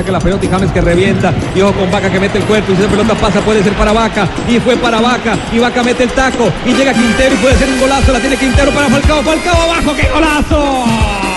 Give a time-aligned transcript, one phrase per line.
[0.00, 1.32] Saca la pelota y James que revienta.
[1.54, 2.72] Y ojo con Vaca que mete el cuerpo.
[2.72, 4.28] Y si esa pelota pasa, puede ser para Vaca.
[4.48, 5.36] Y fue para Vaca.
[5.52, 6.50] Y Vaca mete el taco.
[6.64, 8.12] Y llega Quintero y puede ser un golazo.
[8.12, 9.22] La tiene Quintero para Falcao.
[9.22, 9.94] Falcao abajo.
[9.94, 11.29] ¡Qué golazo!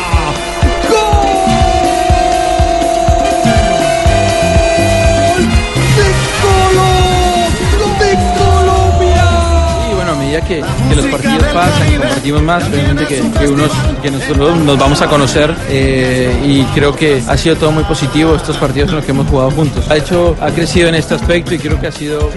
[10.43, 14.77] Que, que los partidos pasan y compartimos más, obviamente que, que unos, que nosotros nos
[14.77, 18.95] vamos a conocer eh, y creo que ha sido todo muy positivo estos partidos en
[18.97, 19.89] los que hemos jugado juntos.
[19.89, 22.29] Ha hecho, ha crecido en este aspecto y creo que ha sido...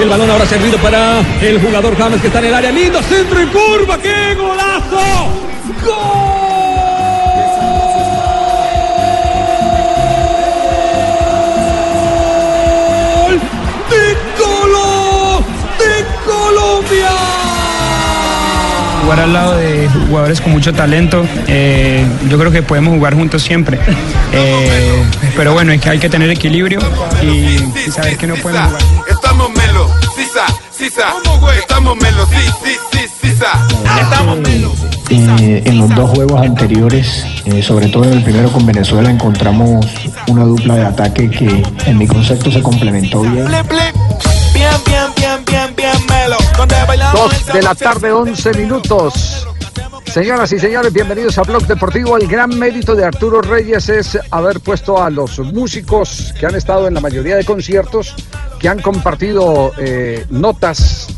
[0.00, 2.70] El balón ahora servido para el jugador James que está en el área.
[2.70, 3.98] Lindo centro y curva.
[3.98, 5.28] ¡Qué golazo!
[5.84, 6.43] ¡Gol!
[19.04, 23.42] Jugar al lado de jugadores con mucho talento, eh, yo creo que podemos jugar juntos
[23.42, 23.78] siempre.
[24.32, 25.04] Eh,
[25.36, 26.80] pero bueno, es que hay que tener equilibrio
[27.22, 28.82] y, y saber que no podemos jugar.
[29.08, 31.14] Estamos melo, sisa, sisa.
[31.58, 32.26] Estamos melo,
[33.20, 33.66] sisa.
[34.00, 34.72] Estamos melo.
[35.10, 39.86] Eh, en los dos juegos anteriores, eh, sobre todo en el primero con Venezuela, encontramos
[40.28, 43.46] una dupla de ataque que en mi concepto se complementó bien,
[47.12, 49.46] Dos de la tarde, 11 minutos.
[50.06, 52.16] Señoras y señores, bienvenidos a Blog Deportivo.
[52.16, 56.88] El gran mérito de Arturo Reyes es haber puesto a los músicos que han estado
[56.88, 58.14] en la mayoría de conciertos,
[58.58, 61.08] que han compartido eh, notas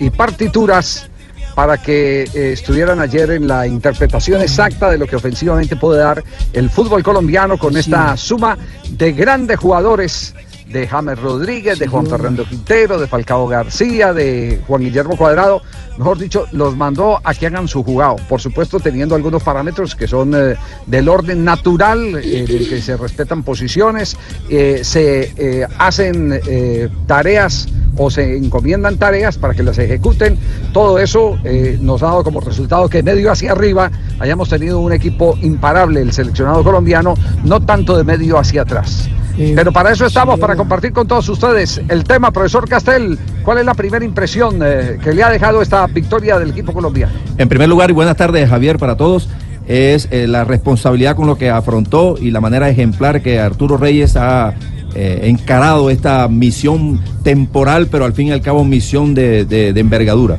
[0.00, 1.08] y partituras
[1.54, 6.24] para que eh, estuvieran ayer en la interpretación exacta de lo que ofensivamente puede dar
[6.52, 8.58] el fútbol colombiano con esta suma
[8.90, 10.34] de grandes jugadores
[10.68, 15.62] de James Rodríguez, de Juan Fernando Quintero, de Falcao García, de Juan Guillermo Cuadrado,
[15.96, 20.08] mejor dicho, los mandó a que hagan su jugado, por supuesto teniendo algunos parámetros que
[20.08, 20.56] son eh,
[20.86, 24.16] del orden natural, eh, en el que se respetan posiciones,
[24.50, 30.38] eh, se eh, hacen eh, tareas o se encomiendan tareas para que las ejecuten,
[30.72, 34.92] todo eso eh, nos ha dado como resultado que medio hacia arriba hayamos tenido un
[34.92, 39.08] equipo imparable, el seleccionado colombiano, no tanto de medio hacia atrás.
[39.36, 43.18] Pero para eso estamos, para compartir con todos ustedes el tema, profesor Castel.
[43.42, 47.12] ¿Cuál es la primera impresión eh, que le ha dejado esta victoria del equipo colombiano?
[47.36, 49.28] En primer lugar, y buenas tardes, Javier, para todos,
[49.68, 54.16] es eh, la responsabilidad con lo que afrontó y la manera ejemplar que Arturo Reyes
[54.16, 54.54] ha
[54.94, 59.80] eh, encarado esta misión temporal, pero al fin y al cabo misión de, de- de
[59.80, 60.38] envergadura.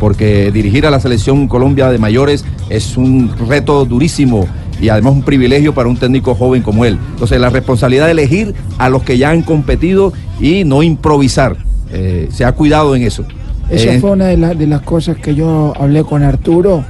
[0.00, 4.46] Porque dirigir a la selección Colombia de mayores es un reto durísimo
[4.80, 6.98] y además un privilegio para un técnico joven como él.
[7.12, 11.56] Entonces, la responsabilidad de elegir a los que ya han competido y no improvisar.
[11.92, 13.24] Eh, se ha cuidado en eso.
[13.70, 16.84] Esa Eh, fue una de, la- de las cosas que yo hablé con Arturo,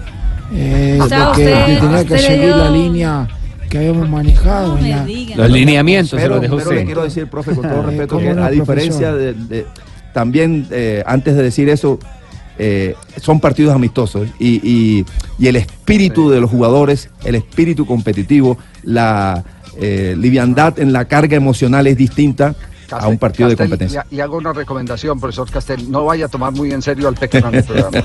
[0.52, 3.28] eh, O sea, de que, usted- que tenía que seguir dio- la línea
[3.68, 4.78] que habíamos manejado.
[4.80, 6.80] la- Los lineamientos se pero, los dejó pero usted.
[6.80, 9.66] le quiero decir, profe, con todo Eh, respeto, que a diferencia de-
[10.12, 11.98] también eh, antes de decir eso,
[12.58, 15.04] eh, son partidos amistosos y, y-
[15.38, 19.44] y el espíritu de los jugadores, el espíritu competitivo, la
[19.78, 22.54] eh, liviandad en la carga emocional es distinta
[22.90, 24.06] a un partido de competencia.
[24.10, 25.90] Le hago una recomendación, profesor Castel.
[25.90, 27.98] No vaya a tomar muy en serio al en el programa.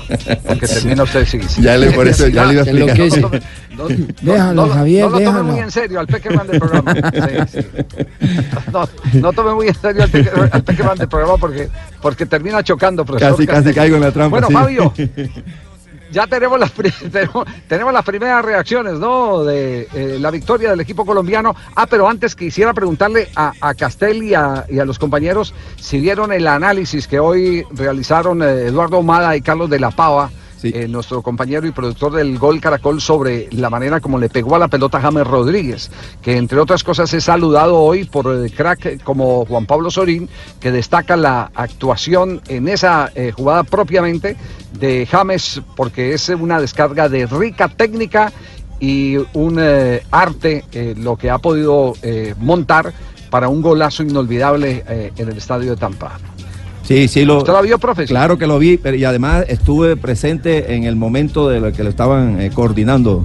[0.46, 1.62] Porque termina usted sí, sí.
[1.62, 3.20] Ya le- por eso ya le iba a explicar.
[3.20, 5.44] no, no, no, Déjalo, no, no, Javier, no lo tome déjalo.
[5.44, 6.94] muy en serio al Peckerman del programa.
[7.52, 7.66] Sí, sí.
[8.72, 11.68] No, no tome muy en serio al, Peque- al Peckerman del programa porque,
[12.00, 13.32] porque termina chocando, profesor.
[13.36, 14.40] Casi, casi caigo en la trampa.
[14.40, 14.54] Bueno, sí.
[14.54, 14.92] Fabio,
[16.12, 16.72] ya tenemos las,
[17.12, 19.42] tenemos, tenemos las primeras reacciones, ¿no?
[19.42, 21.56] De eh, la victoria del equipo colombiano.
[21.74, 25.98] Ah, pero antes quisiera preguntarle a, a Castel y a, y a los compañeros si
[26.00, 30.30] vieron el análisis que hoy realizaron eh, Eduardo Omada y Carlos de la Pava
[30.64, 34.58] eh, nuestro compañero y productor del Gol Caracol, sobre la manera como le pegó a
[34.58, 35.90] la pelota James Rodríguez,
[36.22, 40.28] que entre otras cosas es saludado hoy por el crack como Juan Pablo Sorín,
[40.60, 44.36] que destaca la actuación en esa eh, jugada propiamente
[44.78, 48.32] de James, porque es una descarga de rica técnica
[48.80, 50.64] y un eh, arte
[50.96, 51.94] lo que ha podido
[52.38, 52.92] montar
[53.30, 54.84] para un golazo inolvidable
[55.16, 56.18] en el estadio de Tampa.
[56.82, 58.06] Sí, sí, lo, ¿Usted lo vio, profe?
[58.06, 61.84] Claro que lo vi, pero, y además estuve presente en el momento de lo que
[61.84, 63.24] lo estaban eh, coordinando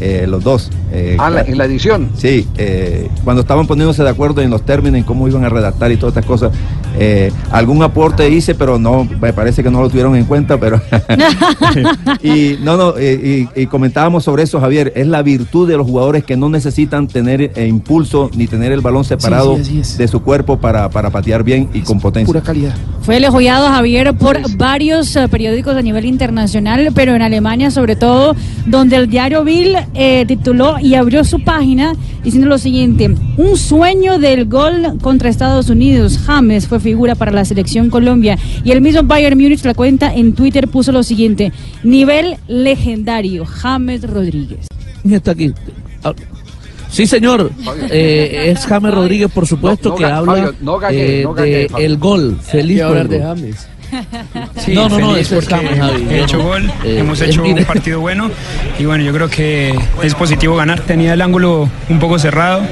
[0.00, 0.70] eh, los dos.
[0.92, 2.10] eh, Ah, la- en la edición.
[2.16, 5.90] Sí, eh, cuando estaban poniéndose de acuerdo en los términos, en cómo iban a redactar
[5.92, 6.52] y todas estas cosas,
[6.98, 10.80] eh, algún aporte hice, pero no, me parece que no lo tuvieron en cuenta, pero...
[12.22, 16.24] y no, no, y, y comentábamos sobre eso, Javier, es la virtud de los jugadores
[16.24, 20.58] que no necesitan tener eh, impulso ni tener el balón separado sí, de su cuerpo
[20.58, 22.26] para, para patear bien y con potencia.
[22.26, 22.74] Pura calidad.
[23.02, 28.34] Fue elogiado Javier por varios periódicos a nivel internacional, pero en Alemania sobre todo,
[28.66, 34.18] donde el diario Bill eh, tituló y abrió su página diciendo lo siguiente, un sueño
[34.18, 39.02] del gol contra Estados Unidos, James fue figura para la selección Colombia y el mismo
[39.02, 41.52] Bayern Múnich, la cuenta en Twitter puso lo siguiente,
[41.82, 44.66] nivel legendario, James Rodríguez.
[45.10, 45.52] está aquí.
[46.02, 46.12] Ah,
[46.94, 47.50] Sí, señor.
[47.90, 51.98] Eh, es James Rodríguez, por supuesto, No, no que habla Fabio, no eh, de el
[51.98, 52.38] gol.
[52.40, 53.20] Feliz Quiero por de.
[53.20, 53.68] James.
[54.64, 55.66] Sí, No, no, no, eso Javi,
[56.10, 57.60] He hecho gol, Eh, hemos hecho mire.
[57.60, 58.30] un partido bueno
[58.78, 60.80] y bueno, yo creo que es positivo ganar.
[60.80, 62.62] Tenía el ángulo un poco cerrado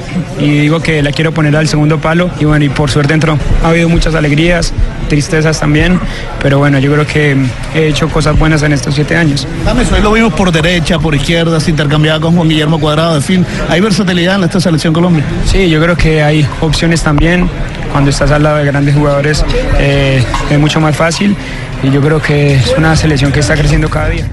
[0.41, 3.39] y digo que la quiero poner al segundo palo y bueno, y por suerte entró.
[3.63, 4.73] Ha habido muchas alegrías,
[5.09, 5.99] tristezas también,
[6.41, 7.37] pero bueno, yo creo que
[7.75, 9.47] he hecho cosas buenas en estos siete años.
[9.95, 13.47] Hoy lo vimos por derecha, por izquierda, se intercambiaba con Juan Guillermo Cuadrado, en fin,
[13.69, 15.25] hay versatilidad en esta selección Colombia.
[15.47, 17.49] Sí, yo creo que hay opciones también.
[17.93, 19.45] Cuando estás al lado de grandes jugadores
[19.79, 23.89] eh, es mucho más fácil y yo creo que es una selección que está creciendo
[23.91, 24.29] cada día.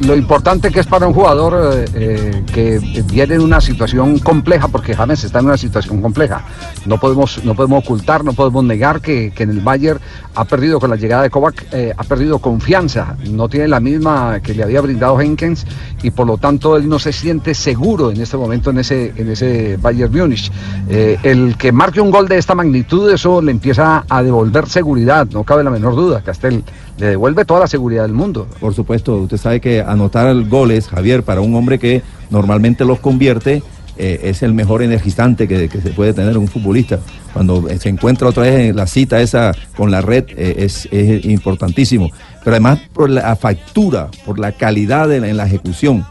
[0.00, 4.68] Lo, importante que es para un jugador eh, eh, que viene en una situación compleja,
[4.68, 6.42] porque James está en una situación compleja.
[6.86, 10.00] No podemos, no podemos ocultar, no podemos negar que, que en el Bayern
[10.34, 14.40] ha perdido con la llegada de Kovac, eh, ha perdido confianza, no tiene la misma
[14.40, 15.66] que le había brindado Henkens
[16.02, 19.30] y por lo tanto él no se siente seguro en este momento en ese, en
[19.30, 20.50] ese Bayern Múnich.
[20.88, 25.44] El que marque un gol de esta magnitud, eso le empieza a devolver seguridad, no
[25.44, 26.22] cabe la menor duda.
[26.22, 26.64] Castel
[27.00, 28.46] le devuelve toda la seguridad del mundo.
[28.60, 33.62] Por supuesto, usted sabe que anotar goles, Javier, para un hombre que normalmente los convierte,
[33.96, 37.00] eh, es el mejor energizante que, que se puede tener un futbolista.
[37.32, 41.24] Cuando se encuentra otra vez en la cita esa con la red, eh, es, es
[41.24, 42.10] importantísimo.
[42.44, 46.04] Pero además por la factura, por la calidad de la- en la ejecución.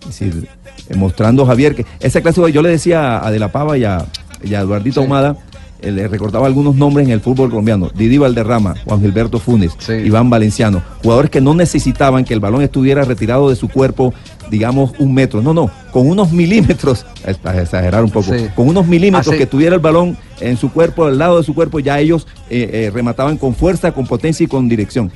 [0.00, 0.48] Es decir,
[0.88, 3.84] eh, mostrando Javier que esa clase, de- yo le decía a De la Pava y
[3.84, 4.04] a,
[4.42, 5.36] y a Eduardito Ahumada,
[5.82, 7.90] le recordaba algunos nombres en el fútbol colombiano.
[7.94, 10.82] Didi Valderrama, Juan Gilberto Funes, Iván Valenciano.
[11.02, 14.14] Jugadores que no necesitaban que el balón estuviera retirado de su cuerpo,
[14.50, 15.42] digamos, un metro.
[15.42, 17.04] No, no, con unos milímetros,
[17.42, 18.46] para exagerar un poco, Sí.
[18.54, 21.54] con unos milímetros Hace- que tuviera el balón en su cuerpo, al lado de su
[21.54, 25.12] cuerpo, ya ellos eh, eh, remataban con fuerza, con potencia y con dirección.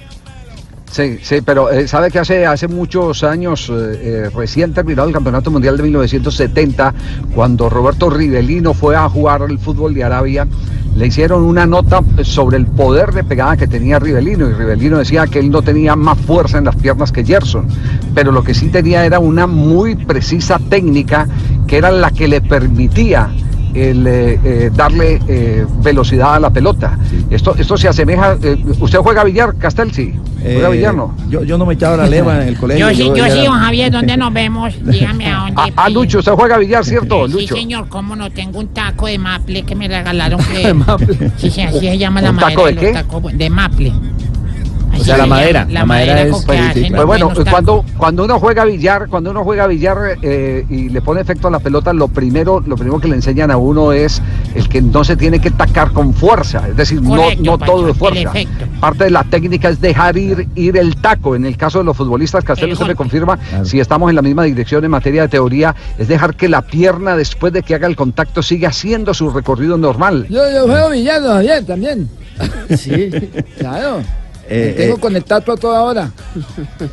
[0.90, 5.14] Sí, sí, pero eh, sabe que hace, hace muchos años, eh, eh, recién terminado el
[5.14, 6.94] Campeonato Mundial de 1970,
[7.34, 10.46] cuando Roberto Rivelino fue a jugar al fútbol de Arabia,
[10.96, 15.26] le hicieron una nota sobre el poder de pegada que tenía Rivelino y Rivelino decía
[15.26, 17.68] que él no tenía más fuerza en las piernas que Gerson,
[18.14, 21.28] pero lo que sí tenía era una muy precisa técnica
[21.66, 23.30] que era la que le permitía
[23.80, 26.98] el eh, eh, darle eh, velocidad a la pelota.
[27.30, 28.36] Esto, esto se asemeja.
[28.42, 29.92] eh, ¿Usted juega billar, Castel?
[29.92, 30.14] Sí.
[30.42, 31.14] ¿Juega Eh, billar no?
[31.28, 32.90] Yo, yo no me echaba la leva en el colegio.
[32.90, 34.74] Yo sí, yo sí, don Javier, ¿dónde nos vemos?
[34.84, 35.54] Dígame a dónde.
[35.56, 37.56] Ah, ah, Lucho, ¿usted juega billar, cierto, Sí, Lucho?
[37.56, 40.40] señor, cómo no, tengo un taco de maple que me regalaron.
[40.52, 40.66] Que...
[40.68, 41.30] ¿De maple?
[41.36, 42.50] Sí, sí, así se llama la ¿Un madera.
[42.54, 42.92] taco de los qué?
[42.92, 43.92] tacos de maple.
[44.92, 48.24] Así sea, la madera, La, la madera madera, es- Pues, hacen Pues bueno, cuando, cuando
[48.24, 51.92] uno juega billar, cuando uno juega billar eh, y le pone efecto a la pelota,
[51.92, 54.20] lo primero, lo primero que le enseñan a uno es
[54.54, 57.86] el que no se tiene que tacar con fuerza, es decir, no, Correcto, no todo
[57.86, 58.32] de fuerza.
[58.80, 61.34] Parte de la técnica es dejar ir, ir el taco.
[61.36, 64.22] En el caso de los futbolistas, Castel, El usted me confirma si estamos en la
[64.22, 67.86] misma dirección en materia de teoría, es dejar que la pierna después de que haga
[67.86, 70.26] el contacto siga haciendo su recorrido normal.
[70.28, 72.08] Yo, yo juego billar Javier también.
[72.76, 73.10] Sí,
[73.58, 74.00] claro.
[74.48, 76.12] Eh, Tengo eh, conectado a toda hora.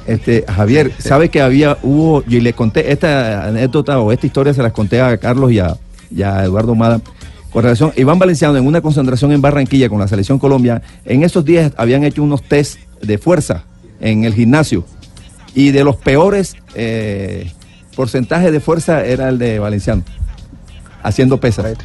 [0.05, 4.62] Este, Javier, ¿sabe que había, hubo, y le conté esta anécdota o esta historia se
[4.62, 5.77] las conté a Carlos y a,
[6.13, 7.00] y a Eduardo Mada,
[7.51, 11.45] con relación, Iván Valenciano en una concentración en Barranquilla con la selección Colombia, en esos
[11.45, 13.63] días habían hecho unos test de fuerza
[14.01, 14.83] en el gimnasio
[15.53, 17.50] y de los peores eh,
[17.95, 20.03] porcentajes de fuerza era el de Valenciano,
[21.01, 21.77] haciendo pesas.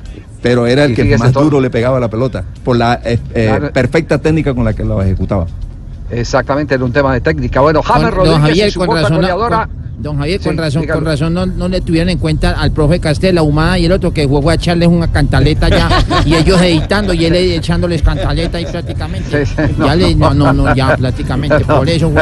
[0.43, 1.45] Pero era el Y que más todo.
[1.45, 3.73] duro le pegaba la pelota, por la eh, eh, Claro.
[3.73, 5.47] perfecta técnica con la que lo ejecutaba.
[6.11, 7.61] Exactamente, era un tema de técnica.
[7.61, 9.71] Bueno, James Rodríguez don Javier, y con razón, con-
[10.03, 10.99] don Javier, con Sí, razón, dígalo.
[11.01, 13.93] con razón no, no le tuvieron en cuenta al profe Castel, la humada y el
[13.93, 15.89] otro que fue a echarles una cantaleta ya
[16.25, 19.45] y ellos editando y él echándoles cantaleta ahí prácticamente.
[19.47, 22.11] Sí, sí, ya le, no, no, no, ya prácticamente, por eso.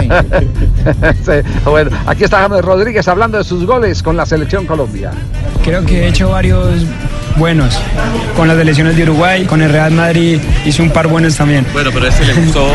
[1.25, 1.33] Sí,
[1.65, 5.13] bueno, aquí está James Rodríguez hablando de sus goles con la selección Colombia.
[5.65, 6.83] Creo que he hecho varios
[7.39, 7.79] buenos
[8.37, 11.67] con las selecciones de Uruguay, con el Real Madrid hice un par buenos también.
[11.73, 12.69] Bueno, pero ese le gustó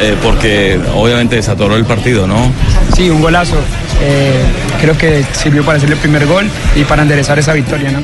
[0.00, 2.50] eh, porque obviamente desatoró el partido, ¿no?
[2.94, 3.56] Sí, un golazo.
[4.00, 4.42] Eh,
[4.80, 8.00] creo que sirvió para hacer el primer gol y para enderezar esa victoria, ¿no?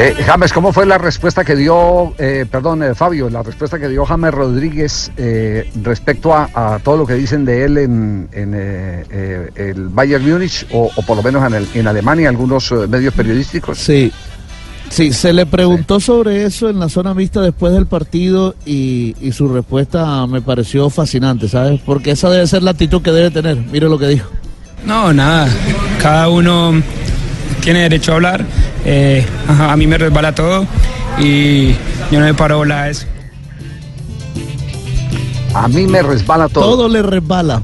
[0.00, 3.88] Eh, James, ¿cómo fue la respuesta que dio, eh, perdón, eh, Fabio, la respuesta que
[3.88, 8.52] dio James Rodríguez eh, respecto a, a todo lo que dicen de él en, en,
[8.54, 12.70] eh, eh, el Bayern Múnich o, o por lo menos en, el- en Alemania, algunos
[12.70, 13.76] eh, medios periodísticos?
[13.78, 14.12] Sí.
[14.88, 19.32] Sí, se le preguntó sobre eso en la zona mixta después del partido y, y
[19.32, 21.80] su respuesta me pareció fascinante, ¿sabes?
[21.84, 23.56] Porque esa debe ser la actitud que debe tener.
[23.56, 24.30] Mire lo que dijo.
[24.86, 25.48] No, nada.
[26.00, 26.72] Cada uno
[27.62, 28.44] tiene derecho a hablar.
[28.84, 30.66] Eh, ajá, a mí me resbala todo
[31.18, 31.72] y
[32.10, 33.06] yo no me paro a eso.
[35.54, 36.64] A mí me resbala todo.
[36.64, 37.62] Todo le resbala.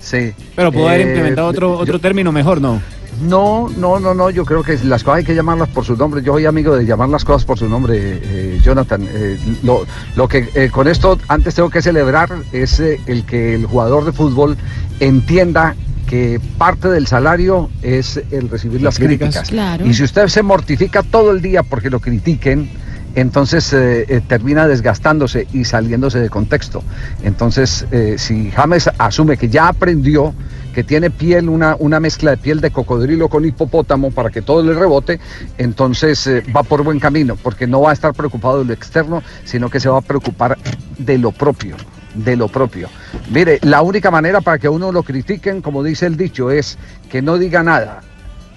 [0.00, 0.32] Sí.
[0.54, 2.80] Pero haber Eh, implementado otro, otro yo- término mejor, ¿no?
[3.22, 6.22] No, no, no, no, yo creo que las cosas hay que llamarlas por su nombre.
[6.22, 9.06] Yo soy amigo de llamar las cosas por su nombre, eh, Jonathan.
[9.08, 9.84] Eh, lo,
[10.16, 14.04] lo que eh, con esto antes tengo que celebrar es eh, el que el jugador
[14.04, 14.56] de fútbol
[14.98, 15.76] entienda
[16.12, 19.28] que parte del salario es el recibir las, Las críticas.
[19.30, 19.48] críticas.
[19.48, 19.86] Claro.
[19.86, 22.68] Y si usted se mortifica todo el día porque lo critiquen,
[23.14, 26.82] entonces eh, eh, termina desgastándose y saliéndose de contexto.
[27.22, 30.34] Entonces, eh, si James asume que ya aprendió
[30.74, 34.62] que tiene piel, una, una mezcla de piel de cocodrilo con hipopótamo para que todo
[34.62, 35.18] le rebote,
[35.56, 39.22] entonces eh, va por buen camino, porque no va a estar preocupado de lo externo,
[39.44, 40.58] sino que se va a preocupar
[40.98, 41.76] de lo propio,
[42.14, 42.88] de lo propio.
[43.30, 46.78] Mire, la única manera para que uno lo critiquen, como dice el dicho, es
[47.10, 48.02] que no diga nada,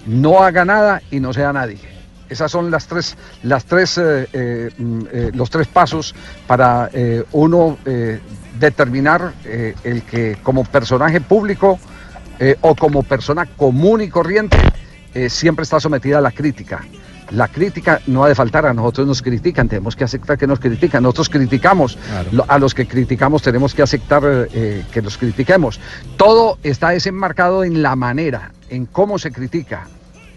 [0.06, 1.96] no haga nada y no sea nadie.
[2.28, 6.14] Esas son las tres, las tres, eh, eh, mm, eh, los tres pasos
[6.46, 6.90] para
[7.32, 7.78] uno
[8.58, 9.32] determinar
[9.84, 11.78] el que como personaje público
[12.60, 14.56] o como persona común y corriente
[15.28, 16.82] siempre está sometida a la crítica.
[17.30, 20.60] La crítica no ha de faltar, a nosotros nos critican, tenemos que aceptar que nos
[20.60, 21.98] critican, nosotros criticamos,
[22.32, 25.80] Lo- a los que criticamos tenemos que aceptar eh, que los critiquemos.
[26.16, 29.88] Todo está desenmarcado en la manera, en cómo se critica.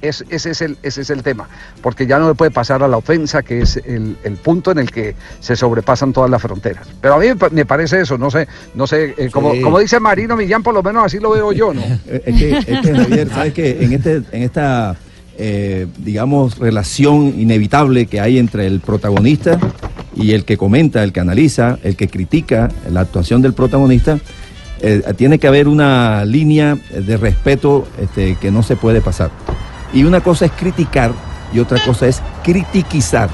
[0.01, 1.47] Es- ese, es el, ese es el tema,
[1.81, 4.79] porque ya no le puede pasar a la ofensa, que es el, el punto en
[4.79, 6.87] el que se sobrepasan todas las fronteras.
[7.01, 9.61] Pero a mí me pa- me parece eso, no sé, no sé, eh, como, Sí.
[9.61, 11.81] como dice Marino Millán, por lo menos así lo veo yo, ¿no?
[12.07, 14.95] Es que, es que, Javier, ¿sabes que En, este, en esta,
[15.39, 19.57] eh, digamos, relación inevitable que hay entre el protagonista
[20.15, 24.19] y el que comenta, el que analiza, el que critica la actuación del protagonista,
[24.81, 29.31] eh, tiene que haber una línea de respeto este, que no se puede pasar.
[29.93, 31.11] Y una cosa es criticar
[31.53, 33.29] y otra cosa es critiquizar.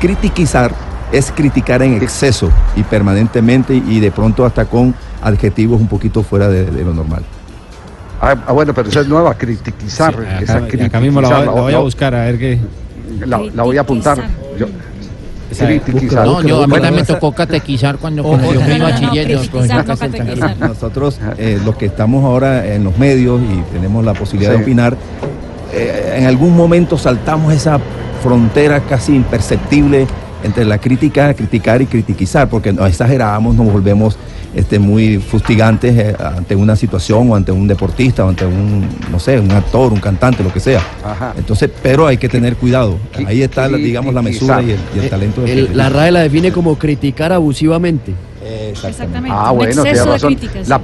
[0.00, 0.72] Critiquizar
[1.10, 6.48] es criticar en exceso y permanentemente y de pronto hasta con adjetivos un poquito fuera
[6.48, 7.24] de- de lo normal.
[8.20, 10.14] Ah, ah, bueno, pero esa es nueva, critiquizar.
[10.14, 12.58] Sí, esa acá, acá mismo la, voy- critiquizar, la voy a buscar a ver qué.
[13.26, 14.18] La, la voy a apuntar.
[14.58, 14.66] Yo-
[15.50, 16.26] critiquizar.
[16.26, 19.38] No, yo a mí también me tocó catequizar cuando, Oh, cuando oh, yo fui bachiller.
[19.38, 20.56] critiquizar.
[20.60, 24.58] Nosotros, eh, los que estamos ahora en los medios y tenemos la posibilidad Sí.
[24.58, 24.96] de opinar,
[25.72, 27.78] eh, en algún momento saltamos esa
[28.22, 30.06] frontera casi imperceptible
[30.44, 34.16] entre la crítica, criticar y critiquizar, porque nos exageramos, nos volvemos
[34.54, 39.18] este, muy fustigantes eh, ante una situación o ante un deportista o ante un, no
[39.20, 40.80] sé, un actor, un cantante, lo que sea.
[41.04, 41.34] Ajá.
[41.36, 42.96] Entonces, pero hay que tener cuidado.
[43.26, 45.88] Ahí está, la- digamos, la mesura y el, y el talento del El- la.
[45.90, 48.14] RAE la define como criticar abusivamente.
[48.70, 49.30] Exactamente.
[49.30, 50.34] Ah, un bueno, tiene exceso de razón.
[50.34, 50.68] críticas.
[50.68, 50.80] La,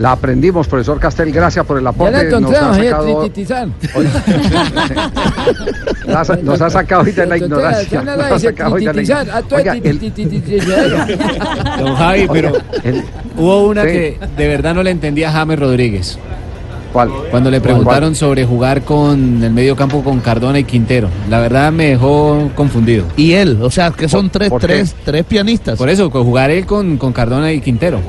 [0.00, 2.12] la aprendimos, profesor Castel, gracias por el aporte.
[2.12, 3.06] Ya la nos, ha encontramos, ahí, sacado,
[6.42, 8.02] nos ha- sacado hoy de la ignorancia.
[8.02, 10.00] Nos ha sacado la ah, Oiga, el-.
[11.78, 12.52] Don Javi, pero
[12.82, 13.04] el-
[13.36, 13.88] hubo una Sí.
[13.88, 16.18] que de verdad no le entendía a James Rodríguez.
[16.94, 17.10] ¿Cuál?
[17.30, 21.08] Cuando le preguntaron sobre jugar con el medio campo con Cardona y Quintero.
[21.28, 23.04] La verdad me dejó confundido.
[23.18, 25.78] Y él, o sea, que son tres, tres, tres pianistas.
[25.78, 28.00] Por eso, con jugar él con, con Cardona y Quintero.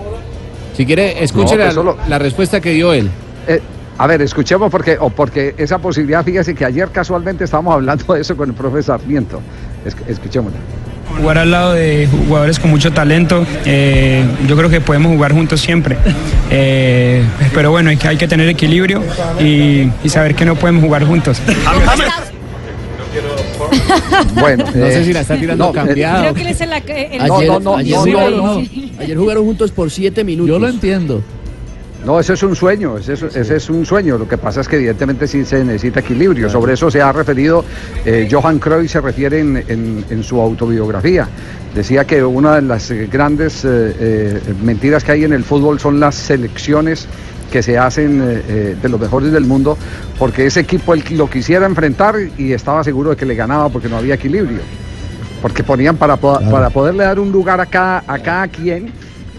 [0.81, 3.07] Si quiere, escuche No, pues solo- la respuesta que dio él.
[3.47, 3.61] Eh,
[3.99, 8.21] a ver, escuchemos porque, o porque esa posibilidad, fíjese que ayer casualmente estábamos hablando de
[8.21, 9.39] eso con el profesor Sarmiento.
[9.85, 10.57] Es- escuchémosla.
[11.19, 15.61] Jugar al lado de jugadores con mucho talento, eh, yo creo que podemos jugar juntos
[15.61, 15.97] siempre.
[16.49, 17.23] Eh,
[17.53, 19.03] pero bueno, hay que, hay que tener equilibrio
[19.39, 21.39] y, y saber que no podemos jugar juntos.
[24.39, 26.21] Bueno, No sé eh, si la está tirando no, cambiada.
[26.21, 28.99] Creo que él es el, el- No, no, no, ayer no, jugaron- no, no.
[28.99, 30.49] Ayer jugaron juntos por siete minutos.
[30.49, 31.21] Yo lo entiendo.
[32.05, 34.17] No, ese es un sueño, ese es, ese es un sueño.
[34.17, 36.49] Lo que pasa es que evidentemente sí se necesita equilibrio.
[36.49, 37.63] Sobre eso se ha referido,
[38.05, 41.27] eh, Johan Cruyff se refiere en, en- en su autobiografía.
[41.75, 45.99] Decía que una de las grandes eh, eh, mentiras que hay en el fútbol son
[45.99, 47.05] las selecciones
[47.51, 49.77] que se hacen eh, eh, de los mejores del mundo,
[50.17, 53.89] porque ese equipo él lo quisiera enfrentar y estaba seguro de que le ganaba porque
[53.89, 54.61] no había equilibrio.
[55.41, 58.91] Porque ponían para, para poderle dar un lugar a cada, a cada quien.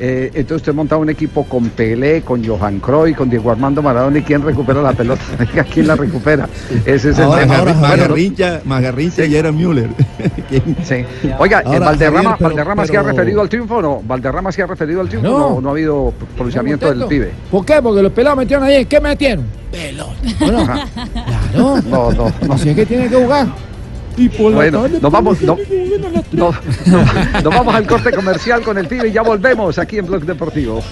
[0.05, 4.19] Eh, entonces usted monta un equipo con Pelé, con Johan Cruyff, con Diego Armando Maradona
[4.19, 5.23] y quién recupera la pelota.
[5.73, 6.49] ¿Quién la recupera?
[6.85, 7.59] Ese es el Ahora, tema.
[7.59, 9.91] ahora, Magarrincha, Magarrincha y era Müller.
[10.85, 10.97] Sí.
[11.39, 14.03] Oiga, eh, Ahora, Valderrama, Javier, pero- Valderrama se ha referido al triunfo o no?
[14.05, 15.37] ¿Valderrama se ha referido al triunfo No.
[15.47, 17.31] o no, no ha habido pronunciamiento del pibe?
[17.51, 17.81] ¿Por qué?
[17.81, 18.85] Porque los pelados metieron ahí.
[18.87, 19.47] ¿Qué metieron?
[19.71, 20.09] Pelón.
[20.41, 20.83] Bueno, claro.
[21.57, 22.55] No, no, no.
[22.55, 23.47] Así es que tiene que jugar.
[24.17, 25.57] Y por Bueno, nos vamos, no-
[26.33, 26.55] no- no-
[27.43, 30.83] nos vamos al corte comercial con el pibe y ya volvemos aquí en Blog Deportivo.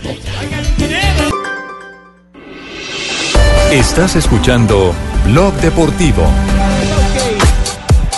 [3.71, 4.93] Estás escuchando
[5.27, 6.25] Blog Deportivo.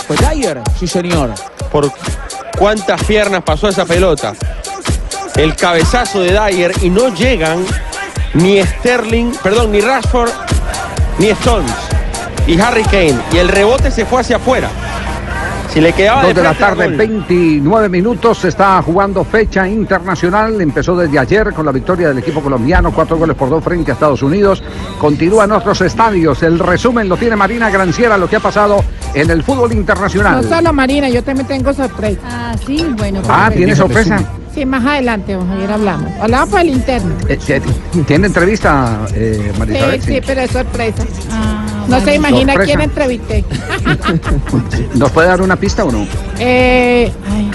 [0.07, 1.31] Pues Dyer, sí señor.
[1.71, 1.91] Por
[2.57, 4.33] cuántas piernas pasó esa pelota.
[5.35, 7.63] El cabezazo de Dyer y no llegan
[8.35, 10.31] ni Sterling, perdón, ni Rashford,
[11.19, 11.71] ni Stones
[12.47, 13.15] y Harry Kane.
[13.31, 14.69] Y el rebote se fue hacia afuera.
[15.73, 16.97] Si le quedaba Dos de la tarde, gol.
[16.97, 22.41] 29 minutos, se está jugando fecha internacional, empezó desde ayer con la victoria del equipo
[22.41, 24.61] colombiano, cuatro goles por dos frente a Estados Unidos,
[24.99, 28.83] continúan otros estadios, el resumen lo tiene Marina Granciera, lo que ha pasado
[29.15, 30.43] en el fútbol internacional.
[30.43, 32.21] No solo Marina, yo también tengo sorpresa.
[32.23, 33.21] Ah, sí, bueno.
[33.27, 33.57] Ah, perfecto.
[33.57, 34.19] ¿tiene sorpresa?
[34.53, 36.11] Sí, más adelante, vamos, ayer hablamos.
[36.21, 37.15] Hablamos por el interno.
[37.27, 37.61] Eh, eh,
[38.05, 41.03] ¿Tiene entrevista, eh, María Sí, sí, pero es sorpresa.
[41.31, 42.65] Ah, no se imagina Sorpresa.
[42.65, 43.43] quién entrevisté.
[44.95, 46.05] ¿Nos puede dar una pista o no?
[46.39, 47.51] Eh, ay,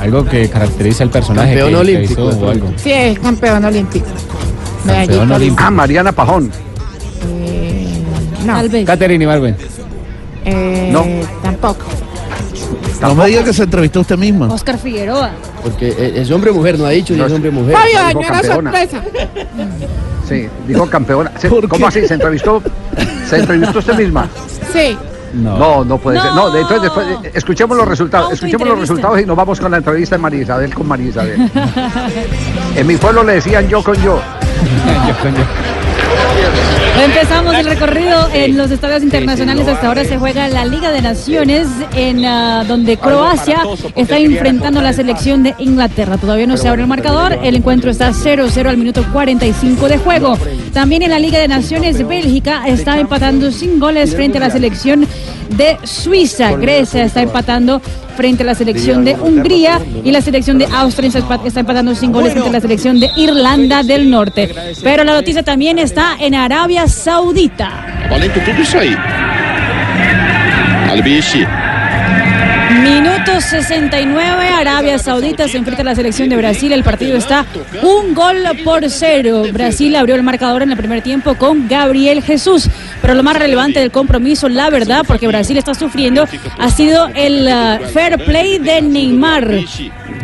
[0.00, 1.48] Algo que caracteriza al personaje.
[1.58, 2.72] Campeón que olímpico, o algo.
[2.76, 4.06] sí, es campeón olímpico.
[4.86, 5.54] Campeón.
[5.58, 6.50] Ah, Mariana Pajón.
[7.44, 7.98] Eh,
[8.44, 8.86] no, Tal vez.
[8.86, 9.56] Catherine Ibargüen.
[10.44, 11.04] eh, No.
[11.42, 11.84] tampoco.
[13.00, 14.46] No me diga que se entrevistó usted misma.
[14.52, 15.30] Oscar Figueroa.
[15.62, 17.74] Porque eh, es hombre mujer, no ha dicho si es hombre mujer.
[17.74, 18.72] Dañó la campeona.
[18.72, 19.02] sorpresa.
[20.28, 21.32] Sí, dijo campeona.
[21.38, 21.98] Sí, ¿Por ¿Cómo qué?
[22.00, 22.08] así?
[22.08, 22.62] ¿Se entrevistó?
[23.28, 24.28] ¿Se entrevistó usted misma?
[24.72, 24.96] Sí.
[25.34, 25.56] No.
[25.58, 26.30] No, no puede ser.
[26.30, 26.50] No, No.
[26.50, 28.32] de- entonces después, eh, escuchemos los resultados.
[28.32, 31.50] Escuchemos los resultados y nos vamos con la entrevista de María Isabel con María Isabel.
[32.74, 34.20] en mi pueblo le decían yo con yo.
[37.04, 39.68] Empezamos el recorrido en los estadios internacionales.
[39.68, 43.60] Hasta ahora se juega la Liga de Naciones, en ah, donde Croacia
[43.94, 46.16] está enfrentando a la selección de Inglaterra.
[46.16, 47.38] Todavía no se abre el marcador.
[47.42, 50.38] El encuentro está 0-0 al minuto 45 de juego.
[50.72, 55.06] También en la Liga de Naciones, Bélgica está empatando sin goles frente a la selección
[55.56, 56.52] de Suiza.
[56.52, 57.80] Grecia está empatando
[58.16, 61.08] frente a la selección de Hungría y la selección de Austria
[61.44, 64.54] está empatando sin goles frente a la selección de Irlanda del Norte.
[64.82, 67.68] Pero la noticia también está en Arabia Saudita.
[68.08, 68.96] Valendo tudo isso aí.
[70.90, 71.46] Albishi.
[72.82, 76.72] Minuto 69, Arabia Saudita se enfrenta a la selección de Brasil.
[76.72, 77.46] El partido está
[77.82, 79.44] un gol por cero.
[79.52, 82.68] Brasil abrió el marcador en el primer tiempo con Gabriel Jesús.
[83.00, 86.26] Pero lo más relevante del compromiso, la verdad, porque Brasil está sufriendo,
[86.58, 89.48] ha sido el ah, fair play de Neymar.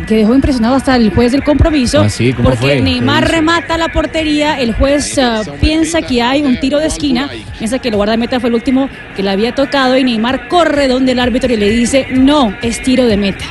[0.07, 2.01] Que dejó impresionado hasta el juez del compromiso.
[2.01, 4.59] Ah, sí, ¿cómo porque Neymar remata la portería.
[4.59, 7.29] El juez ah, piensa que hay un tiro de esquina.
[7.57, 9.97] Piensa que el guardameta fue el último que le había tocado.
[9.97, 13.45] Y Neymar corre donde el árbitro y le dice: No, es tiro de meta.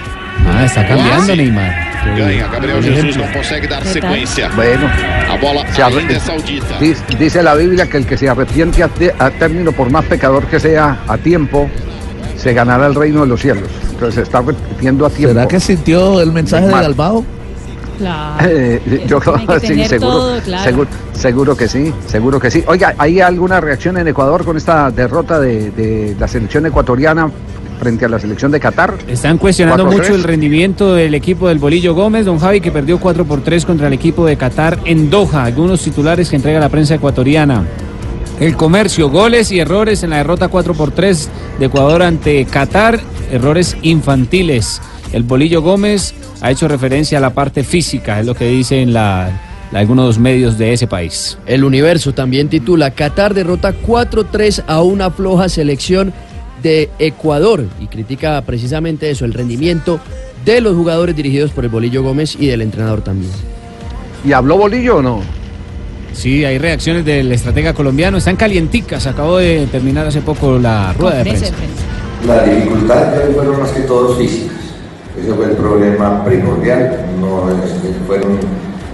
[0.47, 1.93] Ah, está cambiando Neymar.
[2.17, 2.49] Ganha.
[2.49, 4.49] Gabriel Jesus não consegue dar sequência.
[4.57, 4.89] Bueno,
[5.31, 5.65] A bola
[5.97, 6.77] ainda é saudita.
[6.81, 10.05] dice, dice la Biblia que el que se arrepiente a, te- a término, por más
[10.07, 11.71] pecador que sea, a tiempo,
[12.37, 13.69] se ganará el reino de los cielos.
[14.11, 14.45] Se está a
[14.81, 15.09] tiempo.
[15.11, 16.73] ¿Será que sintió el mensaje de.
[16.73, 17.25] Galbao?
[17.99, 18.49] Claro.
[18.49, 20.65] Eh, yo que sí, seguro, todo claro.
[20.65, 22.65] seguro, seguro que sí, seguro que sí.
[22.67, 27.31] Oiga, ¿hay alguna reacción en Ecuador con esta derrota de, de la selección ecuatoriana
[27.79, 28.95] frente a la selección de Qatar?
[29.07, 29.93] Están cuestionando 4-3.
[29.93, 33.65] mucho el rendimiento del equipo del Bolillo Gómez, don Javi, que perdió 4 por 3
[33.67, 35.45] contra el equipo de Qatar en Doha.
[35.45, 37.65] Algunos titulares que entrega la prensa ecuatoriana.
[38.43, 41.29] El comercio, goles y errores en la derrota 4 por 3
[41.61, 42.99] de Ecuador ante Qatar,
[43.31, 44.83] errores infantiles.
[45.13, 49.31] El Bolillo Gómez ha hecho referencia a la parte física, es lo que dicen la,
[49.71, 51.39] la- algunos medios de ese país.
[51.47, 56.13] El Universo también titula Qatar derrota 4-3 a una floja selección
[56.65, 60.01] de Ecuador y critica precisamente eso, el rendimiento
[60.45, 63.31] de los jugadores dirigidos por el Bolillo Gómez y del entrenador también.
[64.27, 65.42] ¿Y habló Bolillo o no?
[66.13, 71.17] Sí, hay reacciones del estratega colombiano, están calienticas, acabó de terminar hace poco la rueda
[71.19, 71.47] de prensa.
[72.27, 74.57] Las dificultades de hoy fueron más que todo físicas.
[75.21, 77.07] Ese fue el problema primordial.
[77.21, 78.39] No es- fueron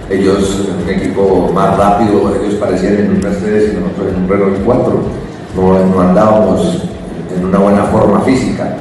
[0.09, 4.57] ellos un equipo más rápido, ellos parecían en un Mercedes y nosotros en un Renault
[4.65, 5.01] 4.
[5.55, 6.83] No, no andábamos
[7.37, 8.75] en una buena forma física.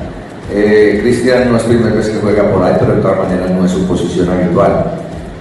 [0.50, 3.66] Eh, Cristian no es primera vez que juega por ahí, pero de todas maneras no
[3.66, 4.92] es su posición habitual.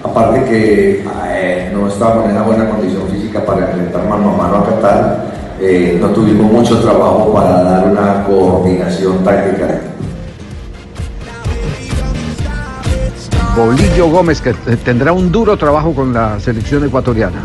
[0.02, 4.56] Aparte que eh, no estábamos en una buena condición física para enfrentar mano a mano
[4.56, 5.24] a Qatar,
[5.60, 9.80] eh, no tuvimos mucho trabajo para dar una coordinación táctica.
[13.56, 17.42] Bolillo Gómez, que tendrá un duro trabajo con la selección ecuatoriana.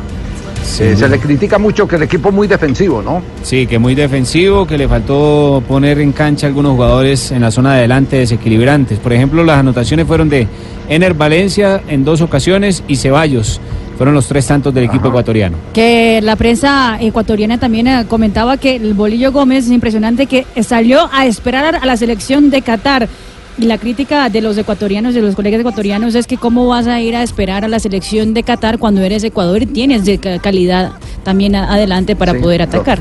[0.79, 3.21] Eh, se le critica mucho que el equipo es muy defensivo, ¿no?
[3.43, 7.73] Sí, que muy defensivo, que le faltó poner en cancha algunos jugadores en la zona
[7.73, 8.97] de adelante desequilibrantes.
[8.99, 10.47] Por ejemplo, las anotaciones fueron de
[10.89, 13.59] Ener Valencia en dos ocasiones y Ceballos.
[13.97, 15.55] Fueron los tres tantos del equipo ecuatoriano.
[15.73, 21.09] Que la prensa ecuatoriana también eh, comentaba que el Bolillo Gómez es impresionante que salió
[21.13, 23.07] a esperar a la selección de Qatar.
[23.55, 26.99] Y la crítica de los ecuatorianos, de los colegas ecuatorianos, es que cómo vas a
[27.01, 30.39] ir a esperar a la selección de Qatar cuando eres Ecuador y tienes de ca-
[30.39, 30.93] calidad
[31.23, 32.97] también adelante para Sí, poder lo- atacar.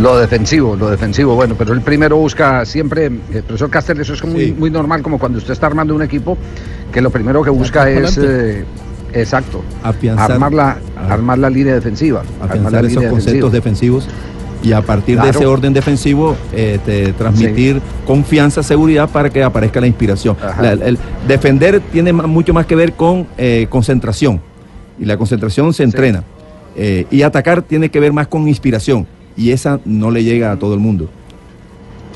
[0.00, 4.24] Lo defensivo, lo defensivo, bueno, pero el primero busca siempre, eh, profesor Castel, eso es
[4.24, 6.38] muy, muy normal, como cuando usted está armando un equipo,
[6.92, 8.64] que lo primero que busca es, eh,
[9.12, 10.76] exacto, Afianzar- armar la,
[11.08, 12.22] armar la línea defensiva.
[12.40, 13.96] armar la esos línea conceptos defensiva.
[13.98, 14.08] defensivos
[14.62, 19.86] y a partir de ese orden defensivo este, transmitir confianza, seguridad para que aparezca la
[19.88, 20.36] inspiración.
[20.60, 24.40] La- el defender tiene mucho más que ver con eh, concentración
[24.98, 26.22] y la concentración se entrena
[26.80, 29.04] Eh, y atacar tiene que ver más con inspiración
[29.38, 31.08] y esa no le llega a todo el mundo.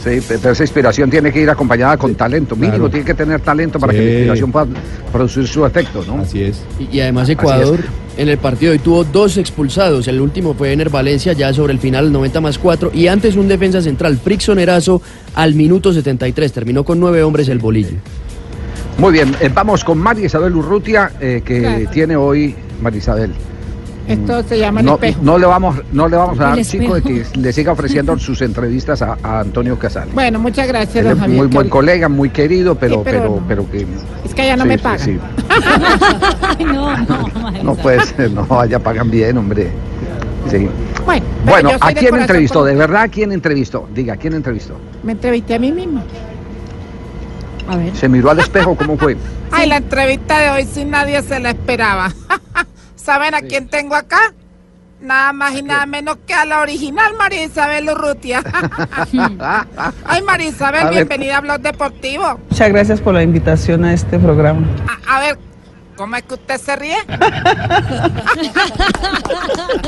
[0.02, 2.90] Sí, pe- pero esa inspiración tiene que ir acompañada con talento, mínimo claro.
[2.90, 3.98] tiene que tener talento para Sí.
[4.00, 4.66] que la inspiración pueda
[5.12, 6.20] producir su efecto, ¿no?
[6.22, 6.60] Así es.
[6.80, 7.78] Y, y además Ecuador
[8.16, 10.08] en el partido hoy tuvo dos expulsados.
[10.08, 12.90] El último fue Ener Valencia ya sobre el final, el 90 más 4.
[12.92, 15.00] Y antes un defensa central, Frickson Erazo,
[15.36, 16.52] al minuto 73.
[16.52, 17.96] Terminó con nueve hombres el bolillo.
[18.98, 21.90] Muy bien, eh, vamos con María Isabel Urrutia, eh, que Claro.
[21.92, 23.30] tiene hoy, María Isabel.
[24.08, 25.20] Esto se llama el No, espejo.
[25.22, 28.42] no le vamos, no le vamos a dar chico de que le siga ofreciendo sus
[28.42, 30.08] entrevistas a, a Antonio Casal.
[30.12, 31.38] Bueno, muchas gracias, Él don es Javier.
[31.38, 33.44] muy buen colega, muy querido, pero, Sí, pero pero, no.
[33.46, 33.86] pero que
[34.24, 34.98] Es que allá no Sí, me pagan.
[34.98, 35.18] sí.
[36.58, 39.70] Ay, no, no, no puede ser, no, allá pagan bien, hombre.
[40.50, 40.68] Sí.
[41.06, 42.64] Bueno, Bueno, ¿a quién entrevistó?
[42.64, 43.88] ¿De verdad a quién entrevistó?
[43.94, 44.74] Diga, ¿quién entrevistó?
[45.04, 46.02] Me entrevisté a mí misma.
[47.68, 47.94] A ver.
[47.94, 48.74] ¿Se miró al espejo?
[48.76, 49.16] ¿Cómo fue?
[49.52, 52.12] Ay, la entrevista de hoy sí nadie se la esperaba.
[53.02, 54.32] ¿Saben a quién tengo acá?
[55.00, 58.40] Nada más y nada menos que a la original María Isabel Urrutia.
[60.04, 60.94] Ay, María Isabel, A ver.
[60.94, 62.38] bienvenida a Blog Deportivo.
[62.48, 64.64] Muchas gracias por la invitación a este programa.
[65.08, 65.38] A, a ver,
[66.02, 66.96] ¿cómo es que usted se ríe?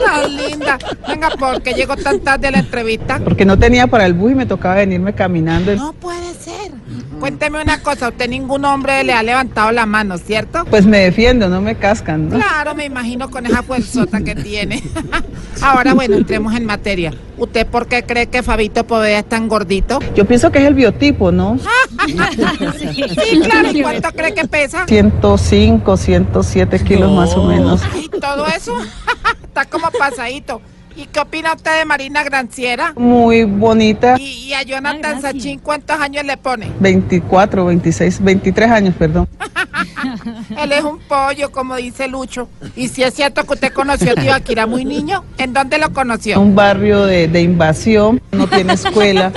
[0.06, 0.78] Tan linda.
[1.08, 3.18] Venga, ¿por qué llegó tan tarde a la entrevista?
[3.18, 5.74] Porque no tenía para el bus y me tocaba venirme caminando.
[5.74, 6.70] No puede ser.
[7.18, 10.64] Cuénteme una cosa, usted ningún hombre le ha levantado la mano, ¿cierto?
[10.70, 12.36] Pues me defiendo, no me cascan, ¿no?
[12.36, 14.82] Claro, me imagino con esa fuerzota que tiene.
[15.62, 17.12] Ahora, bueno, entremos en materia.
[17.36, 19.98] ¿Usted por qué cree que Fabito Poveda es tan gordito?
[20.14, 21.58] Yo pienso que es el biotipo, ¿no?
[22.04, 23.70] Sí, claro.
[23.72, 24.84] ¿Y cuánto cree que pesa?
[24.86, 27.80] 105, 107 kilos más o menos.
[27.92, 28.76] Ay, todo eso
[29.42, 30.60] está como pasadito.
[30.96, 32.92] ¿Y qué opina usted de Marina Granciera?
[32.96, 34.14] Muy bonita.
[34.16, 36.70] ¿Y, y a Jonathan Sachin cuántos años le pone?
[36.78, 39.28] 24, 26, 23 años, perdón.
[40.56, 42.48] Él es un pollo, como dice Lucho.
[42.76, 46.40] Y si es cierto que usted conoció a Tibaquira muy niño, ¿en dónde lo conoció?
[46.40, 49.32] Un barrio de, de invasión, no tiene escuela.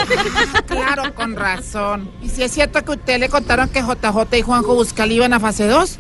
[0.68, 2.12] Claro, con razón.
[2.22, 5.40] ¿Y si es cierto que usted le contaron que JJ y Juanjo Buscal iban a
[5.40, 5.98] fase 2?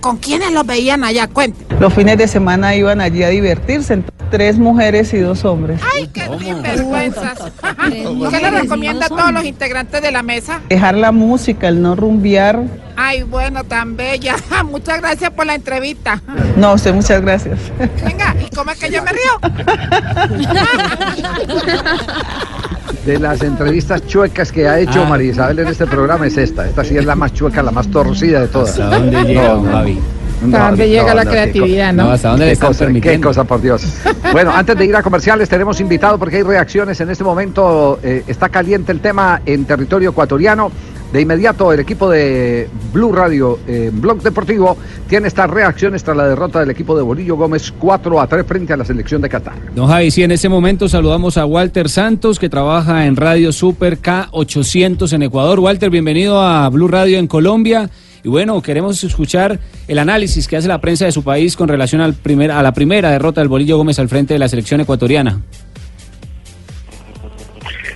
[0.00, 1.28] ¿Con quiénes los veían allá?
[1.28, 1.66] Cuente.
[1.78, 5.80] Los fines de semana iban allí a divertirse, tres mujeres y dos hombres.
[5.94, 6.26] ¡Ay, qué
[6.62, 7.38] vergüenzas!
[7.90, 10.60] ¿Qué le recomienda a todos los integrantes de la mesa?
[10.68, 12.62] Dejar la música, el no rumbear.
[12.96, 14.36] Ay, bueno, tan bella.
[14.64, 16.22] Muchas gracias por la entrevista.
[16.56, 17.58] No, usted muchas gracias.
[18.04, 19.40] Venga, ¿y cómo es que yo me río?
[23.04, 25.08] De las entrevistas chuecas que ha hecho Ah.
[25.08, 26.66] María Isabel en este programa es esta.
[26.66, 28.70] Esta sí es la más chueca, la más torcida de todas.
[28.70, 29.98] ¿Hasta dónde llega, don Javi?
[30.44, 32.10] ¿Hasta dónde llega la creatividad, no?
[32.10, 33.86] ¿hasta dónde le qué están cosa, qué cosa, por Dios.
[34.32, 37.98] Bueno, antes de ir a comerciales, tenemos invitado porque hay reacciones en este momento.
[38.02, 40.70] eh, está caliente el tema en territorio ecuatoriano.
[41.12, 44.76] De inmediato, el equipo de Blue Radio, eh, Blog Deportivo,
[45.08, 48.72] tiene estas reacciones tras la derrota del equipo de Bolillo Gómez 4 a 3 frente
[48.72, 49.54] a la selección de Qatar.
[49.74, 53.98] Don Javi, sí, en este momento saludamos a Walter Santos, que trabaja en Radio Super
[54.00, 55.58] K800 en Ecuador.
[55.58, 57.90] Walter, bienvenido a Blue Radio en Colombia.
[58.22, 62.02] Y bueno, queremos escuchar el análisis que hace la prensa de su país con relación
[62.02, 65.40] al primer, a la primera derrota del Bolillo Gómez al frente de la selección ecuatoriana.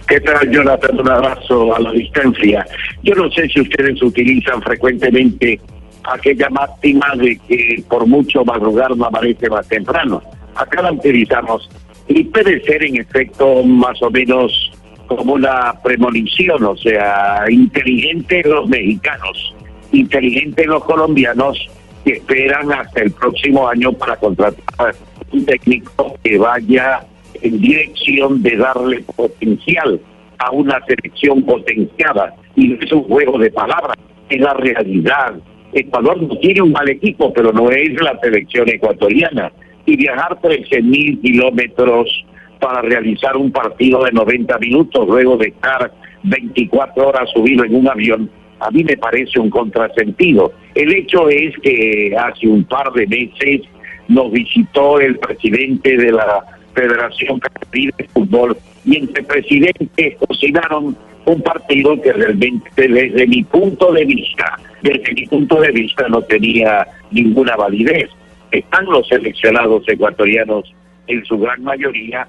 [0.06, 1.00] ¿Qué tal, Jonathan?
[1.00, 2.66] Un abrazo a la distancia.
[3.02, 5.58] Yo no sé si ustedes utilizan frecuentemente
[6.04, 10.22] aquella máxima de que por mucho madrugar no amanece más temprano.
[10.54, 11.68] Acá la utilizamos
[12.06, 14.72] y puede ser en efecto más o menos
[15.06, 19.54] como una premonición, o sea, inteligente los mexicanos,
[19.92, 21.58] inteligente los colombianos
[22.04, 24.94] que esperan hasta el próximo año para contratar
[25.32, 27.00] un técnico que vaya
[27.44, 30.00] en dirección de darle potencial
[30.38, 32.34] a una selección potenciada.
[32.56, 33.96] Y no es un juego de palabras,
[34.28, 35.34] es la realidad.
[35.72, 39.52] Ecuador no tiene un mal equipo, pero no es la selección ecuatoriana.
[39.86, 42.24] Y viajar 13 mil kilómetros
[42.58, 47.88] para realizar un partido de 90 minutos luego de estar 24 horas subido en un
[47.88, 48.30] avión,
[48.60, 50.52] a mí me parece un contrasentido.
[50.74, 53.60] El hecho es que hace un par de meses
[54.08, 61.42] nos visitó el presidente de la Federación Catarí de Fútbol y entre presidentes cocinaron un
[61.42, 66.86] partido que realmente desde mi punto de vista, desde mi punto de vista no tenía
[67.10, 68.10] ninguna validez.
[68.50, 70.72] Están los seleccionados ecuatorianos
[71.06, 72.28] en su gran mayoría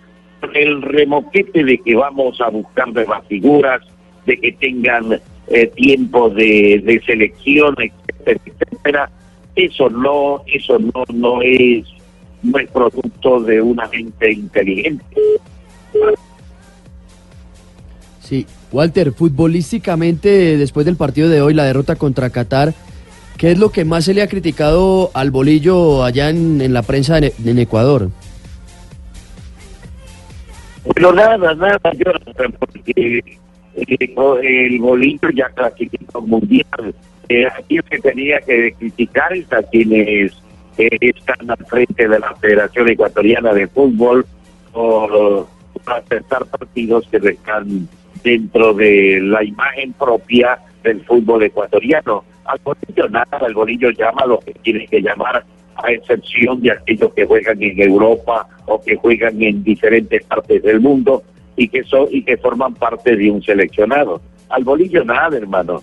[0.54, 3.82] el remoquete de que vamos a buscar nuevas figuras,
[4.26, 9.10] de que tengan eh, tiempo de, de selección, etcétera, etcétera.
[9.56, 11.86] Eso no, eso no, no es,
[12.46, 15.04] no es producto de una mente inteligente.
[18.22, 22.74] Sí, Walter, futbolísticamente, después del partido de hoy, la derrota contra Qatar,
[23.38, 26.82] ¿qué es lo que más se le ha criticado al bolillo allá en, en la
[26.82, 28.10] prensa en, en Ecuador?
[30.94, 33.22] Pero nada, nada, Jonathan, porque
[33.76, 36.96] eh, el bolillo ya clasificó mundial.
[37.28, 40.32] Eh, aquí el que tenía que criticar es a quienes
[40.78, 44.26] eh, están al frente de la Federación Ecuatoriana de Fútbol
[44.72, 45.48] por
[45.86, 47.88] aceptar partidos que están
[48.24, 52.24] dentro de la imagen propia del fútbol ecuatoriano.
[52.46, 57.14] Al bolillo nada, el bolillo llama lo que tiene que llamar a excepción de aquellos
[57.14, 61.24] que juegan en Europa o que juegan en diferentes partes del mundo
[61.56, 64.22] y que son y que forman parte de un seleccionado.
[64.50, 65.82] Al bolillo nada, hermano.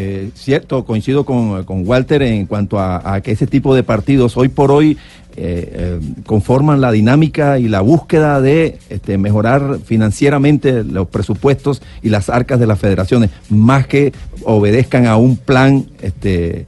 [0.00, 4.46] Eh, cierto, coincido con, con, Walter en cuanto a, que ese tipo de partidos hoy
[4.46, 4.92] por hoy
[5.36, 12.10] eh, eh, conforman la dinámica y la búsqueda de este, mejorar financieramente los presupuestos y
[12.10, 14.12] las arcas de las federaciones, más que
[14.44, 16.66] obedezcan a un plan este,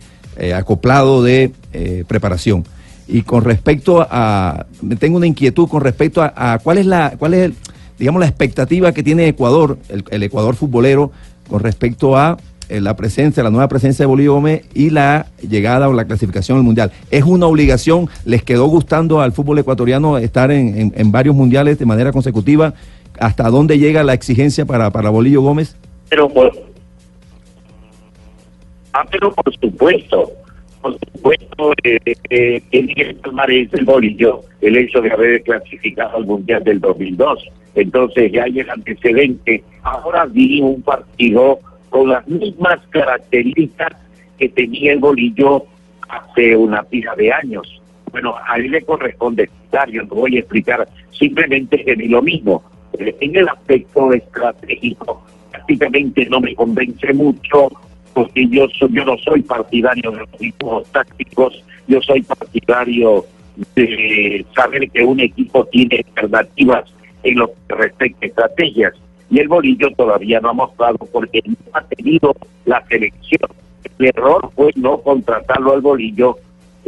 [0.53, 1.53] acoplado de
[2.09, 2.65] preparación.
[3.07, 4.67] Y con respecto a,
[4.99, 7.55] tengo una inquietud con respecto a, cuál es la, cuál es, el,
[7.97, 11.13] digamos, la expectativa que tiene Ecuador, el, Ecuador futbolero,
[11.49, 12.39] con respecto a
[12.71, 16.65] la presencia, la nueva presencia de Bolívar Gómez y la llegada o la clasificación al
[16.65, 16.93] mundial.
[17.11, 18.09] ¿Es una obligación?
[18.25, 22.75] ¿Les quedó gustando al fútbol ecuatoriano estar en, en, en varios mundiales de manera consecutiva?
[23.19, 25.77] ¿Hasta dónde llega la exigencia para, para Bolillo Gómez?
[26.09, 26.53] Pero por,
[28.93, 30.33] ah, pero por supuesto,
[30.81, 31.99] por supuesto, eh,
[32.31, 37.49] eh, tiene que tomar ese bolillo el hecho de haber clasificado al Mundial del 2002.
[37.75, 39.63] Entonces ya hay el antecedente.
[39.83, 43.93] Ahora vi un partido con las mismas características
[44.39, 45.65] que tenía el bolillo
[46.09, 47.81] hace una pila de años.
[48.11, 52.63] Bueno, a él le corresponde explicar, yo no voy a explicar simplemente que lo mismo.
[52.99, 57.69] En el aspecto estratégico, prácticamente no me convence mucho
[58.13, 63.25] porque yo, soy, yo no soy partidario de los equipos tácticos, yo soy partidario
[63.75, 68.95] de saber que un equipo tiene alternativas en lo que respecta a estrategias.
[69.31, 73.49] Y el bolillo todavía no ha mostrado porque no ha tenido la selección.
[73.99, 76.37] El error fue no contratarlo al bolillo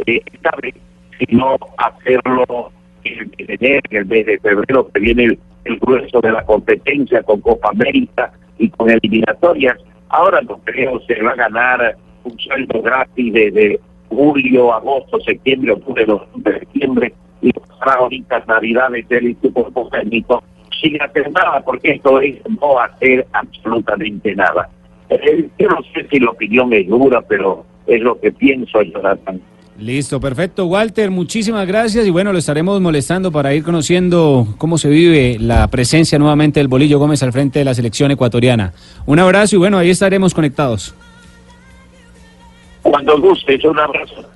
[0.05, 0.75] eh, esta vez,
[1.19, 2.71] sino hacerlo
[3.03, 7.39] en enero, en el mes de febrero, que viene el, grueso de la competencia con
[7.41, 9.77] Copa América y con eliminatorias
[10.13, 13.79] Ahora no creo se va a ganar un sueldo gratis de, de
[14.09, 17.51] julio, agosto, septiembre, octubre, noviembre, septiembre y
[17.81, 20.43] ahorita navidades del Instituto Técnico
[20.83, 24.69] sin hacer nada, porque esto es no hacer absolutamente nada.
[25.09, 29.41] Eh, yo no sé si la opinión es dura, pero es lo que pienso, Jonathan.
[29.79, 30.65] Listo, perfecto.
[30.67, 35.67] Walter, muchísimas gracias y bueno, lo estaremos molestando para ir conociendo cómo se vive la
[35.67, 38.73] presencia nuevamente del Bolillo Gómez al frente de la selección ecuatoriana.
[39.07, 40.93] Un abrazo y bueno, ahí estaremos conectados.
[42.83, 44.32] Cuando guste, un abrazo.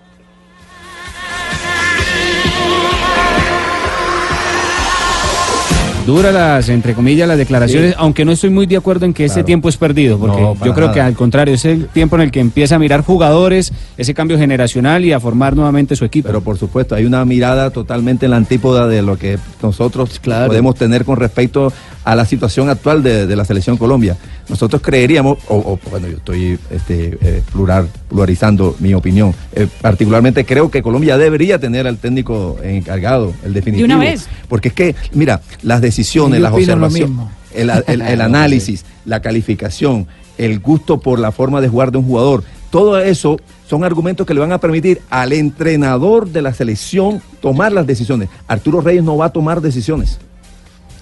[6.07, 7.95] Dura las, entre comillas, las declaraciones, sí.
[7.99, 9.41] aunque no estoy muy de acuerdo en que claro.
[9.41, 10.93] ese tiempo es perdido, porque no, yo creo nada.
[10.93, 14.37] que al contrario, es el tiempo en el que empieza a mirar jugadores, ese cambio
[14.37, 16.27] generacional y a formar nuevamente su equipo.
[16.27, 20.47] Pero por supuesto, hay una mirada totalmente en la antípoda de lo que nosotros claro.
[20.47, 21.73] podemos tener con respecto
[22.07, 24.15] a la situación actual de, de la selección Colombia.
[24.47, 30.45] Nosotros creeríamos, o, o, bueno, yo estoy este, eh, plural, pluralizando mi opinión, eh, particularmente
[30.45, 33.85] creo que Colombia debería tener al técnico encargado, el definitivo.
[33.87, 34.27] una vez.
[34.47, 40.59] Porque es que, mira, las decisiones, las observaciones, el, el- el análisis, la calificación, el
[40.59, 43.37] gusto por la forma de jugar de un jugador, todo eso
[43.69, 48.29] son argumentos que le van a permitir al entrenador de la selección tomar las decisiones.
[48.47, 50.19] Arturo Reyes no va a tomar decisiones.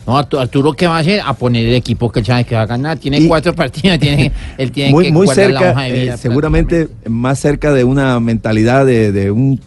[0.07, 1.21] No, Artu- Arturo, ¿qué va a hacer?
[1.25, 2.97] A poner el equipo que él sabe que va a ganar.
[2.99, 6.01] Tiene cuatro partidos, tiene, él tiene muy, que muy guardar la cerca, hoja de eh,
[6.03, 6.17] vida.
[6.17, 9.59] seguramente más cerca de una mentalidad de, de un,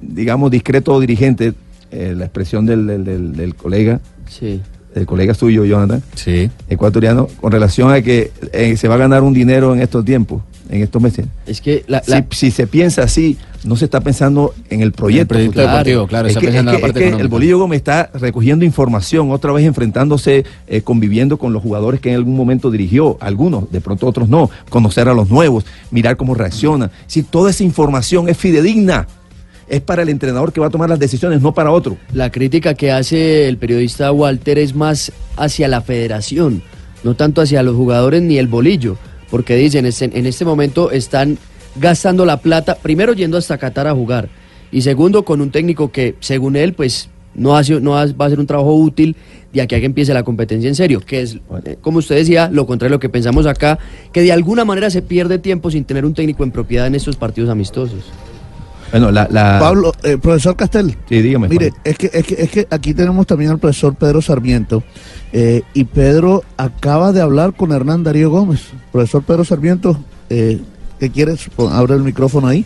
[0.00, 1.52] digamos, discreto dirigente,
[1.90, 4.00] eh, la expresión del, del- del- del colega,
[4.94, 6.02] el colega suyo, Jonathan,
[6.68, 10.42] ecuatoriano, con relación a que eh, se va a ganar un dinero en estos tiempos,
[10.70, 11.26] en estos meses.
[11.46, 14.92] Es que la, Si- la- si, se piensa así, no se está pensando en el
[14.92, 15.28] proyecto.
[15.34, 15.68] proyecto futuro.
[15.70, 17.22] deportivo, claro, Es está que, pensando es en la que- parte es que económica.
[17.22, 22.10] el Bolillo Gómez está recogiendo información, otra vez enfrentándose, eh, conviviendo con los jugadores que
[22.10, 26.34] en algún momento dirigió, algunos, de pronto otros no, conocer a los nuevos, mirar cómo
[26.34, 26.90] reaccionan.
[27.06, 29.06] Si toda esa información es fidedigna,
[29.66, 31.96] es para el entrenador que va a tomar las decisiones, no para otro.
[32.12, 36.62] La crítica que hace el periodista Walter es más hacia la federación,
[37.02, 38.98] no tanto hacia los jugadores ni el bolillo,
[39.34, 41.38] porque dicen, "Este- en este momento están
[41.74, 44.28] gastando la plata, primero yendo hasta Qatar a jugar,
[44.70, 48.30] y segundo con un técnico que, según él, pues no, hace, no ha- va a
[48.30, 49.16] ser un trabajo útil
[49.52, 52.48] de aquí a que empiece la competencia en serio, que es, eh, como usted decía,
[52.48, 53.76] lo contrario de lo que pensamos acá,
[54.12, 57.16] que de alguna manera se pierde tiempo sin tener un técnico en propiedad en estos
[57.16, 58.04] partidos amistosos.
[58.94, 60.96] Bueno, la, la- Pablo, eh, profesor Castel.
[61.08, 61.48] Sí, dígame.
[61.48, 61.80] Mire, Juan.
[61.84, 64.84] es que, es, que, es que aquí tenemos también al profesor Pedro Sarmiento.
[65.32, 68.60] eh, y Pedro acaba de hablar con Hernán Darío Gómez.
[68.92, 69.98] Profesor Pedro Sarmiento,
[70.30, 70.60] eh,
[71.00, 71.48] ¿qué quieres?
[71.56, 72.64] Pon- Abre el micrófono ahí.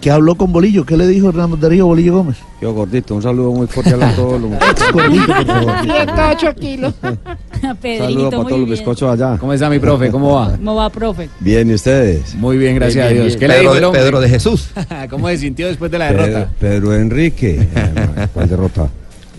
[0.00, 0.86] ¿Qué habló con Bolillo?
[0.86, 2.36] ¿Qué le dijo Hernán Darío Bolillo Gómez?
[2.62, 4.92] Yo gordito, un saludo muy cordial a todos los muchachos.
[4.92, 5.74] Gordito, por favor.
[5.82, 6.94] 108 kilos.
[7.00, 8.70] Saludos Pedrito, para muy todos los bien.
[8.70, 9.36] bizcochos allá.
[9.38, 10.10] ¿Cómo está mi profe?
[10.10, 10.52] ¿Cómo va?
[10.56, 11.28] ¿Cómo va, profe?
[11.40, 12.32] Bien, ¿y ustedes?
[12.36, 13.36] Muy bien, gracias Bien, a Dios.
[13.36, 14.02] ¿Qué le Pedro dijo el de- hombre?
[14.02, 14.70] Pedro de Jesús.
[15.10, 16.52] ¿Cómo se sintió después de la Pedro, derrota?
[16.60, 17.68] Pedro Enrique.
[17.74, 18.88] Eh, ¿Cuál derrota?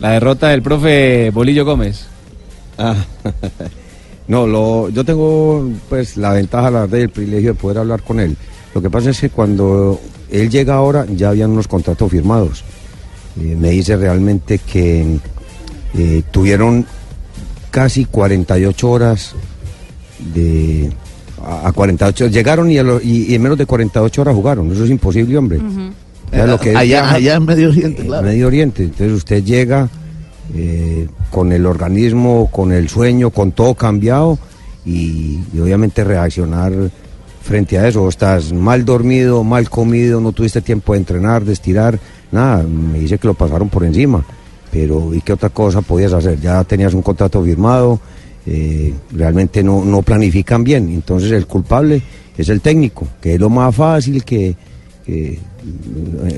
[0.01, 2.05] La derrota del profe Bolillo Gómez.
[2.77, 2.95] Ah,
[4.27, 8.01] no, lo, yo tengo pues la ventaja, la verdad, y el privilegio de poder hablar
[8.03, 8.35] con él.
[8.75, 9.99] Lo que pasa es que cuando
[10.31, 12.63] él llega ahora ya habían unos contratos firmados.
[13.39, 15.17] Eh, me dice realmente que
[15.97, 16.85] eh, tuvieron
[17.71, 19.33] casi 48 horas
[20.33, 20.91] de
[21.43, 24.71] a, a 48 llegaron y, a lo- y- y en menos de 48 horas jugaron.
[24.71, 25.59] Eso es imposible, hombre.
[25.59, 28.27] O sea, lo que allá, allá en Medio Oriente, eh, claro.
[28.27, 28.83] Medio Oriente.
[28.83, 29.89] Entonces usted llega
[30.55, 34.37] eh, con el organismo, con el sueño, con todo cambiado
[34.85, 36.73] y, y obviamente reaccionar
[37.41, 38.07] frente a eso.
[38.07, 41.99] Estás mal dormido, mal comido, no tuviste tiempo de entrenar, de estirar,
[42.31, 42.63] nada.
[42.63, 44.23] Me dice que lo pasaron por encima.
[44.71, 46.39] Pero ¿y qué otra cosa podías hacer?
[46.39, 47.99] Ya tenías un contrato firmado,
[48.45, 50.89] eh, realmente no, no planifican bien.
[50.89, 52.01] Entonces el culpable
[52.37, 54.55] es el técnico, que es lo más fácil que,
[55.07, 55.39] eh,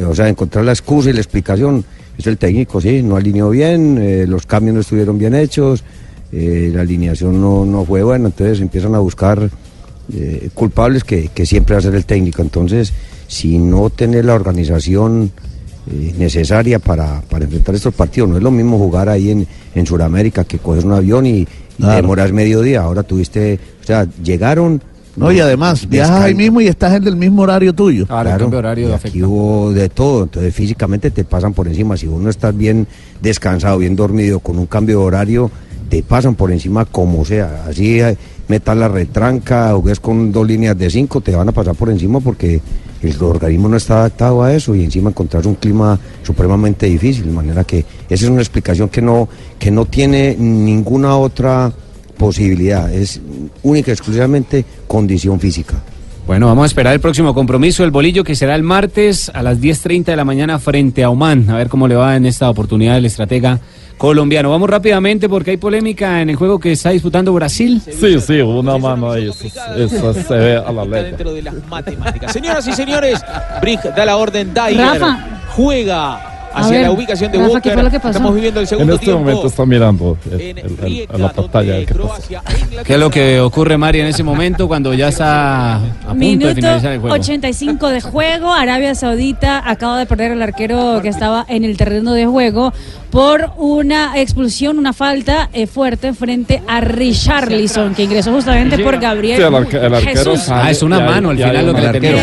[0.07, 1.83] o sea, encontrar la excusa y la explicación
[2.17, 5.83] es el técnico, sí, no alineó bien, eh, los cambios no estuvieron bien hechos,
[6.31, 9.49] la alineación no, no fue buena, entonces empiezan a buscar
[10.13, 12.41] eh, culpables que, que siempre va a ser el técnico.
[12.41, 12.93] Entonces,
[13.27, 15.31] si no tener la organización
[15.91, 19.85] eh, necesaria para, para enfrentar estos partidos, no es lo mismo jugar ahí en, en
[19.85, 21.47] Sudamérica que coges un avión y, y
[21.77, 21.95] Claro.
[21.95, 22.81] demoras medio día.
[22.81, 24.81] Ahora tuviste, o sea, llegaron.
[25.15, 28.05] No, y además, viajas ahí mismo y estás en el mismo horario tuyo.
[28.05, 28.29] Claro,
[28.77, 31.97] y aquí hubo de todo, entonces físicamente te pasan por encima.
[31.97, 32.87] Si uno estás bien
[33.21, 35.51] descansado, bien dormido, con un cambio de horario,
[35.89, 37.65] te pasan por encima como sea.
[37.67, 37.99] Así
[38.51, 42.19] metas la retranca, jugues con dos líneas de cinco, te van a pasar por encima
[42.19, 42.59] porque
[43.01, 47.27] el organismo no está adaptado a eso y encima encontrás un clima supremamente difícil.
[47.27, 51.71] De manera que esa es una explicación que no, que no tiene ninguna otra
[52.17, 52.93] posibilidad.
[52.93, 53.21] Es
[53.63, 55.81] única y exclusivamente condición física.
[56.27, 59.61] Bueno, vamos a esperar el próximo compromiso, el bolillo, que será el martes a las
[59.61, 61.49] 10.30 de la mañana frente a Oman.
[61.49, 63.61] A ver cómo le va en esta oportunidad el estratega
[64.05, 64.49] colombiano.
[64.49, 67.79] Vamos rápidamente porque hay polémica en el juego que está disputando Brasil.
[67.85, 69.45] Sí, sí, una mano ahí, eso,
[69.77, 71.03] eso se ve a la letra.
[71.03, 72.33] dentro de las matemáticas.
[72.33, 73.21] Señoras y señores,
[73.61, 75.43] Brick da la orden, Dyer Rafa.
[75.55, 77.61] juega hacia ver, la ubicación de Rafa, Walker.
[77.61, 78.09] ¿qué fue lo que pasó?
[78.09, 79.19] Estamos viviendo el En segundo este tiempo.
[79.21, 81.85] momento está mirando el- el- el- a la pantalla.
[81.85, 82.41] ¿qué pasa?
[82.83, 86.15] ¿Qué es lo que ocurre, Mari, en ese momento cuando ya está a punto de
[86.15, 87.15] Minuto finalizar el juego?
[87.15, 88.51] 85 de juego.
[88.51, 92.73] Arabia Saudita acaba de perder el arquero que estaba en el terreno de juego
[93.11, 99.37] por una expulsión, una falta eh, fuerte frente a Richarlison, que ingresó justamente por Gabriel
[99.37, 100.39] Sí, el arque- el arquero Jesús.
[100.45, 102.17] sale Ah, es una mano al final lo que le arquero.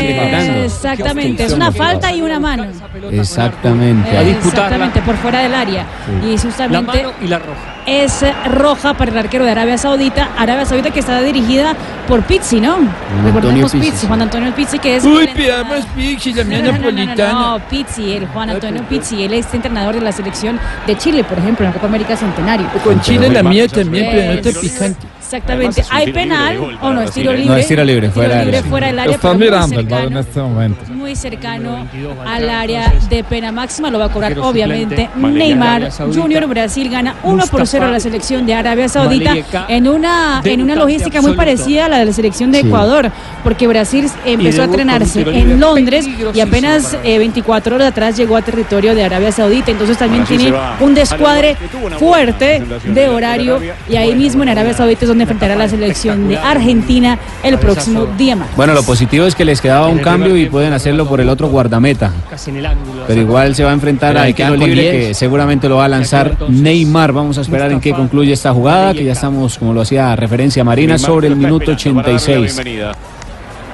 [0.64, 2.66] Exactamente, es una falta y una mano.
[3.10, 4.30] Exactamente.
[4.30, 5.86] Exactamente, por fuera del área.
[6.26, 7.74] Y es La justamente mano y la roja.
[7.88, 10.28] Es roja para el arquero de Arabia Saudita.
[10.36, 11.74] Arabia Saudita que está dirigida
[12.06, 12.78] por Pizzi, ¿no?
[13.24, 14.06] Recordemos Pizzi, Pizzi.
[14.06, 15.04] Juan Antonio Pizzi, que es.
[15.04, 17.32] Uy, el pidamos Pixi, la mía No, no, no, no, napolitana.
[17.32, 21.38] No, Pizzi, el Juan Antonio Pizzi, él es entrenador de la selección de Chile, por
[21.38, 22.66] ejemplo, en la Copa América Centenario.
[22.84, 25.06] Con Chile la mía también, pero no te picante.
[25.28, 25.84] Exactamente.
[25.90, 27.02] ¿Hay penal o no?
[27.02, 27.46] Es tiro libre.
[27.46, 28.70] No, es tiro libre, fuera del libre área.
[28.70, 29.14] fuera del área.
[29.14, 30.92] Está pero muy mirando el balón en este momento.
[30.92, 31.86] muy cercano
[32.26, 33.90] al área de pena máxima.
[33.90, 35.90] Lo va a cobrar, obviamente, suplente, Neymar.
[36.14, 36.46] Junior.
[36.48, 39.34] Brasil gana 1 por 0 a la selección de Arabia Saudita
[39.68, 42.66] en una, en una logística muy parecida a la de la selección de Sí.
[42.66, 43.10] Ecuador,
[43.44, 48.42] porque Brasil empezó a entrenarse en Londres y apenas eh, 24 horas atrás llegó a
[48.42, 49.70] territorio de Arabia Saudita.
[49.70, 51.56] Entonces también tiene un descuadre
[51.98, 56.38] fuerte de horario y ahí mismo en Arabia Saudita es donde enfrentará la selección de
[56.38, 58.48] Argentina el próximo día más.
[58.56, 61.48] Bueno, lo positivo es que les quedaba un cambio y pueden hacerlo por el otro
[61.48, 62.12] guardameta.
[62.30, 63.04] Casi en el ángulo.
[63.06, 64.92] Pero igual se va a enfrentar quedan con libre 10.
[64.92, 67.12] que seguramente lo va a lanzar Neymar.
[67.12, 70.64] Vamos a esperar en qué concluye esta jugada, que ya estamos, como lo hacía referencia
[70.64, 72.64] Marina, sobre el minuto esperando para darle la 86.
[72.64, 72.92] bienvenida.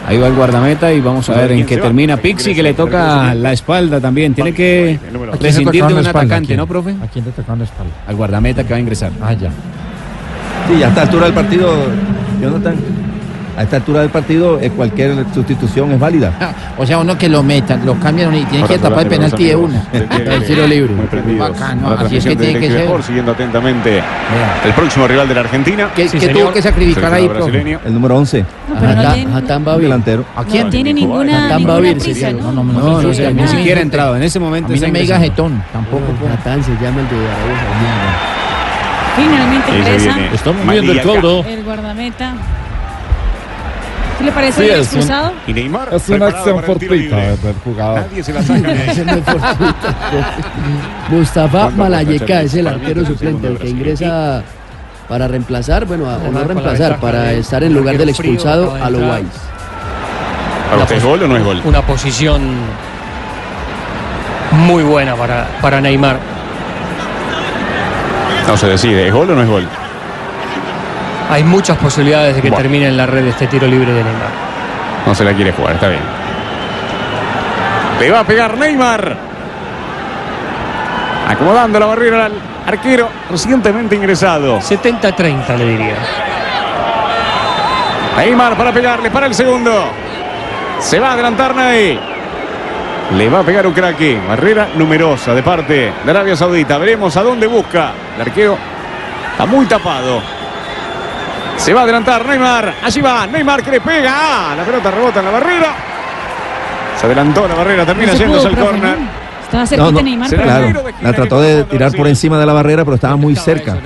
[0.06, 2.18] Ahí va el guardameta y vamos a a ver en qué termina.
[2.18, 4.34] Pixi que le toca la espalda también.
[4.34, 4.98] Tiene que
[5.32, 6.06] ¿A prescindir de un?
[6.06, 6.56] ¿A atacante?
[6.56, 6.94] ¿no, profe?
[7.02, 7.92] ¿A quién le la espalda?
[8.06, 9.12] Al guardameta que va a ingresar.
[9.22, 9.50] Ah, ya.
[10.68, 11.70] Sí, a esta altura del partido,
[12.40, 12.74] Jonathan,
[13.56, 16.32] a esta altura del partido eh, cualquier sustitución es válida.
[16.76, 19.54] O sea, uno que lo metan, lo cambian y tienen que tapar el penalti de
[19.54, 19.84] una.
[19.92, 20.92] El tiro libre.
[21.38, 23.02] Bacano, a así es que tiene que ser.
[23.04, 24.02] Siguiendo atentamente
[24.64, 25.90] el próximo rival de la Argentina.
[25.94, 26.42] ¿Qué, Sí, qué señor.
[26.44, 27.80] tuvo que sacrificar ahí, brasileño.
[27.84, 28.46] El número 11, No,
[28.80, 30.24] pero no Hatán- delantero.
[30.34, 30.64] ¿A quién?
[30.64, 31.64] no tiene ninguna, Hatán
[32.00, 32.50] prisa, ¿no?
[32.50, 34.16] No, no, No, no, no, sé, no, ni siquiera entrado.
[34.16, 36.02] En ese A momento mí está no me diga jetón, tampoco.
[36.32, 38.33] Hatán se llama el de Arabia Saudita.
[39.16, 41.44] Finalmente ingresa viene Estamos viendo el cobro.
[41.46, 42.32] el guardameta.
[44.18, 45.32] ¿Qué le parece Sí, el es un- expulsado?
[45.46, 45.88] Y Neymar.
[45.92, 48.00] Es una acción fortuita del jugador.
[48.00, 48.68] Nadie se la saca.
[51.10, 54.42] Mustafa ¿Cuánto Malayeka aprovecha es el arquero suplente, el que ingresa
[55.08, 58.98] para reemplazar, bueno, a- o no reemplazar, para estar en lugar del expulsado a lo.
[58.98, 59.28] Wise.
[60.70, 61.60] ¿Para usted es gol o no es gol?
[61.64, 62.40] Una posición
[64.52, 66.18] muy buena para, para Neymar.
[68.46, 69.66] No se decide, ¿es gol o no es gol?
[71.30, 72.62] Hay muchas posibilidades de que Bueno.
[72.62, 74.28] termine en la red este tiro libre de Neymar.
[75.06, 76.02] No se la quiere jugar, está bien.
[78.00, 79.16] Le va a pegar Neymar.
[81.28, 82.32] Acomodando la barrera al
[82.66, 84.58] arquero recientemente ingresado.
[84.60, 85.94] 70-30 le diría.
[88.18, 89.86] Neymar para pegarle para el segundo.
[90.80, 91.98] Se va a adelantar Ney.
[93.12, 94.16] Le va a pegar Ucraki.
[94.28, 96.78] Barrera numerosa de parte de Arabia Saudita.
[96.78, 97.92] Veremos a dónde busca.
[98.16, 98.56] El arquero
[99.32, 100.22] está muy tapado.
[101.56, 102.74] Se va a adelantar Neymar.
[102.82, 103.26] Allí va.
[103.26, 104.12] Neymar que le pega.
[104.14, 105.74] Ah, la pelota rebota en la barrera.
[106.98, 107.86] Se adelantó la barrera.
[107.86, 109.23] Termina yéndose al córner.
[109.54, 109.62] ¿No?
[109.62, 112.38] Estaba cerquita No, no, Neymar, será pero el Claro, la trató de tirar por encima
[112.38, 113.78] de la barrera, pero estaba muy cerca.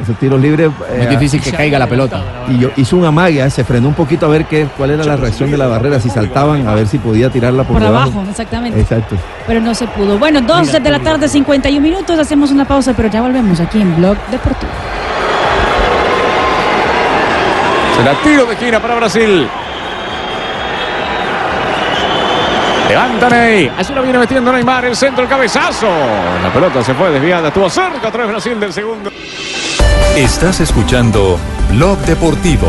[0.00, 0.70] Esos tiros libres.
[0.70, 2.22] Muy eh, difícil que caiga la pelota.
[2.48, 5.16] Y yo, hizo una magia, se frenó un poquito a ver qué, cuál era la
[5.16, 8.12] reacción de la barrera, si saltaban, a ver si podía tirarla por, por debajo.
[8.12, 8.80] abajo, exactamente.
[8.80, 9.16] Exacto.
[9.46, 10.18] Pero no se pudo.
[10.18, 12.18] Bueno, 12 de la tarde, 51 minutos.
[12.18, 14.72] Hacemos una pausa, pero ya volvemos aquí en Blog Deportivo.
[17.96, 19.48] Será tiro de esquina para Brasil.
[22.94, 23.72] Levanta Ney.
[23.76, 24.84] Así lo viene metiendo Neymar.
[24.84, 25.88] El centro, el cabezazo.
[25.88, 27.48] La pelota se fue desviada.
[27.48, 29.10] Estuvo cerca otra vez Brasil del segundo.
[30.14, 31.36] Estás escuchando
[31.70, 32.68] Blog Deportivo.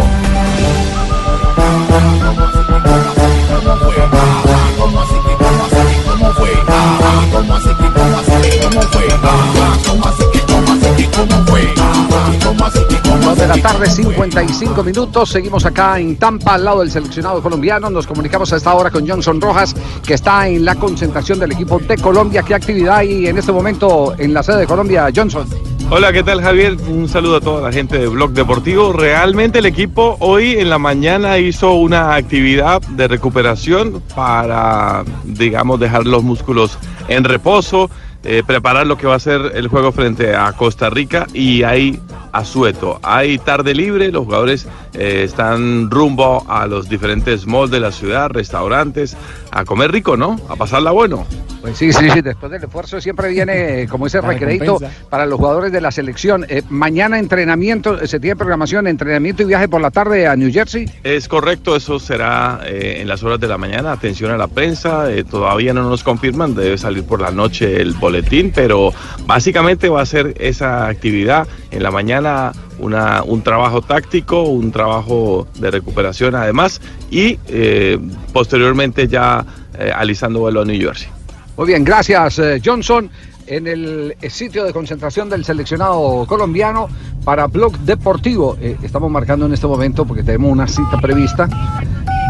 [13.23, 15.29] Dos de la tarde, 55 minutos.
[15.29, 17.89] Seguimos acá en Tampa, al lado del seleccionado colombiano.
[17.89, 19.73] Nos comunicamos a esta hora con Johnson Rojas,
[20.05, 22.43] que está en la concentración del equipo de Colombia.
[22.43, 25.47] ¿Qué actividad hay en este momento en la sede de Colombia, Johnson?
[25.89, 26.75] Hola, ¿qué tal Javier?
[26.89, 28.91] Un saludo a toda la gente de Blog Deportivo.
[28.91, 36.05] Realmente el equipo hoy en la mañana hizo una actividad de recuperación para, digamos, dejar
[36.05, 37.89] los músculos en reposo,
[38.25, 41.99] eh, preparar lo que va a ser el juego frente a Costa Rica y hay
[42.31, 42.99] asueto.
[43.03, 48.29] Hay tarde libre, los jugadores eh, están rumbo a los diferentes malls de la ciudad,
[48.29, 49.15] restaurantes,
[49.51, 50.39] a comer rico, ¿no?
[50.49, 51.25] A pasarla bueno.
[51.65, 52.21] Pues sí, sí, sí.
[52.21, 54.77] Después del esfuerzo siempre viene eh, como ese recrédito
[55.09, 56.45] para los jugadores de la selección.
[56.47, 60.87] Eh, mañana entrenamiento, se tiene programación, entrenamiento y viaje por la tarde a New Jersey.
[61.03, 63.93] Es correcto, eso será eh, en las horas de la mañana.
[63.93, 67.95] Atención a la prensa, eh, todavía no nos confirman, debe salir por la noche el
[68.15, 68.93] boletín, pero
[69.25, 72.51] básicamente va a ser esa actividad en la mañana.
[72.77, 77.97] Una, un trabajo táctico, un trabajo de recuperación además y eh,
[78.33, 79.45] posteriormente ya
[79.79, 81.07] eh, alisando vuelo a New Jersey.
[81.55, 83.09] Muy bien, gracias eh, Johnson.
[83.47, 86.89] En el sitio de concentración del seleccionado colombiano
[87.23, 88.57] para Blog Deportivo.
[88.59, 91.47] Eh, estamos marcando en este momento porque tenemos una cita prevista.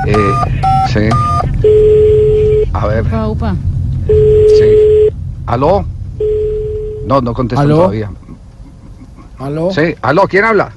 [0.05, 0.15] Eh,
[0.93, 1.09] sí.
[2.73, 3.01] A ver.
[3.05, 3.55] Upa, upa.
[4.07, 4.84] Sí.
[5.45, 5.85] ¿Aló?
[7.07, 7.75] No, no contestan ¿Aló?
[7.77, 8.11] todavía.
[9.37, 9.71] ¿Aló?
[9.71, 10.71] Sí, aló, ¿quién habla?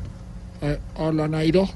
[0.61, 1.69] Eh, hola, Nairo.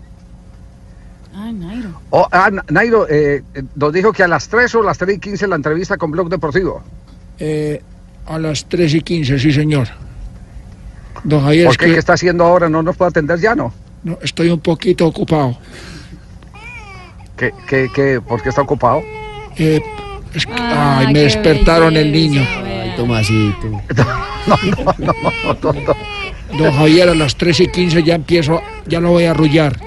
[1.34, 1.88] Ay, Nairo.
[2.10, 5.16] Oh, ah, Na- Nairo, eh, eh, nos dijo que a las 3 o las 3
[5.16, 6.82] y 15 la entrevista con Blog Deportivo.
[7.38, 7.80] Eh,
[8.26, 9.88] a las 3 y 15, sí, señor.
[11.24, 11.86] Don Javier, ¿Por es qué?
[11.86, 12.68] que ¿Qué está haciendo ahora?
[12.68, 13.72] ¿No nos puede atender ya, no?
[14.04, 15.56] no, estoy un poquito ocupado.
[17.36, 19.00] ¿Qué, qué, qué, ¿Por qué está ocupado?
[19.56, 19.80] Eh,
[20.34, 22.42] es que- Ay, ay, me despertaron el niño.
[22.96, 23.80] Tomasito.
[24.44, 25.12] No, no, no,
[25.62, 26.58] no, no, no.
[26.58, 29.78] Don Javier, a las 3 y 15 ya empiezo, ya lo voy a arrullar.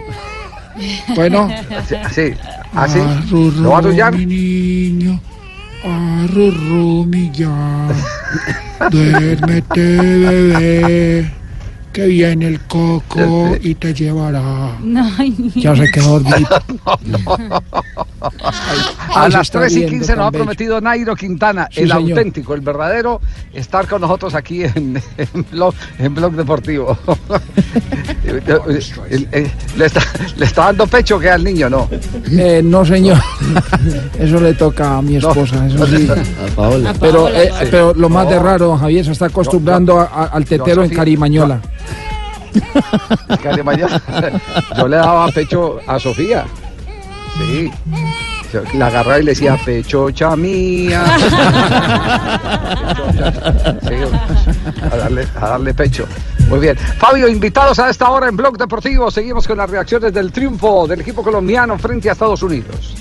[1.16, 1.50] Bueno.
[1.88, 2.34] Sí, sí.
[2.74, 2.84] ¿Ah?
[2.86, 4.16] Arrurru, ¿Lo va a arrullar?
[4.18, 5.20] mi niño,
[5.84, 7.88] arrurru, mi ya.
[8.90, 11.32] Duérmete, bebé,
[11.94, 14.42] que viene el coco y te llevará.
[14.82, 15.10] No,
[15.56, 16.48] Ya se quedó dormido.
[16.86, 16.98] A
[18.44, 18.80] Ay,
[19.24, 22.10] se las está 3 y viendo 15 nos ha prometido Nairo Quintana, Sí, el señor.
[22.18, 23.22] auténtico, el verdadero,
[23.54, 26.98] estar con nosotros aquí en, en, blog, en Blog Deportivo.
[29.78, 30.02] ¿Le está,
[30.38, 31.70] ¿Le está dando pecho que al niño?
[31.70, 31.90] No.
[32.32, 33.18] Eh, no, señor.
[34.20, 36.08] Eso le toca a mi esposa, eso sí.
[36.10, 36.94] A Paola.
[37.00, 37.68] Pero, eh, Sí.
[37.72, 40.90] pero lo más de raro, don Javier, se está acostumbrando a- a- al tetero en
[40.90, 41.62] Carimañola.
[43.44, 44.02] Cari Mañana.
[44.78, 46.46] Yo le daba pecho a Sofía.
[47.38, 47.70] Sí.
[48.74, 51.04] La agarraba y le decía, pechocha mía.
[53.88, 53.96] Sí,
[54.92, 56.06] a, darle, a darle pecho.
[56.50, 56.78] Muy bien.
[56.78, 59.10] Fabio, invitados a esta hora en Blog Deportivo.
[59.10, 62.96] Seguimos con las reacciones del triunfo del equipo colombiano frente a Estados Unidos.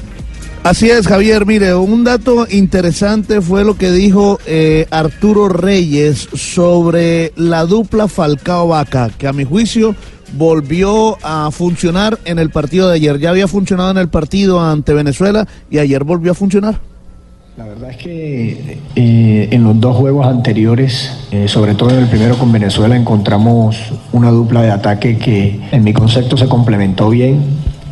[0.65, 1.45] Así es, Javier.
[1.45, 9.11] Mire, un dato interesante fue lo que dijo eh, Arturo Reyes sobre la dupla Falcao-Vaca,
[9.19, 9.95] que a mi juicio
[10.37, 13.19] volvió a funcionar en el partido de ayer.
[13.19, 16.81] Ya había funcionado en el partido ante Venezuela y ayer volvió a funcionar.
[17.57, 22.09] La verdad es que eh, en los dos juegos anteriores, eh, sobre todo en el
[22.09, 23.77] primero con Venezuela, encontramos
[24.13, 27.45] una dupla de ataque que en mi concepto se complementó bien,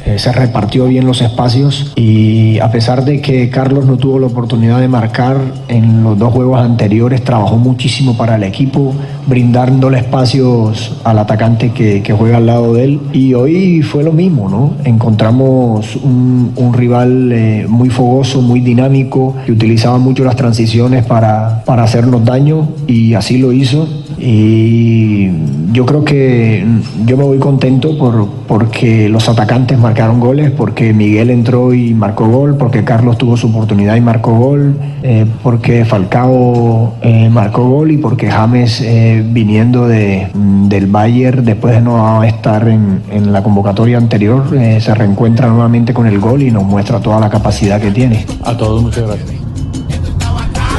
[0.05, 4.26] eh, se repartió bien los espacios y a pesar de que Carlos no tuvo la
[4.26, 5.38] oportunidad de marcar
[5.68, 12.02] en los dos juegos anteriores, trabajó muchísimo para el equipo, brindándole espacios al atacante que,
[12.02, 14.74] que juega al lado de él y hoy fue lo mismo, ¿no?
[14.84, 21.62] Encontramos un, un rival eh, muy fogoso, muy dinámico, que utilizaba mucho las transiciones para,
[21.64, 23.88] para hacernos daño y así lo hizo.
[24.18, 25.30] Y
[25.72, 26.64] yo creo que
[27.06, 32.28] yo me voy contento por, porque los atacantes marcaron goles, porque Miguel entró y marcó
[32.28, 37.90] gol, porque Carlos tuvo su oportunidad y marcó gol, eh, porque Falcao eh, marcó gol
[37.90, 38.80] y porque James
[39.18, 44.44] eh, viniendo de, mm, del Bayern después de no estar en, en la convocatoria anterior
[44.54, 48.26] eh, se reencuentra nuevamente con el gol y nos muestra toda la capacidad que tiene.
[48.44, 49.30] A todos muchas gracias.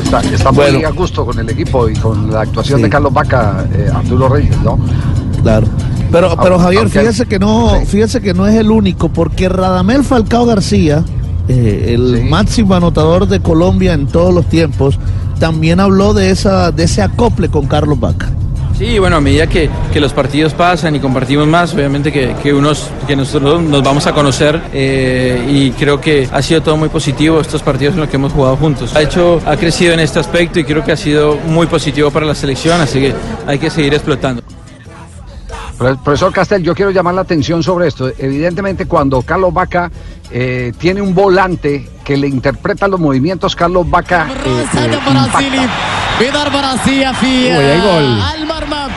[0.03, 3.65] Está, está muy a gusto con el equipo y con la actuación de Carlos Vaca,
[3.73, 4.77] eh, Arturo Reyes, ¿no?
[5.41, 5.67] Claro.
[6.11, 9.49] Pero, pero Aunque- Javier, aunque- fíjese que no, fíjese que no es el único, porque
[9.49, 11.03] Radamel Falcao García,
[11.47, 14.99] eh, el máximo anotador de Colombia en todos los tiempos,
[15.43, 18.31] también habló de esa, de ese acople con Carlos Vaca.
[18.77, 22.53] Sí, bueno, a medida que, que los partidos pasan y compartimos más, obviamente que, que,
[22.53, 26.87] unos, que nosotros nos vamos a conocer eh, y creo que ha sido todo muy
[26.87, 28.95] positivo estos partidos en los que hemos jugado juntos.
[28.95, 32.25] Ha hecho, ha crecido en este aspecto y creo que ha sido muy positivo para
[32.25, 33.13] la selección, así que
[33.45, 34.41] hay que seguir explotando.
[35.78, 38.10] Pro- Profesor Castel, yo quiero llamar la atención sobre esto.
[38.18, 39.90] Evidentemente, cuando Carlos Vaca
[40.30, 45.68] eh, tiene un volante que le interpreta los movimientos, Carlos Vaca eh, eh, impacta.
[46.20, 48.18] بضربة راسية في وهي جول.
[48.20, 48.88] آه، المرمى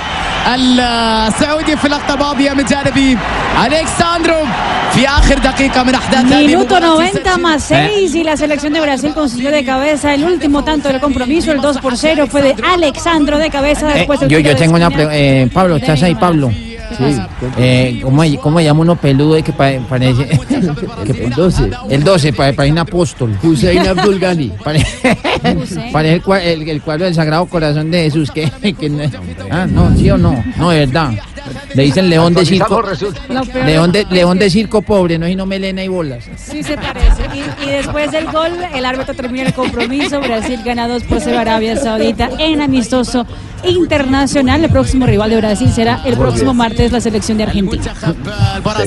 [0.55, 3.17] السعودي في اللقطة الماضية من جانب
[3.65, 4.35] ألكساندرو
[4.93, 8.81] في آخر دقيقة من أحداث هذه Minuto المباراة 90 más 6 y la selección de
[8.81, 12.55] Brasil consiguió de cabeza el último tanto del compromiso, el 2 por 0 fue de
[12.73, 15.07] Alexandro de cabeza Eh, después del yo, tiro yo de tengo una esquina.
[15.09, 15.17] pregunta.
[15.17, 16.51] Eh, Pablo, ¿estás ahí, Pablo?
[16.96, 17.18] Sí.
[17.58, 20.22] Eh, ¿cómo, ¿Cómo llama uno peludo y que pa- parece?
[21.24, 21.70] El 12.
[21.90, 23.38] El 12, pa- parece un apóstol.
[23.42, 24.52] Hussein Abdul Ghani.
[24.62, 24.84] Pare-
[25.92, 28.30] Parece el, el, el cuadro del Sagrado Corazón de Jesús.
[28.30, 29.02] Que, que no-
[29.50, 30.42] ah, no, sí o no.
[30.56, 31.12] No, de verdad.
[31.74, 32.82] Le dicen león de circo.
[33.64, 36.24] León de, león de circo pobre, no y no melena y bolas.
[36.36, 37.22] Sí se parece.
[37.34, 40.20] Y, y después del gol, el árbitro termina el compromiso.
[40.20, 43.26] Brasil gana 2 por 0 a Arabia Saudita en amistoso
[43.64, 44.64] internacional.
[44.64, 46.56] El próximo rival de Brasil será el Muy próximo bien.
[46.56, 47.92] martes la selección de Argentina.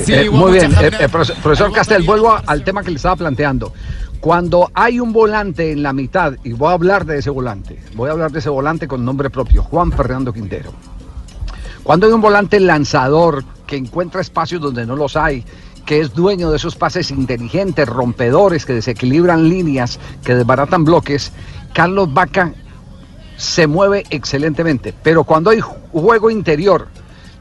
[0.08, 3.72] Eh, muy bien, Eh, eh, profe- profesor Castel, vuelvo al tema que le estaba planteando.
[4.20, 8.08] Cuando hay un volante en la mitad, y voy a hablar de ese volante, voy
[8.08, 10.72] a hablar de ese volante con nombre propio, Juan Fernando Quintero.
[11.82, 15.44] Cuando hay un volante lanzador que encuentra espacios donde no los hay,
[15.86, 21.32] que es dueño de esos pases inteligentes, rompedores, que desequilibran líneas, que desbaratan bloques,
[21.72, 22.52] Carlos Vaca
[23.36, 24.94] se mueve excelentemente.
[25.02, 26.88] Pero cuando hay juego interior,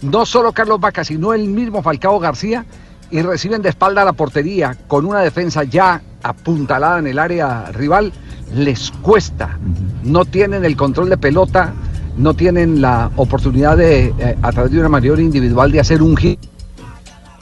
[0.01, 2.65] no solo Carlos Vaca, sino el mismo Falcao García,
[3.11, 7.65] y reciben de espalda a la portería con una defensa ya apuntalada en el área
[7.71, 8.13] rival,
[8.53, 9.57] les cuesta.
[10.03, 11.73] No tienen el control de pelota,
[12.19, 16.15] no tienen la oportunidad de, eh, a través de una mayor individual, de hacer un
[16.15, 16.39] hit.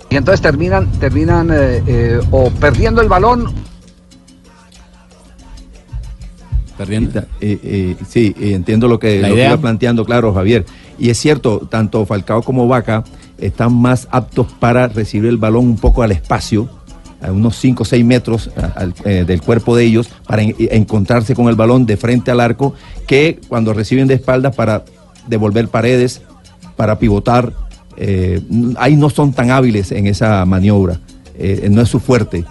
[0.09, 3.53] Y entonces terminan, terminan eh, eh, o perdiendo el balón
[6.77, 7.23] Perdiendo.
[8.07, 10.63] sí, eh, entiendo lo que, lo que iba planteando, claro, Javier.
[10.99, 13.03] Y es cierto, tanto Falcao como Vaca
[13.39, 16.69] están más aptos para recibir el balón un poco al espacio,
[17.21, 18.49] a unos 5 o 6 metros
[19.05, 22.73] eh, del cuerpo de ellos, para en- encontrarse con el balón de frente al arco,
[23.07, 24.83] que cuando reciben de espaldas para
[25.27, 26.21] devolver paredes,
[26.75, 27.53] para pivotar.
[27.99, 28.41] eh,
[28.77, 30.99] ahí no son tan hábiles en esa maniobra,
[31.37, 32.43] eh, no es su fuerte.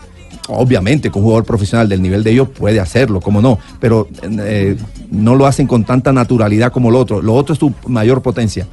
[0.49, 4.09] Obviamente, que un jugador profesional del nivel de ellos puede hacerlo, como no, pero
[5.11, 7.21] no lo hacen con tanta naturalidad como lo otro.
[7.23, 8.67] Lo otro es su mayor potencia.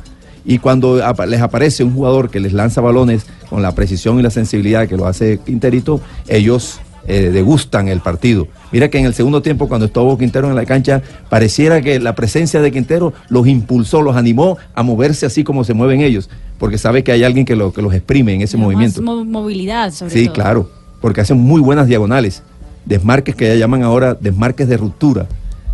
[0.46, 4.30] Y cuando les aparece un jugador que les lanza balones con la precisión y la
[4.30, 8.48] sensibilidad que lo hace Quinterito, ellos eh, degustan el partido.
[8.72, 12.16] Mira que en el segundo tiempo, cuando estuvo Quintero en la cancha, pareciera que la
[12.16, 16.78] presencia de Quintero los impulsó, los animó a moverse así como se mueven ellos, porque
[16.78, 19.02] sabe que hay alguien que, lo, que los exprime en ese movimiento.
[19.02, 20.34] Más movilidad, sobre Sí, todo.
[20.34, 20.70] claro,
[21.02, 22.41] porque hacen muy buenas diagonales.
[22.86, 25.26] Desmarques que ya llaman ahora desmarques de ruptura.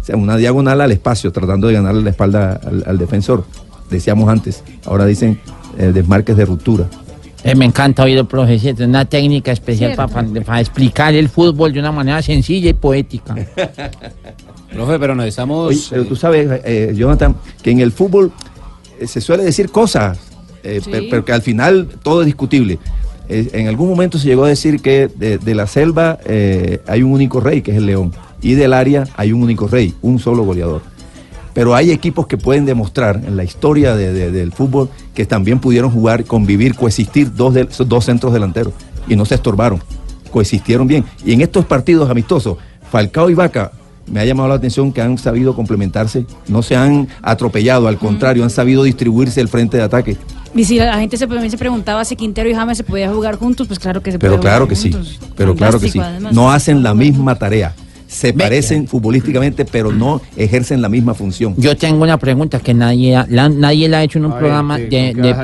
[0.02, 3.46] O sea, una diagonal al espacio, tratando de ganarle la espalda al, al defensor.
[3.90, 5.40] Decíamos antes, ahora dicen
[5.78, 6.86] eh, desmarques de ruptura.
[7.44, 11.80] Eh, me encanta oír el profesor, es una técnica especial para explicar el fútbol de
[11.80, 13.34] una manera sencilla y poética.
[14.74, 15.70] Profe, pero nos estamos.
[15.70, 18.32] Oye, pero tú sabes, eh, Jonathan, que en el fútbol
[19.00, 20.20] eh, se suele decir cosas,
[20.64, 21.08] eh, Sí.
[21.10, 22.78] pero que al final todo es discutible.
[23.30, 27.04] Eh, en algún momento se llegó a decir que de, de la selva eh, hay
[27.04, 28.12] un único rey, que es el león,
[28.42, 30.82] y del área hay un único rey, un solo goleador.
[31.60, 35.60] Pero hay equipos que pueden demostrar en la historia de- de- del fútbol que también
[35.60, 38.72] pudieron jugar, convivir, coexistir dos, de- dos centros delanteros
[39.10, 39.82] y no se estorbaron,
[40.32, 41.04] coexistieron bien.
[41.26, 42.56] Y en estos partidos amistosos,
[42.90, 43.74] Falcao y Vaca,
[44.08, 48.46] me ha llamado la atención que han sabido complementarse, no se han atropellado, al contrario,
[48.46, 50.16] han sabido distribuirse el frente de ataque.
[50.56, 53.36] Y si la gente se, también se preguntaba si Quintero y James se podían jugar
[53.36, 55.20] juntos, pues claro que se Pero puede claro jugar que sí, juntos.
[55.36, 56.00] pero claro que sí.
[56.00, 56.34] Además.
[56.34, 57.76] No hacen la misma tarea.
[58.10, 61.54] Se parecen futbolísticamente, pero no ejercen la misma función.
[61.58, 64.36] Yo tengo una pregunta que nadie, ha- la, nadie la ha hecho en un A
[64.36, 65.22] ver, programa ¿qué- de...
[65.22, 65.44] de a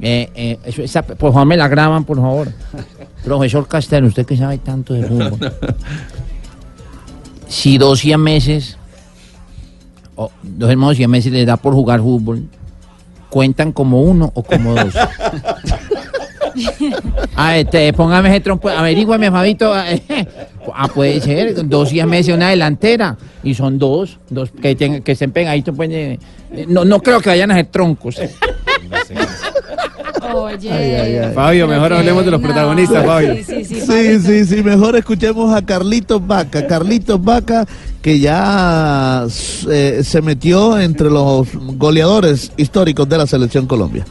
[0.00, 2.48] eh, eh, eso- esa- por favor, me la graban, por favor.
[3.24, 5.38] Profesor Castelo, usted que sabe tanto de fútbol.
[7.46, 8.78] si dos meses,
[10.16, 12.44] o dos hermanos meses les da por jugar fútbol,
[13.28, 14.94] ¿cuentan como uno o como dos?
[17.36, 19.72] Ah, este, póngame ese trompo, averígüeme, Fabito.
[20.74, 23.16] Ah, puede ser, dos meses una delantera.
[23.42, 25.74] Y son dos, dos que, tengan- que estén pegaditos.
[25.76, 26.18] Pues, eh,
[26.52, 28.16] eh, no, no creo que vayan a ser troncos.
[30.34, 31.30] Oye.
[31.34, 33.34] Fabio, mejor hablemos de los protagonistas, Fabio.
[33.44, 36.66] Sí, sí, Sí, sí, sí, mejor escuchemos a Carlitos Vaca.
[36.66, 37.66] Carlitos Vaca,
[38.02, 39.26] que ya
[39.70, 44.04] eh, se metió entre los goleadores históricos de la selección Colombia.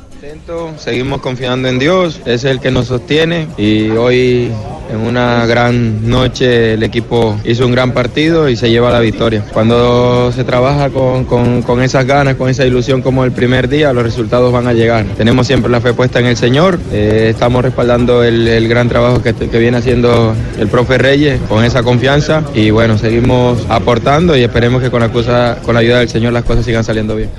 [0.77, 4.51] Seguimos confiando en Dios, es el que nos sostiene y hoy
[4.91, 9.43] en una gran noche el equipo hizo un gran partido y se lleva la victoria.
[9.53, 14.03] Cuando se trabaja con, con- esas ganas, con esa ilusión como el primer día, los
[14.03, 15.05] resultados van a llegar.
[15.17, 19.21] Tenemos siempre la fe puesta en el Señor, eh, estamos respaldando el, el gran trabajo
[19.21, 24.43] que, que viene haciendo el profe Reyes con esa confianza y bueno, seguimos aportando y
[24.43, 27.29] esperemos que con la, cosa, con la ayuda del Señor las cosas sigan saliendo bien.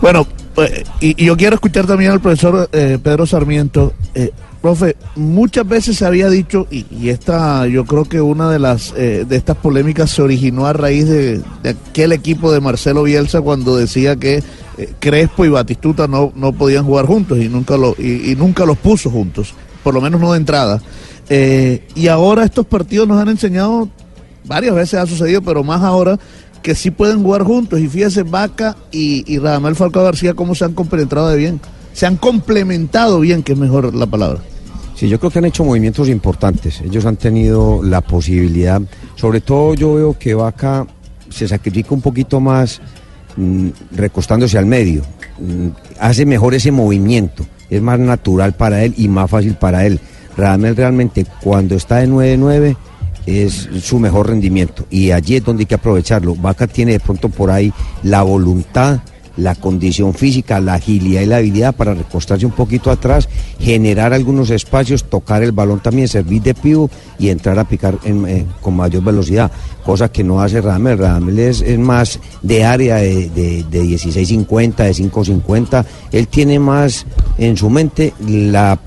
[0.00, 0.26] Bueno,
[1.00, 3.92] y, y yo quiero escuchar también al profesor eh, Pedro Sarmiento.
[4.14, 4.30] Eh,
[4.60, 8.92] profe, muchas veces se había dicho, y, y esta, yo creo que una de las
[8.96, 13.40] eh, de estas polémicas se originó a raíz de, de aquel equipo de Marcelo Bielsa
[13.40, 14.42] cuando decía que
[14.78, 18.66] eh, Crespo y Batistuta no, no podían jugar juntos y nunca lo, y, y nunca
[18.66, 19.54] los puso juntos,
[19.84, 20.82] por lo menos no de entrada.
[21.28, 23.88] Eh, y ahora estos partidos nos han enseñado,
[24.44, 26.18] varias veces ha sucedido, pero más ahora,
[26.62, 27.80] que sí pueden jugar juntos.
[27.80, 31.60] Y fíjese, Vaca y, y Radamel Falcao García, cómo se han compenetrado de bien.
[31.92, 34.40] Se han complementado bien, que es mejor la palabra.
[34.98, 36.80] Sí, yo creo que han hecho movimientos importantes.
[36.80, 38.82] Ellos han tenido la posibilidad,
[39.14, 40.86] sobre todo yo veo que Vaca
[41.30, 42.80] se sacrifica un poquito más
[43.36, 45.02] mm, recostándose al medio.
[45.38, 45.68] Mm,
[46.00, 47.46] hace mejor ese movimiento.
[47.70, 50.00] Es más natural para él y más fácil para él.
[50.36, 52.76] Radamel realmente cuando está de 9-9
[53.28, 56.34] es su mejor rendimiento y allí es donde hay que aprovecharlo.
[56.34, 57.72] Vaca tiene de pronto por ahí
[58.02, 59.00] la voluntad,
[59.36, 63.28] la condición física, la agilidad y la habilidad para recostarse un poquito atrás,
[63.60, 68.44] generar algunos espacios, tocar el balón también, servir de pivo y entrar a picar eh,
[68.60, 69.52] con mayor velocidad,
[69.84, 70.60] cosa que no hace.
[70.60, 75.84] Radamel es, es más de área de, de, de 16.50, de 5.50.
[76.12, 77.06] Él tiene más
[77.36, 78.78] en su mente la,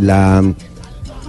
[0.00, 0.42] la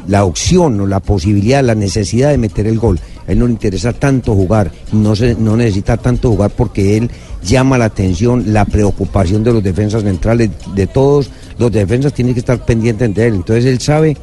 [0.07, 2.99] la opción o la posibilidad, la necesidad de meter el gol.
[3.27, 7.09] A él no le interesa tanto jugar, no, se, no necesita tanto jugar porque él
[7.43, 12.39] llama la atención, la preocupación de los defensas centrales, de todos los defensas tienen que
[12.39, 13.35] estar pendientes de él.
[13.35, 14.17] Entonces él sabe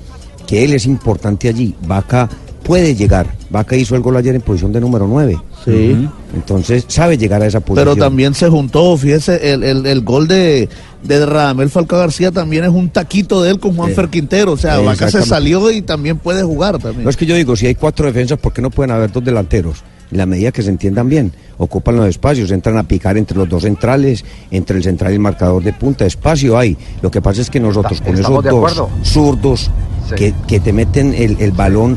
[0.46, 1.74] que él es importante allí.
[1.86, 2.28] Vaca
[2.62, 3.26] puede llegar.
[3.50, 5.38] Vaca hizo el gol ayer en posición de número 9.
[5.64, 6.08] Sí.
[6.34, 7.94] Entonces sabe llegar a esa posición.
[7.94, 10.68] Pero también se juntó, fíjese, el, el, el gol de,
[11.02, 14.52] de Radamel Falcao García también es un taquito de él con Juanfer Quintero.
[14.52, 17.04] O sea, Vaca se salió y también puede jugar también.
[17.04, 19.24] No es que yo digo, si hay cuatro defensas, ¿por qué no pueden haber dos
[19.24, 19.82] delanteros?
[20.10, 23.48] En la medida que se entiendan bien, ocupan los espacios, entran a picar entre los
[23.48, 26.76] dos centrales, entre el central y el marcador de punta, espacio hay.
[27.00, 28.90] Lo que pasa es que nosotros con esos dos acuerdo.
[29.02, 29.70] zurdos
[30.08, 30.16] Sí.
[30.16, 31.96] que, que te meten el, el balón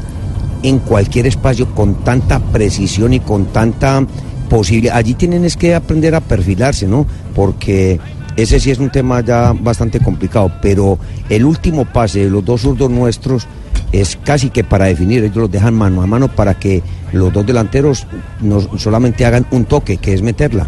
[0.67, 4.05] en cualquier espacio con tanta precisión y con tanta
[4.49, 7.05] posibilidad, allí tienen es que aprender a perfilarse, ¿no?
[7.35, 7.99] Porque
[8.35, 10.97] ese sí es un tema ya bastante complicado, pero
[11.29, 13.47] el último pase de los dos zurdos nuestros
[13.91, 16.81] es casi que para definir, ellos los dejan mano a mano para que
[17.13, 18.07] los dos delanteros
[18.41, 20.67] no solamente hagan un toque, que es meterla.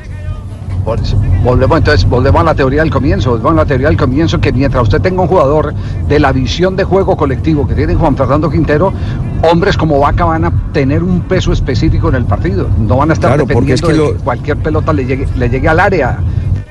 [0.88, 3.98] Por eso, Volvemos entonces, volvemos a la teoría del comienzo, volvemos a la teoría del
[3.98, 5.74] comienzo que mientras usted tenga un jugador
[6.08, 8.94] de la visión de juego colectivo que tiene Juan Fernando Quintero,
[9.52, 13.14] hombres como Vaca van a tener un peso específico en el partido, no van a
[13.16, 15.82] estar Claro, es dependiendo que de lo- que cualquier pelota le llegue, le llegue al
[15.82, 16.20] área.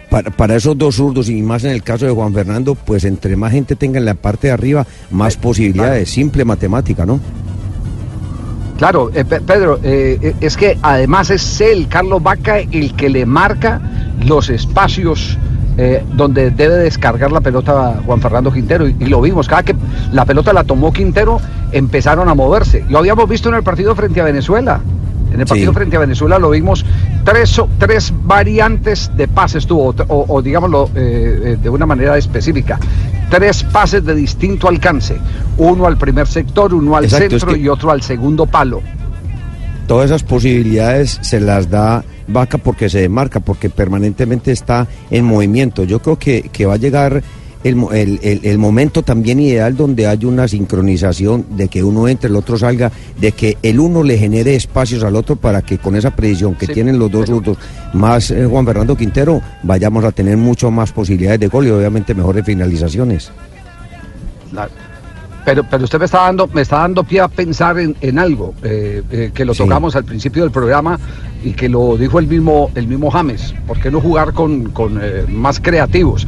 [0.09, 3.37] Para, para esos dos zurdos y más en el caso de Juan Fernando, pues entre
[3.37, 7.21] más gente tenga en la parte de arriba, más posibilidades, simple matemática, ¿no?
[8.79, 13.09] Claro, eh, Pe- Pedro, eh, eh, es que además es él, Carlos Vaca, el que
[13.09, 13.81] le marca
[14.27, 15.39] los espacios
[15.79, 18.87] eh, donde debe descargar la pelota Juan Fernando Quintero.
[18.87, 19.75] Y, y lo vimos, cada que
[20.13, 21.41] la pelota la tomó Quintero,
[21.73, 22.85] empezaron a moverse.
[22.91, 24.81] Lo habíamos visto en el partido frente a Venezuela.
[25.37, 25.77] En el partido Sí.
[25.77, 26.83] frente a Venezuela lo vimos
[27.25, 32.79] tres, tres variantes de pases tuvo, o, digámoslo eh, eh, de una manera específica.
[33.29, 35.17] Tres pases de distinto alcance.
[35.59, 38.81] Uno al primer sector, uno al Exacto, es centro que- y otro al segundo palo.
[39.87, 45.85] Todas esas posibilidades se las da Vaca porque se demarca, porque permanentemente está en movimiento.
[45.85, 47.23] Yo creo que, que va a llegar
[47.69, 52.29] el, el- el- el momento también ideal donde hay una sincronización de que uno entre,
[52.31, 55.97] el otro salga, de que el uno le genere espacios al otro para que con
[55.97, 57.59] esa precisión que Sí, tienen los dos zurdos,
[57.93, 62.15] más eh, Juan Fernando Quintero, vayamos a tener mucho más posibilidades de gol y obviamente
[62.15, 63.31] mejores finalizaciones.
[64.53, 64.69] La-
[65.45, 68.53] Pero, pero usted me está dando, me está dando pie a pensar en, en algo
[68.65, 69.63] eh, eh, que lo Sí.
[69.63, 70.99] tocamos al principio del programa
[71.45, 73.55] y que lo dijo el mismo, el mismo James.
[73.65, 76.27] ¿Por qué no jugar con, con, más creativos?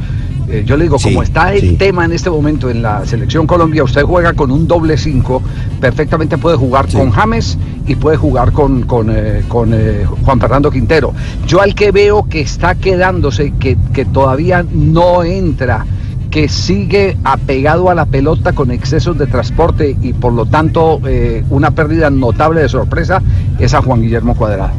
[0.49, 1.75] Eh, yo le digo, Sí, como está el sí.
[1.77, 5.41] tema en este momento en la selección Colombia, usted juega con un doble 5,
[5.79, 10.71] perfectamente puede jugar con James y puede jugar con, con, eh, con, eh, Juan Fernando
[10.71, 11.13] Quintero.
[11.45, 15.85] Yo al que veo que está quedándose, que, que todavía no entra,
[16.31, 21.43] que sigue apegado a la pelota con excesos de transporte y por lo tanto eh,
[21.49, 23.21] una pérdida notable de sorpresa,
[23.59, 24.71] es a Juan Guillermo Cuadrado.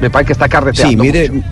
[0.00, 0.90] Me parece que está carreteando.
[0.90, 1.46] Sí, mire, mucho.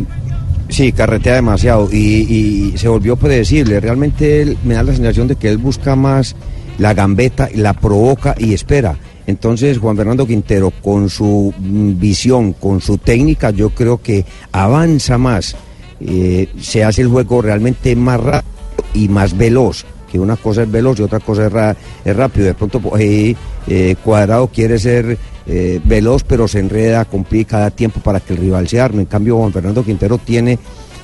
[0.74, 3.80] Sí, carretea demasiado y, se volvió predecible.
[3.80, 6.34] Realmente él, me da la sensación de que él busca más
[6.78, 8.96] la gambeta, la provoca y espera.
[9.26, 15.16] Entonces Juan Fernando Quintero, con su mm, visión, con su técnica, yo creo que avanza
[15.16, 15.56] más,
[16.00, 18.52] eh, se hace el juego realmente más rápido
[18.92, 19.84] y más veloz.
[20.10, 21.46] Que una cosa es veloz y otra cosa
[22.04, 22.46] es, rápido.
[22.46, 28.00] De pronto ahí, eh, Cuadrado quiere ser eh, veloz, pero se enreda, complica, da tiempo
[28.00, 29.02] para que el rival se arme.
[29.02, 30.58] En cambio, Juan Fernando Quintero tiene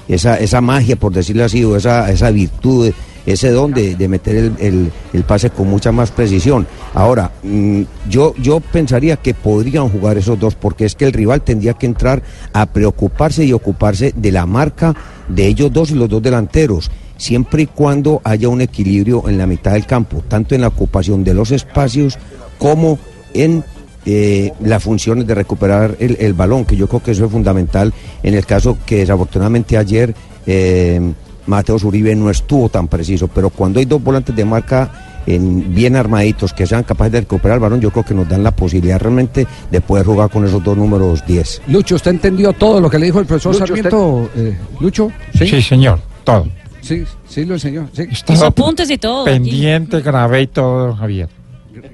[0.09, 2.91] esa, esa magia, por decirlo así, o esa, esa virtud,
[3.27, 6.67] ese don de, de meter el, el- pase con mucha más precisión.
[6.95, 11.43] Ahora, mm, yo, yo pensaría que podrían jugar esos dos, porque es que el rival
[11.43, 12.23] tendría que entrar
[12.53, 14.97] a preocuparse y ocuparse de la marca
[15.29, 19.47] de ellos dos y los dos delanteros, siempre y cuando haya un equilibrio en la
[19.47, 22.19] mitad del campo, tanto en la ocupación de los espacios
[22.59, 22.99] como
[23.35, 23.63] en
[24.07, 27.93] eh, las funciones de recuperar el, el balón, que yo creo que eso es fundamental
[28.23, 30.15] en el caso que desafortunadamente ayer
[30.47, 31.01] eh,
[31.47, 35.97] Mateo Uribe no estuvo tan preciso, pero cuando hay dos volantes de marca en- bien
[35.97, 38.99] armaditos que sean capaces de recuperar el balón, yo creo que nos dan la posibilidad
[39.01, 41.63] realmente de poder jugar con esos dos números 10.
[41.69, 44.31] Lucho, ¿usted entendió todo lo que le dijo el profesor Lucho, Sarmiento?
[44.37, 46.47] eh, Lucho, Sí, señor, todo.
[46.81, 47.89] Sí, sí lo enseñó.
[47.93, 48.05] Sí.
[48.43, 49.25] Apuntes y todo.
[49.27, 51.29] pendiente, grabé y todo, Javier.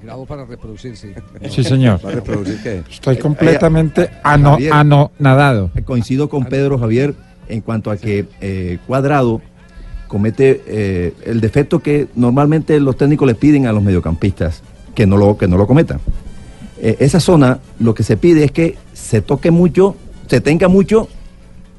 [0.03, 1.13] Grabó para reproducir, sí.
[1.51, 2.01] Sí, señor.
[2.05, 2.83] ¿Va a reproducir qué?
[2.91, 4.73] Estoy completamente ano, Javier.
[4.73, 5.71] anonadado.
[5.85, 7.15] Coincido con Pedro Javier
[7.49, 9.41] en cuanto a que eh, Cuadrado
[10.09, 14.63] comete eh, el defecto que normalmente los técnicos le piden a los mediocampistas
[14.95, 16.01] que no lo, que no lo cometan.
[16.81, 21.09] Eh, esa zona lo que se pide es que se toque mucho, se tenga mucho,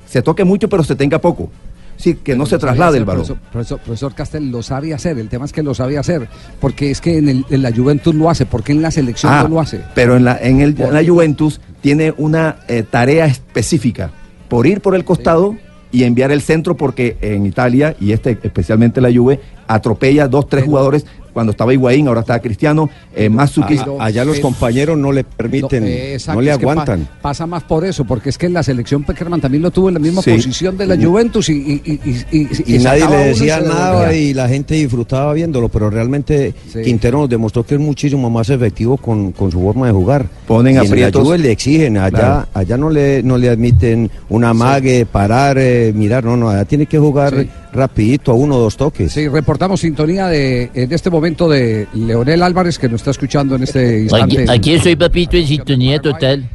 [0.08, 1.50] se toque mucho pero se tenga poco.
[1.98, 3.24] Sí, que no se traslade el balón.
[3.26, 6.28] Profesor, profesor, profesor Castel lo sabe hacer, el tema es que lo sabe hacer,
[6.60, 9.44] porque es que en, el- en la Juventus lo hace, porque en la selección Ah,
[9.44, 9.82] no lo hace.
[9.96, 14.12] Pero en la, en, el, en la Juventus tiene una eh, tarea específica
[14.48, 15.56] por ir por el costado
[15.92, 20.66] y enviar el centro porque en Italia, y este especialmente la Juve, atropella dos, tres
[20.66, 21.06] jugadores.
[21.38, 23.30] Cuando estaba Higuaín, ahora está Cristiano, eh.
[23.38, 27.08] A- allá los compañeros no le permiten, No, eh, exacto, no le pa- aguantan.
[27.22, 29.94] pasa más por eso, porque es que en la selección Peckerman también lo tuvo en
[29.94, 30.32] la misma Sí.
[30.32, 34.34] posición de la Juventus y, y, y, y- y- y nadie le decía nada y
[34.34, 39.32] la gente disfrutaba viéndolo, pero realmente Quintero nos demostró que es muchísimo más efectivo con,
[39.32, 40.26] con su forma de jugar.
[40.48, 41.40] Ponen y en la aprietos.
[41.40, 42.48] Le exigen, allá, Claro.
[42.56, 46.88] allá no le no le admiten una mague, parar, eh, mirar, no, no, allá tiene
[46.88, 47.46] que jugar
[47.78, 49.12] rapidito, a uno o dos toques.
[49.14, 53.64] Sí, reportamos sintonía de en este momento de Leonel Álvarez que nos está escuchando en
[53.64, 54.42] este instante.
[54.42, 56.50] Aquí, aquí estoy, papito, en sintonía total.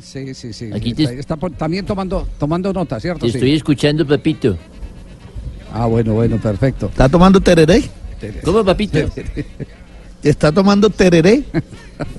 [0.00, 0.70] Sí, sí, sí.
[0.72, 3.26] Aquí está, te- está también tomando tomando nota, ¿cierto?
[3.26, 3.38] Te Sí.
[3.38, 4.56] estoy escuchando, papito.
[5.72, 6.86] Ah, bueno, bueno, perfecto.
[6.86, 7.82] ¿Está tomando tereré?
[8.44, 8.98] ¿Cómo, papito?
[10.22, 11.44] ¿Está tomando tereré?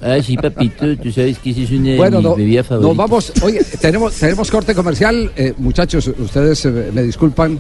[0.02, 2.72] Ah, sí, papito, tú sabes que esa es una de Bueno, mis no- favoritas.
[2.82, 3.34] nos vamos.
[3.42, 5.32] Oye, tenemos, tenemos corte comercial.
[5.36, 7.60] Eh, muchachos, ustedes eh, me disculpan.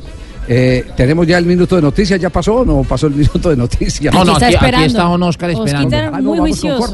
[0.49, 2.19] Eh, tenemos ya el minuto de noticias.
[2.19, 4.13] ¿Ya pasó o no pasó el minuto de noticias?
[4.13, 5.97] No, no, Aquí está aquí- está don Oscar esperando.
[5.97, 6.51] Ah, no, muy.
[6.55, 6.85] Como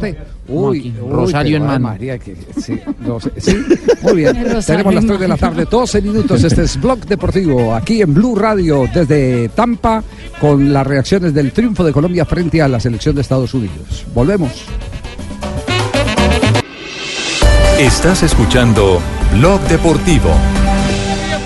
[0.45, 1.87] Uy, Rosario en mano.
[1.87, 3.55] María, que- sí, no sí,
[4.01, 4.35] muy bien.
[4.65, 6.43] Tenemos las en 3 de la tarde, 12 minutos.
[6.43, 10.03] Este es Blog Deportivo, aquí en Blue Radio, desde Tampa,
[10.41, 14.05] con las reacciones del triunfo de Colombia frente a la selección de Estados Unidos.
[14.13, 14.51] Volvemos.
[17.79, 18.99] Estás escuchando
[19.37, 20.29] Blog Deportivo.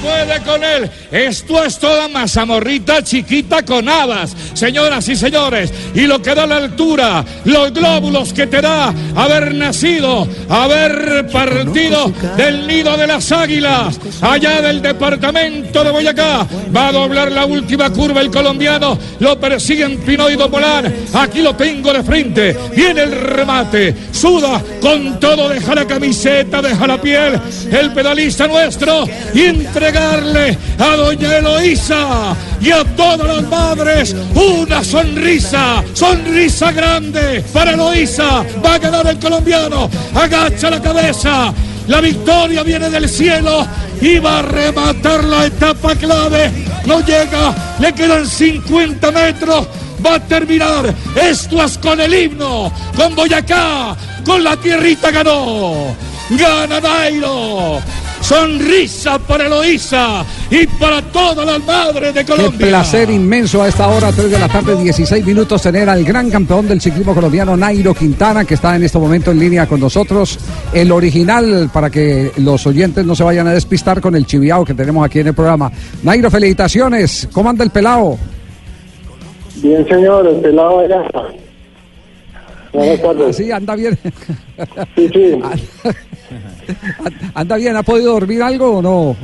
[0.08, 0.90] Puede con él.
[1.12, 5.72] Esto es toda mazamorrita chiquita con habas, señoras y señores.
[5.94, 12.12] Y lo que da la altura, los glóbulos que te da haber nacido, haber partido
[12.38, 16.48] del nido de las águilas, allá del departamento de Boyacá.
[16.76, 20.94] Va a doblar la última curva el colombiano, lo persiguen Pinoido Polán.
[21.14, 22.58] Aquí lo tengo de frente.
[22.76, 27.40] Viene el remate, suda con todo, deja la camiseta, deja la piel.
[27.72, 29.48] El pedalista nuestro y
[29.98, 38.46] entregarle a doña Eloísa y a todas las madres una sonrisa, sonrisa grande para Eloísa.
[38.64, 41.54] Va a ganar el colombiano, agacha la cabeza.
[41.88, 43.66] La victoria viene del cielo
[44.02, 46.52] y va a rematar la etapa clave.
[46.86, 49.68] No llega, le quedan 50 metros.
[50.06, 50.94] Va a terminar.
[51.16, 55.96] Esto es con el himno, con Boyacá, con la tierrita ganó.
[56.30, 57.82] Gana Nairo.
[58.28, 62.68] Sonrisa para Eloísa y para todas las madres de Qué Colombia.
[62.68, 66.68] placer inmenso a esta hora, 3 de la tarde, 16 minutos, tener al gran campeón
[66.68, 70.40] del ciclismo colombiano, Nairo Quintana, que está en este momento en línea con nosotros.
[70.74, 74.74] El original, para que los oyentes no se vayan a despistar con el chiviao que
[74.74, 75.72] tenemos aquí en el programa.
[76.04, 77.30] Nairo, felicitaciones.
[77.32, 78.18] ¿Cómo anda el pelado?
[79.56, 81.02] Bien, señor, el pelado allá.
[82.74, 83.36] Buenas tardes.
[83.38, 83.98] Sí, anda bien.
[84.96, 85.40] Sí, sí.
[87.34, 87.76] ¿Anda bien?
[87.76, 89.16] ¿Ha podido dormir algo o no?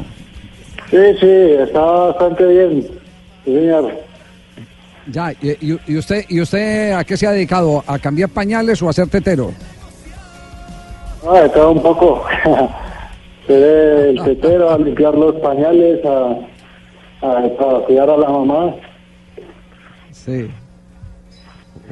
[0.90, 1.28] Sí, sí,
[1.60, 2.88] está bastante bien.
[3.46, 3.92] Señor.
[5.08, 7.84] Ya, y, y- usted, ¿y usted a qué se ha dedicado?
[7.86, 9.52] ¿A cambiar pañales o a ser tetero?
[11.28, 12.24] Ah, todo un poco.
[13.48, 13.62] Ser
[14.10, 16.30] el tetero, a limpiar los pañales, a,
[17.28, 18.74] a, para cuidar a la mamá.
[20.12, 20.50] Sí.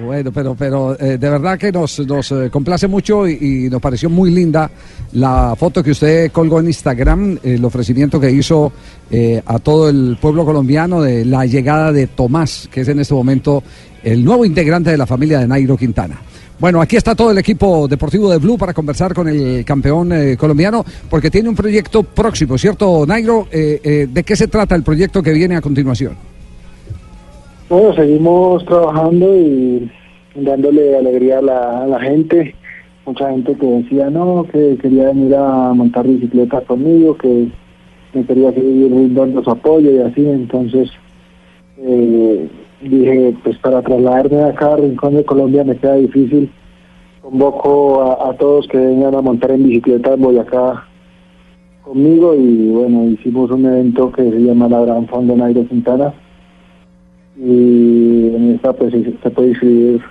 [0.04, 4.10] Bueno, pero, pero eh, de verdad que nos, nos eh, complace mucho y, nos pareció
[4.10, 4.70] muy linda
[5.14, 8.72] la foto que usted colgó en Instagram, el ofrecimiento que hizo
[9.10, 13.14] eh, a todo el pueblo colombiano de la llegada de Tomás, que es en este
[13.14, 13.64] momento
[14.04, 16.20] el nuevo integrante de la familia de Nairo Quintana.
[16.60, 20.38] Bueno, aquí está todo el equipo deportivo de Blue para conversar con el campeón eh,
[20.38, 23.48] colombiano, porque tiene un proyecto próximo, ¿cierto, Nairo?
[23.52, 26.16] ¿De qué se trata el proyecto que viene a continuación?
[27.72, 29.90] Bueno, seguimos trabajando y
[30.36, 31.42] dándole alegría a
[31.88, 32.54] la, gente.
[33.06, 37.48] Mucha gente que decía no, que quería venir a montar bicicleta conmigo, que
[38.14, 40.20] me quería seguir brindando su apoyo y así.
[40.28, 40.92] Entonces
[41.78, 42.50] eh,
[42.82, 46.52] dije, pues para trasladarme a Rincón de Colombia me queda difícil.
[47.22, 50.84] Convoco a, a todos que vengan a montar en bicicleta en Boyacá
[51.84, 56.14] conmigo y bueno, hicimos un evento que se llama la Gran Fondo Nairo Quintana
[57.38, 60.02] y en esta pues se se puede inscribir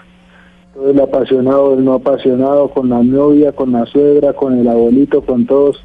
[0.75, 5.23] todo el apasionado, el no apasionado, con la novia, con la suegra, con el abuelito,
[5.23, 5.83] con todos,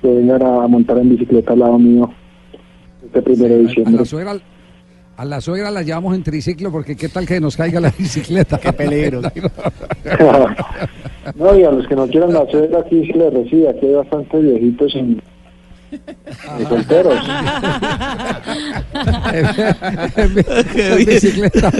[0.00, 2.10] que vengan a montar en bicicleta al lado mío
[3.04, 4.36] este primero de A la suegra,
[5.16, 8.58] a la suegra la llevamos en triciclo porque qué tal que nos caiga la bicicleta.
[8.58, 9.20] Qué peligro.
[11.34, 13.92] No, y a los que no quieran la suegra aquí sí les recibe, aquí hay
[13.92, 15.20] bastantes viejitos en,
[16.58, 17.14] de solteros.
[19.32, 21.70] En bicicleta.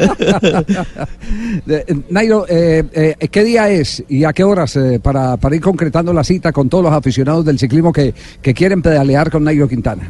[2.11, 6.13] Nairo, eh, eh, ¿qué día es y a qué horas eh, para, para ir concretando
[6.13, 10.03] la cita con todos los aficionados del ciclismo que, que quieren pedalear con Nairo Quintana?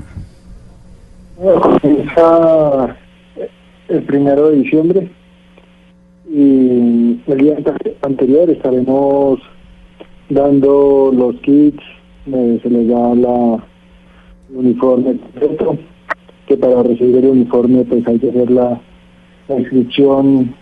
[1.37, 2.97] Bueno, comienza
[3.89, 5.11] el primero de diciembre
[6.33, 9.41] y el día ante- anterior estaremos
[10.29, 11.83] dando los kits,
[12.33, 13.65] eh, se les da la
[14.55, 15.77] uniforme completo,
[16.47, 18.81] que para recibir el uniforme pues hay que hacer la,
[19.57, 20.55] inscripción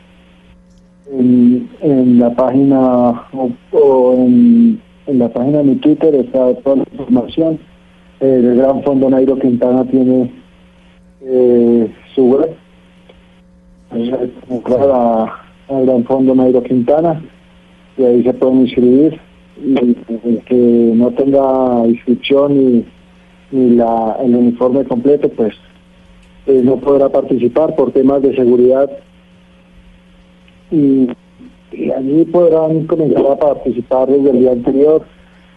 [1.12, 6.84] en, en la página o, o en, la página de mi Twitter está toda la
[6.92, 7.58] información.
[8.20, 10.30] El Gran Fondo Nairo Quintana tiene
[11.22, 12.50] eh, su web.
[14.50, 17.22] Entrar a- al Gran Fondo Nairo Quintana
[17.96, 19.20] y ahí se pueden inscribir.
[19.64, 22.84] Y el que no tenga inscripción ni,
[23.50, 25.54] ni la, el uniforme completo, pues
[26.46, 28.90] eh, no podrá participar por temas de seguridad.
[30.70, 31.08] Y,
[31.72, 35.02] y allí podrán comenzar a participar desde el día anterior.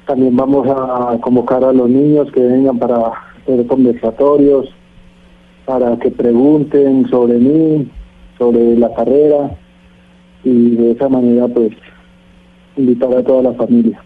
[0.06, 3.12] También vamos a convocar a los niños que vengan para
[3.44, 4.70] hacer conversatorios,
[5.66, 7.88] para que pregunten sobre mí,
[8.38, 9.52] sobre la carrera
[10.44, 11.72] y de esa manera pues
[12.76, 14.04] invitar a toda la familia.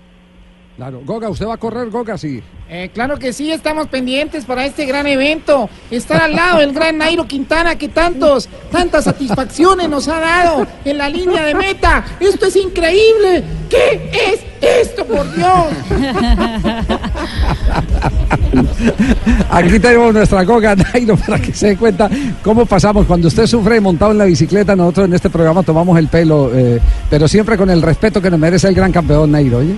[0.76, 1.02] Claro.
[1.06, 2.18] Goga, ¿usted va a correr, Goga?
[2.18, 2.44] Sí.
[2.70, 5.70] Eh, claro que sí, estamos pendientes para este gran evento.
[5.90, 10.98] Estar al lado del gran Nairo Quintana que tantos, tantas satisfacciones nos ha dado en
[10.98, 12.04] la línea de meta.
[12.20, 13.42] Esto es increíble.
[13.70, 14.42] ¿Qué es
[14.82, 15.68] esto, por Dios?
[19.50, 22.10] Aquí tenemos nuestra Goga Nairo para que se dé cuenta
[22.44, 23.06] cómo pasamos.
[23.06, 26.82] Cuando usted sufre montado en la bicicleta, nosotros en este programa tomamos el pelo, eh,
[27.10, 29.78] pero siempre con el respeto que nos merece el gran campeón Nairo, ¿oye?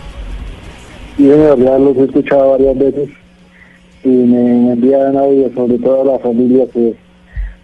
[1.17, 3.09] Y de verdad los he escuchado varias veces
[4.03, 6.95] y me envían audio, sobre todo a la familia que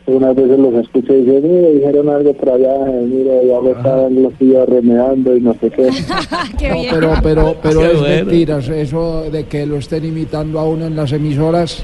[0.06, 4.22] unas veces los escucho y dicen, mira, dijeron algo por allá, mira, ya me estaban
[4.22, 5.89] los tíos remedando y no sé qué.
[6.58, 8.26] Qué No, pero, pero, pero Qué es bueno.
[8.26, 8.68] mentiras.
[8.68, 11.84] Eso de que lo estén imitando a uno en las emisoras,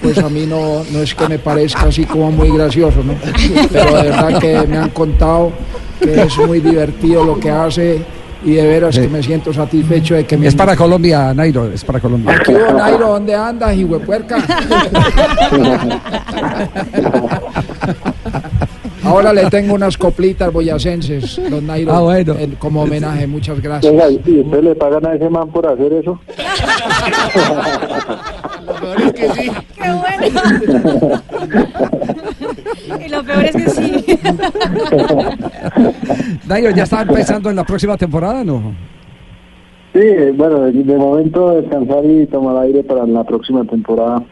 [0.00, 3.14] pues a mí no, no es que me parezca así como muy gracioso, ¿no?
[3.72, 5.50] Pero de verdad que me han contado
[6.00, 7.98] que es muy divertido lo que hace
[8.44, 9.02] y de veras Sí.
[9.02, 12.34] que me siento satisfecho de que me Es para Colombia, Nairo, es para Colombia.
[12.36, 14.38] Aquí, Nairo, ¿dónde andas, hijuepuerca?
[19.08, 22.34] Ahora le tengo unas coplitas boyacenses, don Nairo, Ah, bueno.
[22.38, 23.26] en- como homenaje.
[23.26, 23.90] Muchas gracias.
[23.92, 26.18] Venga, ¿y ustedes le pagan a ese man por hacer eso?
[29.14, 30.26] Qué bueno.
[33.04, 34.18] y lo peor es que sí.
[36.46, 38.74] Nairo, ¿ya está empezando en la próxima temporada, no?
[39.94, 40.00] Sí,
[40.34, 44.22] bueno, de, de momento descansar y tomar aire para la próxima temporada.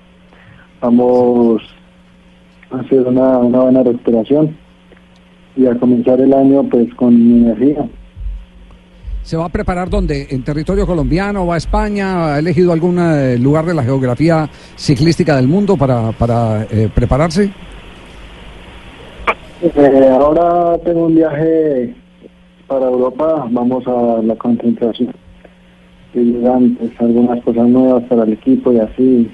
[0.81, 1.63] Vamos
[2.71, 4.57] a hacer una, una buena respiración
[5.57, 7.89] y a comenzar el año pues con energía.
[9.23, 10.29] ¿Se va a preparar dónde?
[10.31, 11.47] ¿En territorio colombiano?
[11.47, 12.35] ¿Va a España?
[12.35, 17.51] ¿Ha elegido algún eh, lugar de la geografía ciclística del mundo para, para eh, prepararse?
[19.63, 21.93] Eh, ahora tengo un viaje
[22.69, 25.13] para Europa, vamos a la concentración.
[26.15, 29.31] Y llegan pues, algunas cosas nuevas para el equipo y así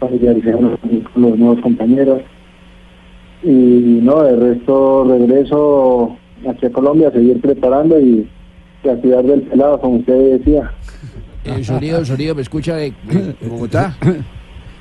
[0.00, 2.20] familiarizarnos con los nuevos compañeros.
[3.42, 6.16] Y no, el resto regreso
[6.48, 8.28] aquí a Colombia a seguir preparando y,
[8.84, 10.72] y a cuidar del pelado, como usted decía.
[11.44, 13.96] Eh, sonido, sonido, ¿me escucha de, de Bogotá?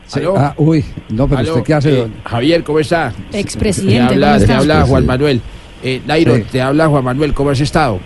[0.08, 0.20] Sí.
[0.20, 0.36] ¿Aló?
[0.38, 1.94] Ah, uy, no, pero Aló, usted qué hace.
[1.94, 2.14] eh, don?
[2.24, 3.14] Javier, ¿cómo está?
[3.32, 4.58] Expresidente, Te habla, ¿cómo te está?
[4.58, 5.42] habla Juan Manuel.
[5.84, 6.44] Eh, Nairo, Sí.
[6.52, 8.00] te habla Juan Manuel, ¿cómo has estado?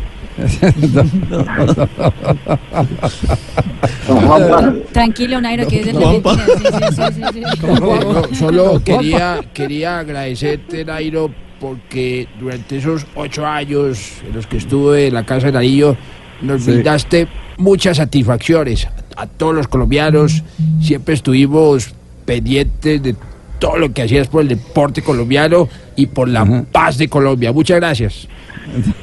[4.93, 6.33] Tranquilo, Nairo, que es de Juanpa.
[6.33, 6.79] Argentina.
[6.91, 7.67] Sí, sí, sí, sí, sí.
[7.79, 15.07] No, solo quería, quería agradecerte, Nairo, porque durante esos ocho años en los que estuve
[15.07, 15.95] en la Casa de Narillo,
[16.41, 16.71] nos Sí.
[16.71, 17.27] brindaste
[17.57, 18.87] muchas satisfacciones.
[19.15, 20.43] A todos los colombianos
[20.81, 21.93] siempre estuvimos
[22.25, 23.15] pendientes de
[23.59, 27.51] todo lo que hacías por el deporte colombiano y por la paz de Colombia.
[27.53, 28.27] Muchas gracias.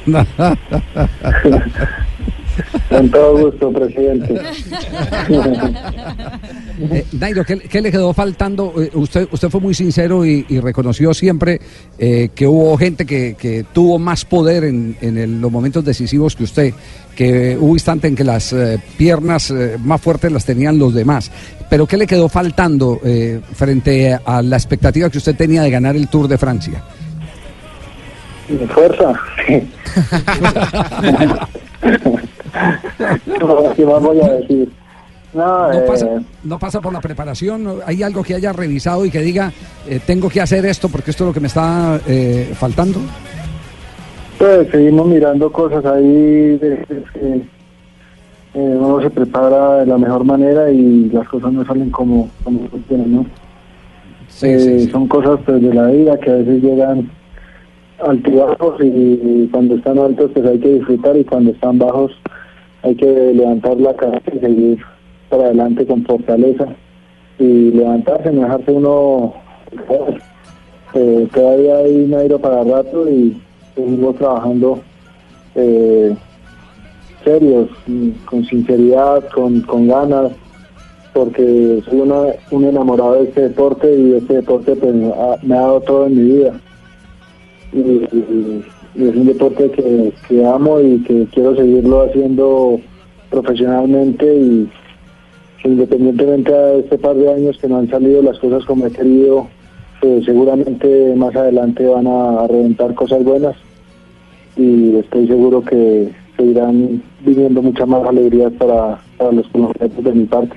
[2.89, 4.35] Con todo gusto, presidente.
[6.81, 8.73] Eh, Nairo, ¿qué, le quedó faltando?
[8.81, 11.59] Eh, usted, usted fue muy sincero y, reconoció siempre
[11.97, 16.45] eh, que hubo gente que, que tuvo más poder en, en los momentos decisivos que
[16.45, 16.73] usted,
[17.17, 19.53] que hubo instantes en que las eh, piernas
[19.83, 21.29] más fuertes las tenían los demás.
[21.69, 23.01] Pero ¿qué le quedó faltando
[23.53, 26.81] frente a la expectativa que usted tenía de ganar el Tour de Francia?
[28.69, 29.13] Fuerza.
[33.39, 34.69] No, ¿Qué más voy a decir?
[35.33, 36.07] No, No eh, pasa,
[36.43, 39.53] no pasa por la preparación, hay algo que haya revisado y que diga,
[39.87, 42.99] eh, tengo que hacer esto porque esto es lo que me está eh, faltando.
[44.39, 46.85] Pues seguimos mirando cosas ahí de,
[48.53, 52.67] eh, uno se prepara de la mejor manera y las cosas no salen como, como
[52.69, 53.25] funcionan, ¿no?
[54.41, 57.11] Eh, Son cosas pues, de la vida que a veces llegan
[58.01, 62.11] altibajos y cuando están altos pues hay que disfrutar y cuando están bajos
[62.83, 64.79] hay que levantar la cabeza y seguir
[65.29, 66.67] para adelante con fortaleza
[67.37, 69.33] y levantarse, no dejarse uno.
[70.95, 73.39] Eh, todavía hay Nairo para rato y
[73.75, 74.79] seguimos trabajando
[75.55, 76.15] eh,
[77.23, 77.69] serios,
[78.25, 80.31] con sinceridad, con, con ganas,
[81.13, 85.81] porque soy una, un enamorado de este deporte y este deporte pues, me ha dado
[85.81, 86.59] todo en mi vida.
[87.73, 88.03] Y,
[88.95, 92.79] es un deporte que, amo y que quiero seguirlo haciendo
[93.29, 94.69] profesionalmente y
[95.63, 99.47] independientemente de este par de años que no han salido las cosas como he querido,
[100.01, 103.55] pues seguramente más adelante van a, reventar cosas buenas
[104.57, 110.25] y estoy seguro que seguirán viniendo muchas más alegrías para, para los colombianos de mi
[110.25, 110.55] parte.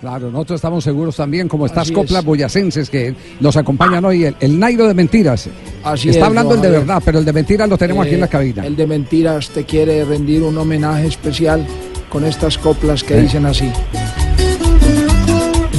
[0.00, 2.24] Claro, nosotros estamos seguros también, como estas Así coplas es.
[2.26, 5.48] boyacenses que nos acompañan hoy, el, el Nairo de mentiras.
[5.82, 8.20] Así Está es, hablando el de verdad, pero el de mentiras lo tenemos aquí en
[8.20, 8.66] la Eh, cabina.
[8.66, 11.66] El de mentiras te quiere rendir un homenaje especial
[12.10, 13.22] con estas coplas que Eh.
[13.22, 13.70] dicen así.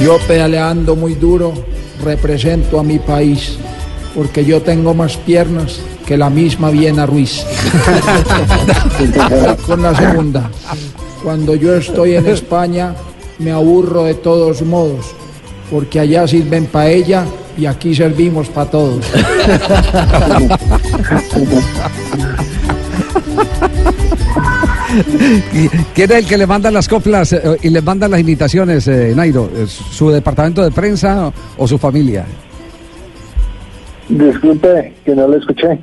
[0.02, 1.52] Yo pedaleando muy duro
[2.04, 3.56] represento a mi país
[4.14, 7.44] porque yo tengo más piernas que la misma Viena Ruiz.
[9.66, 10.50] con la segunda.
[11.22, 12.94] Cuando yo estoy en España
[13.38, 15.14] me aburro de todos modos
[15.70, 17.24] porque allá sirven paella
[17.56, 19.04] y aquí servimos para todos.
[25.52, 28.86] ¿Y ¿Quién es el que le manda las coplas eh, y le manda las invitaciones,
[28.88, 29.50] eh, Nairo?
[29.56, 32.24] ¿Es ¿Su departamento de prensa o su familia?
[34.08, 35.78] Disculpe que no lo escuché.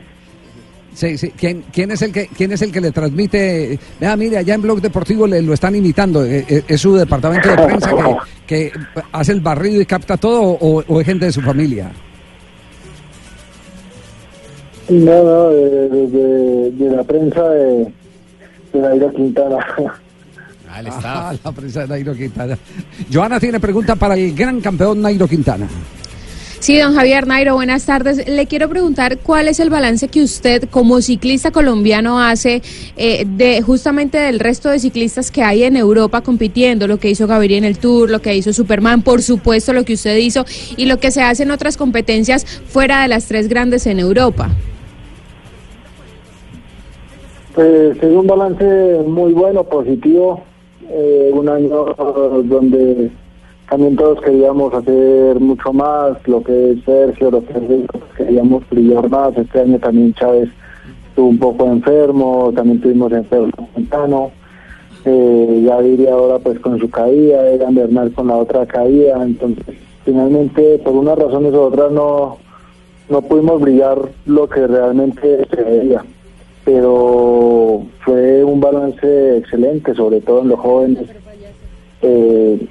[0.96, 1.30] Sí, sí.
[1.38, 3.78] ¿Quién, quién es el que, ¿Quién es el que le transmite?
[4.00, 6.24] Vea, mire, allá en Blog Deportivo le lo están imitando.
[6.26, 7.91] Eh, eh, ¿Es su departamento de prensa
[8.48, 8.72] que, que
[9.12, 11.91] hace el barrido y capta todo o, o es gente de su familia?
[14.89, 17.91] No, no, de, de- de- de la prensa de,
[18.74, 19.58] de Nairo Quintana.
[20.70, 22.58] Ajá, la prensa de Nairo Quintana.
[23.12, 25.68] Joana tiene pregunta para el gran campeón Nairo Quintana.
[26.60, 28.28] Sí, don Javier Nairo, buenas tardes.
[28.28, 32.62] Le quiero preguntar cuál es el balance que usted como ciclista colombiano hace
[32.97, 37.28] eh, de justamente del resto de ciclistas que hay en Europa compitiendo, lo que hizo
[37.28, 40.45] Gaviria en el Tour, lo que hizo Superman, por supuesto lo que usted hizo
[40.76, 44.49] y lo que se hace en otras competencias fuera de las tres grandes en Europa.
[47.53, 48.66] Pues es un balance
[49.06, 50.43] muy bueno, positivo.
[50.88, 51.95] Eh, un año
[52.43, 53.10] donde
[53.70, 59.09] también todos queríamos hacer mucho más, lo que es Sergio, lo que es queríamos brillar
[59.09, 59.36] más.
[59.38, 60.49] Este año también Chávez
[61.09, 64.32] estuvo un poco enfermo, también tuvimos enfermo Montano.
[65.05, 69.76] Eh, ya diría ahora pues con su caída, Egan Bernal con la otra caída, entonces
[70.03, 72.38] finalmente por unas razones u otras no,
[73.09, 76.04] no pudimos brillar lo que realmente se veía
[76.66, 81.08] pero fue un balance excelente, sobre todo en los jóvenes
[82.01, 82.67] eh,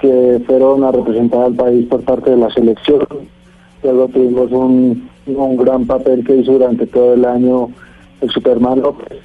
[0.00, 3.06] que fueron a representar al país por parte de la selección.
[3.82, 7.68] Luego tuvimos un, un gran papel que hizo durante todo el año
[8.20, 9.18] el Superman López,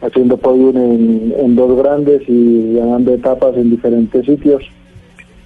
[0.00, 4.62] haciendo podium en, dos grandes y ganando etapas en diferentes sitios,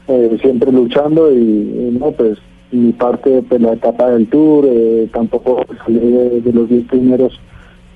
[0.08, 2.38] eh, siempre luchando y, y no, pues
[2.70, 7.40] mi parte pues la etapa del tour eh, tampoco salí de, de los 10 primeros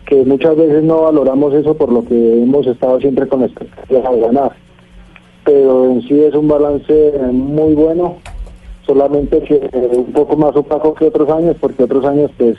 [0.07, 4.11] que muchas veces no valoramos eso por lo que hemos estado siempre con la expectativa
[4.11, 4.53] de ganar
[5.45, 8.17] pero en sí es un balance muy bueno
[8.87, 12.57] solamente que un poco más opaco que otros años porque otros años pues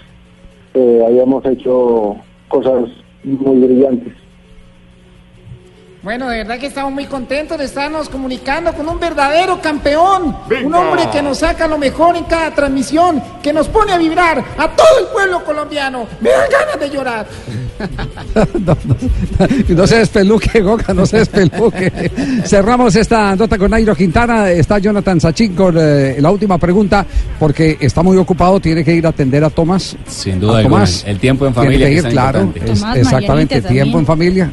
[0.74, 2.16] eh, habíamos hecho
[2.48, 2.90] cosas
[3.24, 4.23] muy brillantes
[6.04, 10.36] Bueno, de verdad que estamos muy contentos de estarnos comunicando con un verdadero campeón.
[10.66, 14.44] Un hombre que nos saca lo mejor en cada transmisión, que nos pone a vibrar
[14.58, 16.06] a todo el pueblo colombiano.
[16.20, 17.26] Me dan ganas de llorar.
[18.66, 18.98] no, no,
[19.70, 22.12] no se despeluque, Goga, no se despeluque.
[22.46, 24.52] Cerramos esta nota con Nairo Quintana.
[24.52, 27.06] Está Jonathan Sachin con eh, la última pregunta,
[27.40, 29.96] porque está muy ocupado, tiene que ir a atender a Tomás.
[30.08, 30.76] Sin duda A alguna.
[30.80, 31.04] Tomás.
[31.08, 31.88] El tiempo en Tiene familia.
[31.88, 32.42] que que ir, claro.
[32.42, 32.74] importante.
[32.74, 34.52] es- Tomás, exactamente, Marianita tiempo en familia.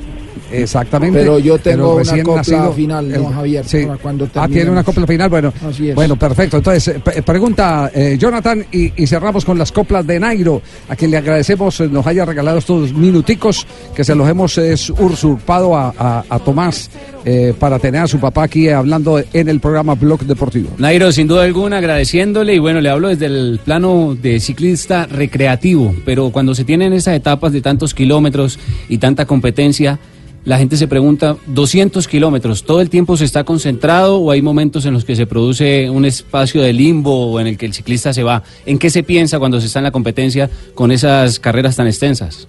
[0.52, 1.18] Exactamente.
[1.18, 3.84] Pero yo tengo una recién copla final, don Javier, sí.
[3.86, 5.28] para cuando Ah, tiene una copla final.
[5.30, 5.94] Bueno, Así es.
[5.94, 6.56] bueno, perfecto.
[6.58, 11.10] Entonces, eh, pregunta eh, Jonathan y, y cerramos con las coplas de Nairo, a quien
[11.10, 15.92] le agradecemos eh, nos haya regalado estos minuticos que se los hemos eh, usurpado a,
[15.98, 16.90] a- a Tomás
[17.24, 20.70] eh, para tener a su papá aquí eh, hablando en el programa Blog Deportivo.
[20.78, 25.94] Nairo, sin duda alguna, agradeciéndole y bueno, le hablo desde el plano de ciclista recreativo,
[26.04, 28.58] pero cuando se tienen esas etapas de tantos kilómetros
[28.88, 29.98] y tanta competencia,
[30.44, 34.86] la gente se pregunta, 200 kilómetros, ¿todo el tiempo se está concentrado o hay momentos
[34.86, 38.12] en los que se produce un espacio de limbo o en el que el ciclista
[38.12, 38.42] se va?
[38.64, 42.48] ¿En qué se piensa cuando se está en la competencia con esas carreras tan extensas?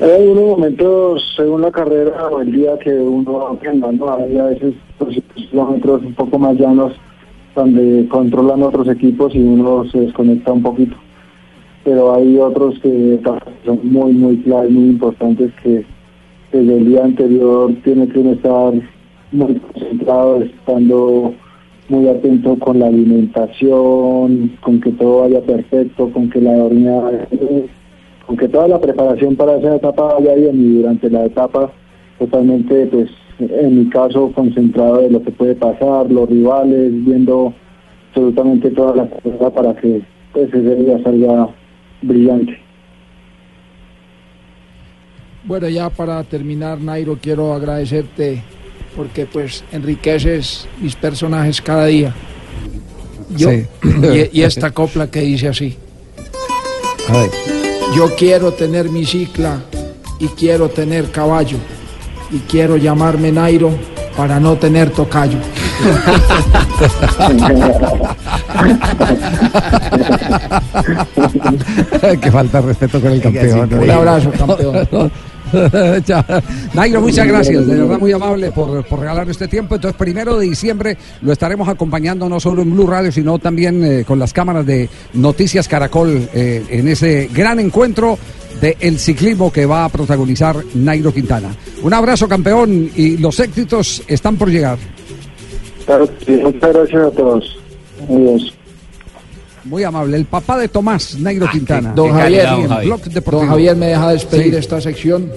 [0.00, 4.44] Hay algunos momentos, según la carrera o el día que uno va aprendiendo, hay a
[4.44, 4.74] veces
[5.34, 6.92] kilómetros un poco más llanos
[7.54, 10.96] donde controlan otros equipos y uno se desconecta un poquito.
[11.86, 13.20] Pero hay otros que
[13.64, 15.84] son muy, muy claves, muy importantes que
[16.50, 18.74] desde el día anterior tiene que estar
[19.30, 21.32] muy concentrado, estando
[21.88, 27.28] muy atento con la alimentación, con que todo vaya perfecto, con que la dormida
[28.26, 30.56] con que toda la preparación para esa etapa vaya bien.
[30.56, 31.70] Y durante la etapa
[32.18, 37.54] totalmente, pues en mi caso, concentrado de lo que puede pasar, los rivales, viendo
[38.08, 40.02] absolutamente toda la carrera para que
[40.32, 41.48] pues, ese día salga
[42.06, 42.58] brillante.
[45.44, 48.42] Bueno, ya para terminar, Nairo, quiero agradecerte
[48.96, 52.12] porque pues enriqueces mis personajes cada día.
[53.36, 53.66] Yo, Sí.
[54.32, 55.76] y, y esta copla que dice así.
[57.08, 57.30] A ver.
[57.94, 59.60] Yo quiero tener mi cicla
[60.18, 61.58] y quiero tener caballo
[62.32, 63.70] y quiero llamarme Nairo
[64.16, 65.38] para no tener tocayo.
[72.20, 73.72] que falta de respeto con el campeón.
[73.72, 75.10] Un abrazo, campeón.
[76.74, 79.76] Nairo, muchas gracias, de verdad muy amable por, por regalar este tiempo.
[79.76, 84.04] Entonces, primero de diciembre lo estaremos acompañando no solo en Blue Radio, sino también eh,
[84.04, 88.18] con las cámaras de Noticias Caracol eh, en ese gran encuentro
[88.60, 91.50] del ciclismo que va a protagonizar Nairo Quintana.
[91.82, 94.78] Un abrazo, campeón, y los éxitos están por llegar.
[95.84, 97.58] Claro que sí, muchas gracias a todos.
[98.08, 98.52] Adiós.
[99.64, 101.92] Muy amable, el papá de Tomás, Nairo Quintana.
[101.92, 102.46] Don Javier,
[103.30, 104.58] don Javier, ¿me deja despedir Sí.
[104.60, 105.28] esta sección?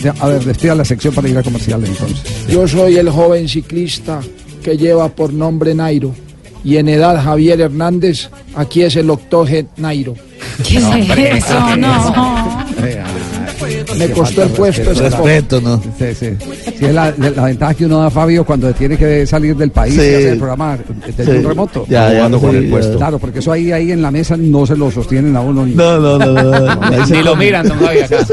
[0.00, 2.20] Ya, A ver, despida la sección para ir a comercial entonces.
[2.48, 4.20] Yo soy el joven ciclista
[4.64, 6.12] que lleva por nombre Nairo.
[6.64, 10.14] Y en edad Javier Hernández, aquí es el octogen Nairo.
[10.66, 11.76] ¿Qué es eso?
[11.76, 12.64] No.
[13.98, 15.80] Me costó el puesto ese Respeto, ¿no?
[15.98, 16.28] Sí, sí.
[16.78, 19.94] Sí, es la, la ventaja que uno da, Fabio, cuando tiene que salir del país
[19.94, 20.00] Sí.
[20.00, 21.30] y hacer el programa desde Sí.
[21.38, 21.86] un remoto.
[21.88, 22.96] Ya, ya, con el puesto.
[22.96, 25.64] Claro, porque eso ahí, ahí en la mesa no se lo sostienen a uno.
[25.66, 28.24] Ni, No, no, no, Ni lo miran, don acá.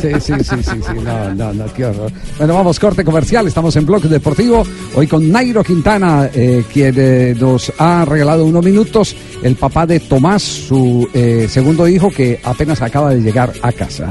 [0.00, 2.10] Sí, sí, sí, sí, sí, no, no, no, qué horror.
[2.38, 4.64] Bueno, vamos, corte comercial, estamos en Bloque Deportivo,
[4.94, 10.00] hoy con Nairo Quintana, eh, quien eh, nos ha regalado unos minutos, el papá de
[10.00, 14.10] Tomás, su eh, segundo hijo, que apenas acaba de llegar a casa.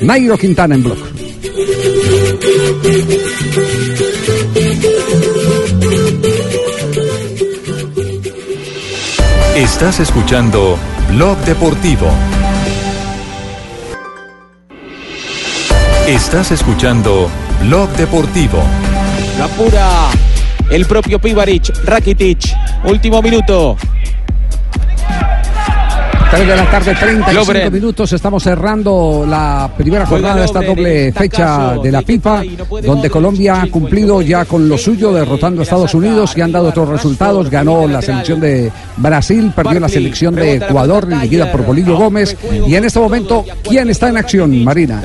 [0.00, 1.02] Nairo Quintana en Bloque.
[9.56, 10.78] Estás escuchando
[11.08, 12.10] Blog Deportivo.
[16.06, 17.30] Estás escuchando
[17.62, 18.62] Blog Deportivo.
[19.38, 20.10] La pura.
[20.70, 22.54] El propio Pivaric, Rakitic.
[22.84, 23.76] Último minuto.
[26.36, 27.72] 3 de la tarde, 35 Lovren.
[27.72, 28.12] minutos.
[28.12, 32.42] Estamos cerrando la primera jornada de esta doble fecha de la FIFA,
[32.82, 36.68] donde Colombia ha cumplido ya con lo suyo, derrotando a Estados Unidos y han dado
[36.68, 37.48] otros resultados.
[37.48, 42.36] Ganó la selección de Brasil, perdió la selección de Ecuador, dirigida por Bolillo Gómez.
[42.66, 45.04] Y en este momento, ¿quién está en acción, Marina?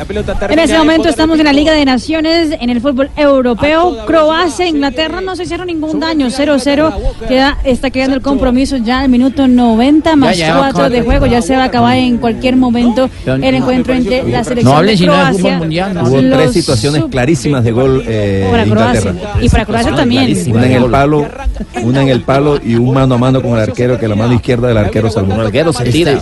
[0.49, 4.05] En ese momento estamos en la Liga de Naciones, en el fútbol europeo.
[4.05, 6.27] Croacia, Inglaterra no se hicieron ningún daño.
[6.27, 6.93] 0-0.
[7.29, 10.85] Queda, está quedando el compromiso ya al minuto 90 más Ya, ya va a 4
[10.85, 11.34] acabar de el juego.
[11.34, 15.69] Ya se va a acabar en cualquier momento el encuentro entre la selección No hablen
[15.69, 16.02] de.
[16.02, 19.11] Hubo tres situaciones clarísimas de gol eh, Para de Croacia.
[19.11, 19.39] Inglaterra.
[19.41, 20.38] Y para Croacia también.
[20.52, 21.27] Una en el palo,
[21.84, 24.34] una en el palo y un mano a mano con el arquero que la mano
[24.34, 25.34] izquierda del arquero salvó.
[25.34, 26.19] El arquero se tira.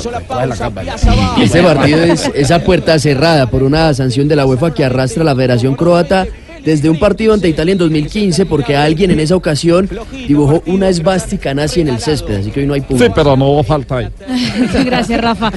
[1.42, 5.26] Este partido es esa puerta cerrada por una sanción de la UEFA que arrastra a
[5.26, 6.28] la Federación Croata
[6.64, 9.90] desde un partido ante Italia en 2015 porque alguien en esa ocasión
[10.28, 13.06] dibujó una esvástica nazi en el césped, así que hoy no hay público.
[13.06, 14.08] Sí, pero no falta ahí.
[14.86, 15.52] Gracias, Rafa.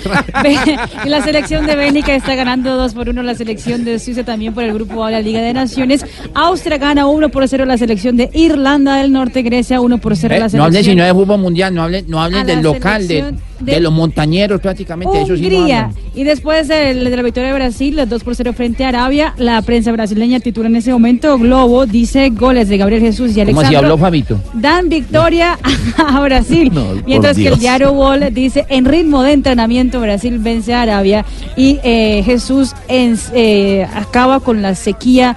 [1.06, 3.22] La selección de Bélgica está ganando 2 por 1.
[3.22, 6.04] La selección de Suiza también por el grupo A de la Liga de Naciones.
[6.34, 9.42] Austria gana 1 por 0 la selección de Irlanda del Norte.
[9.42, 10.66] Grecia 1 por 0 Eh, la no selección.
[10.66, 13.80] hablen sino de fútbol mundial, no hablen, no hablen del local, de, selección de de
[13.80, 15.90] los montañeros prácticamente, eso sí no Hungría.
[16.16, 19.62] y después de, la victoria de Brasil, los 2 por 0 frente a Arabia, la
[19.62, 23.40] prensa brasileña titula en ese momento Globo, dice goles de Gabriel Jesús y Como si
[23.40, 23.78] Alexandro.
[23.78, 24.38] habló Fabito.
[24.54, 25.58] Dan victoria
[25.96, 26.70] a Brasil.
[26.70, 31.24] por Mientras que el diario Wall dice en ritmo de entrenamiento Brasil vence a Arabia
[31.56, 35.36] y eh, Jesús en- eh, acaba con la sequía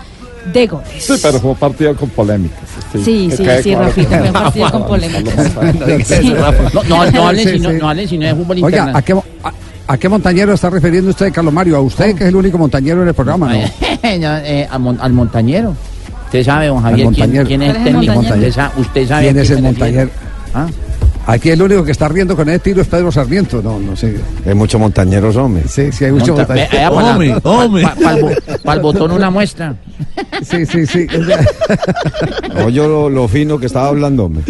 [0.53, 0.87] de goles.
[0.99, 2.59] Sí, pero fue un partido con polémicas.
[2.93, 5.51] Sí, sí, sí, quede Rafita, fue un partido con polémicas.
[6.05, 6.33] Sí.
[6.73, 7.59] No, no, no hablen, Sí, sí.
[7.59, 8.95] no hablen de fútbol Oiga, internacional.
[8.95, 9.13] ¿a qué,
[9.43, 9.53] a,
[9.87, 11.77] a qué montañero está refiriendo usted, Carlos Mario?
[11.77, 13.59] A usted, que es el único montañero en el programa, ¿no?
[14.19, 15.75] No, eh, al, mon- al montañero.
[16.25, 17.47] Usted sabe, don Javier, quién, montañero.
[17.47, 18.13] quién es el ¿Cuál es el técnico.
[18.13, 18.49] montañero?
[18.49, 20.09] Usted, sa- usted sabe ¿Quién es el se refiere.
[21.27, 23.61] Aquí el único que está riendo con ese tiro es Pedro Sarmiento.
[23.61, 24.15] No, no sé.
[24.45, 25.63] Hay muchos montañeros, hombre.
[25.67, 26.71] Sí, sí, hay muchos Monta- montañeros.
[26.71, 29.75] Ve- vea, para pa- pa- botón una muestra.
[30.43, 31.07] Sí, sí, sí.
[32.65, 34.43] Oye, lo, lo fino que estaba hablando, hombre.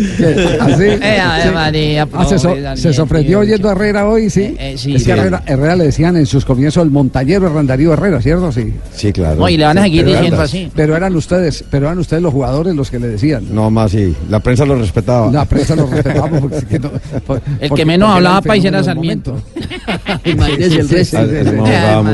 [0.60, 0.84] ¿Así?
[0.84, 1.50] Eh, Sí.
[1.54, 3.40] María, Ah, se, so- pobre Daniel, se sorprendió tío.
[3.40, 4.56] oyendo a Herrera hoy, sí.
[4.60, 5.12] eh, sí, es que sí.
[5.12, 8.52] Herrera, Herrera le decían en sus comienzos el montañero Hernandarío Herrera, ¿cierto?
[8.52, 8.74] Sí.
[8.94, 9.36] Sí, claro.
[9.40, 10.72] No, y le van a seguir Pero diciendo eran- así.
[10.76, 13.46] Pero eran ustedes, pero eran ustedes los jugadores los que le decían.
[13.54, 14.16] No más, sí.
[14.30, 15.32] La prensa lo respetaba.
[15.32, 16.92] La prensa lo respetamos porque que no-
[17.26, 19.42] por- El que menos hablaba país era Sarmiento.
[20.26, 21.18] Imagínese el resto.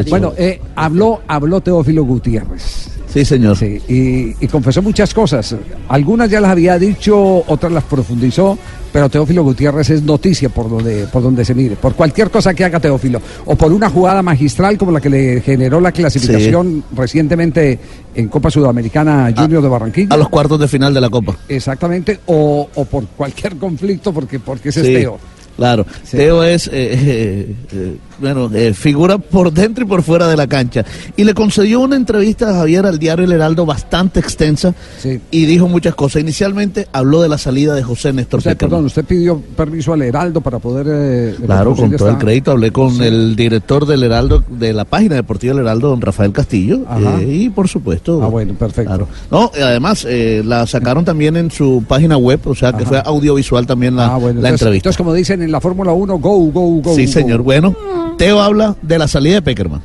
[0.10, 2.90] Bueno, eh, habló, habló Teófilo Gutiérrez.
[3.14, 3.58] Sí, señor.
[3.58, 5.56] Sí, y, y confesó muchas cosas.
[5.90, 8.58] Algunas ya las había dicho, otras las profundizó,
[8.94, 11.76] pero Teófilo Gutiérrez es noticia por donde, por donde se mire.
[11.76, 15.42] Por cualquier cosa que haga Teófilo, o por una jugada magistral como la que le
[15.42, 17.80] generó la clasificación recientemente
[18.16, 20.14] en Copa Sudamericana Junior de Barranquilla.
[20.14, 21.36] A los cuartos de final de la Copa.
[21.50, 25.10] Exactamente, o, o por cualquier conflicto, porque, porque ese Sí, es
[25.58, 30.36] Claro, Teo es, eh, eh, eh, bueno, eh, figura por dentro y por fuera de
[30.38, 30.84] la cancha.
[31.18, 34.74] Y le concedió una entrevista a Javier al diario El Heraldo bastante extensa
[35.32, 36.22] y dijo muchas cosas.
[36.22, 38.70] Inicialmente habló de la salida de José Néstor Peckerman.
[38.70, 40.88] perdón, usted pidió permiso al Heraldo para poder...
[40.90, 42.52] eh, Claro, con todo el crédito.
[42.52, 43.04] Hablé con Sí.
[43.04, 46.82] el director del Heraldo, de la página deportiva del Heraldo, don Rafael Castillo.
[47.20, 48.22] Eh, y por supuesto.
[48.24, 49.08] Ah, bueno, perfecto.
[49.32, 52.86] No, y además eh, la sacaron también en su página web, o sea que Ajá.
[52.90, 54.90] fue audiovisual también la, Ah, bueno, la entonces, entrevista.
[54.90, 56.96] entonces, como dicen en la Fórmula 1, go, go, go.
[56.96, 57.12] sí, go.
[57.12, 57.42] señor.
[57.42, 57.76] Bueno,
[58.18, 59.82] Teo habla de la salida de Peckerman.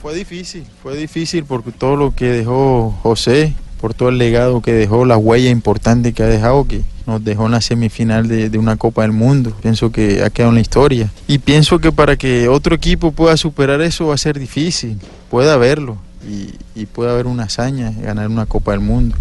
[0.00, 4.72] Fue difícil, fue difícil porque todo lo que dejó José, por todo el legado que
[4.72, 8.58] dejó, la huella importante que ha dejado, que nos dejó en la semifinal de, de
[8.58, 9.52] una Copa del Mundo.
[9.62, 11.10] Pienso que ha quedado en la historia.
[11.26, 14.98] Y pienso que para que otro equipo pueda superar eso va a ser difícil.
[15.30, 15.96] Puede haberlo
[16.28, 19.16] y, y puede haber una hazaña, ganar una Copa del Mundo.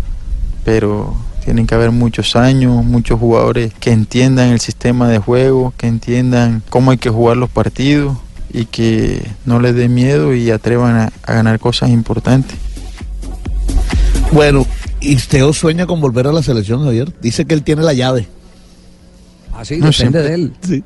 [0.63, 1.15] Pero
[1.47, 6.61] tienen que haber muchos años, muchos jugadores que entiendan el sistema de juego, que entiendan
[6.69, 8.17] cómo hay que jugar los partidos
[8.51, 12.57] y que no les dé miedo y atrevan a, a ganar cosas importantes.
[14.33, 14.67] Bueno,
[14.99, 17.13] y Teo sueña con volver a la selección, Javier.
[17.21, 18.27] Dice que él tiene la llave.
[19.55, 20.53] Así No, depende siempre- de él.
[20.59, 20.83] Sí.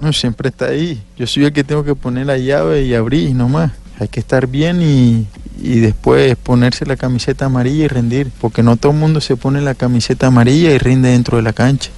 [0.00, 1.00] No, siempre está ahí.
[1.16, 3.70] Yo soy el que tengo que poner la llave y abrir nomás.
[4.00, 5.28] Hay que estar bien y,
[5.62, 8.30] y después ponerse la camiseta amarilla y rendir.
[8.40, 11.52] Porque no todo el mundo se pone la camiseta amarilla y rinde dentro de la
[11.52, 11.90] cancha.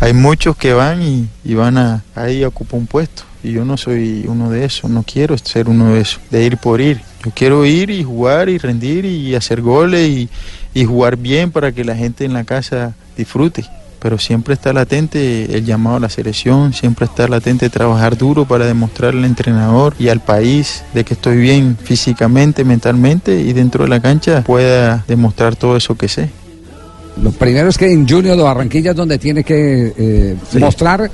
[0.00, 3.24] Hay muchos que van y, van a ahí a ocupar un puesto.
[3.42, 4.90] Y yo no soy uno de esos.
[4.90, 6.20] No quiero ser uno de esos.
[6.30, 7.00] De ir por ir.
[7.24, 10.28] Yo quiero ir y jugar y rendir y hacer goles
[10.74, 13.64] y jugar bien para que la gente en la casa disfrute
[14.02, 18.66] pero siempre está latente el llamado a la selección, siempre está latente trabajar duro para
[18.66, 23.90] demostrar al entrenador y al país de que estoy bien físicamente, mentalmente y dentro de
[23.90, 26.30] la cancha pueda demostrar todo eso que sé.
[27.22, 30.58] Lo primero es que en Junior de Barranquilla es donde tiene que eh, Sí.
[30.58, 31.08] mostrar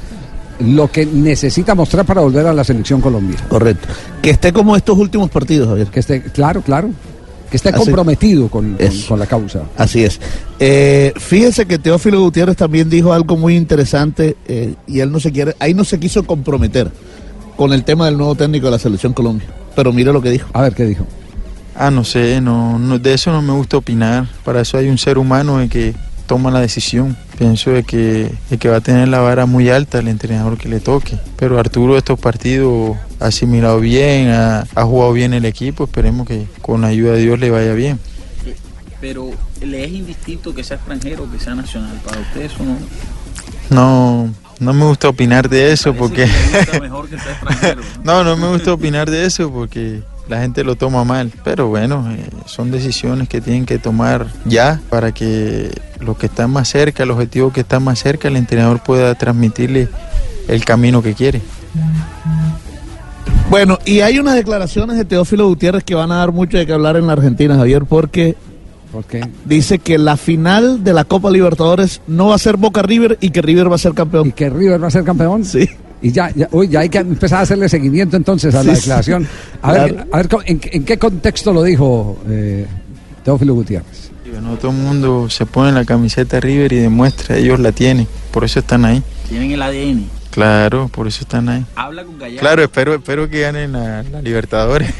[0.60, 3.36] lo que necesita mostrar para volver a la selección Colombia.
[3.48, 3.86] Correcto.
[4.22, 5.88] Que esté como estos últimos partidos, Javier.
[5.88, 6.90] Que esté, claro, claro.
[7.50, 8.76] Que esté Así- comprometido con,
[9.08, 9.62] con- la causa.
[9.76, 10.20] Así es.
[10.58, 15.32] Eh, fíjese que Teófilo Gutiérrez también dijo algo muy interesante eh, y él no se
[15.32, 16.90] quiere, ahí no se quiso comprometer
[17.56, 19.48] con el tema del nuevo técnico de la selección Colombia.
[19.74, 20.48] Pero mire lo que dijo.
[20.52, 21.06] A ver qué dijo.
[21.74, 24.26] Ah, no sé, no, no- de eso no me gusta opinar.
[24.44, 25.94] Para eso hay un ser humano de que
[26.28, 27.16] toma la decisión.
[27.36, 30.68] Pienso de que, de que va a tener la vara muy alta el entrenador que
[30.68, 31.18] le toque.
[31.36, 35.84] Pero Arturo estos partidos ha asimilado bien, ha, ha jugado bien el equipo.
[35.84, 37.98] Esperemos que con la ayuda de Dios le vaya bien.
[39.00, 39.30] Pero
[39.60, 41.98] le es indistinto que sea extranjero o que sea nacional.
[42.04, 42.76] Para usted eso no.
[43.70, 46.24] No, no me gusta opinar de eso porque...
[46.24, 47.82] Está mejor que sea extranjero.
[48.04, 51.32] no, no me gusta opinar de eso porque la gente lo toma mal.
[51.44, 56.50] Pero bueno, eh, son decisiones que tienen que tomar ya para que los que están
[56.50, 59.88] más cerca, el objetivo que está más cerca, el entrenador pueda transmitirle
[60.48, 61.42] el camino que quiere.
[63.50, 66.72] Bueno, y hay unas declaraciones de Teófilo Gutiérrez que van a dar mucho de qué
[66.72, 68.36] hablar en la Argentina, Javier, porque
[68.92, 69.26] ¿Por qué?
[69.44, 73.30] dice que la final de la Copa Libertadores no va a ser Boca River y
[73.30, 74.28] que River va a ser campeón.
[74.28, 75.44] ¿Y que River va a ser campeón?
[75.44, 75.68] Sí.
[76.00, 78.80] Y ya, ya, uy, ya hay que empezar a hacerle seguimiento entonces a la Sí,
[78.80, 79.26] declaración.
[79.62, 82.66] A ver, a ver, ¿cómo- ¿en, en qué contexto lo dijo eh,
[83.24, 84.10] Teófilo Gutiérrez?
[84.30, 88.44] Bueno, todo el mundo se pone la camiseta River y demuestra, ellos la tienen, por
[88.44, 89.02] eso están ahí.
[89.28, 90.06] Tienen el ADN.
[90.30, 91.64] Claro, por eso están ahí.
[91.74, 92.40] Habla con Gallardo.
[92.40, 94.90] Claro, espero, espero que ganen la, la Libertadores.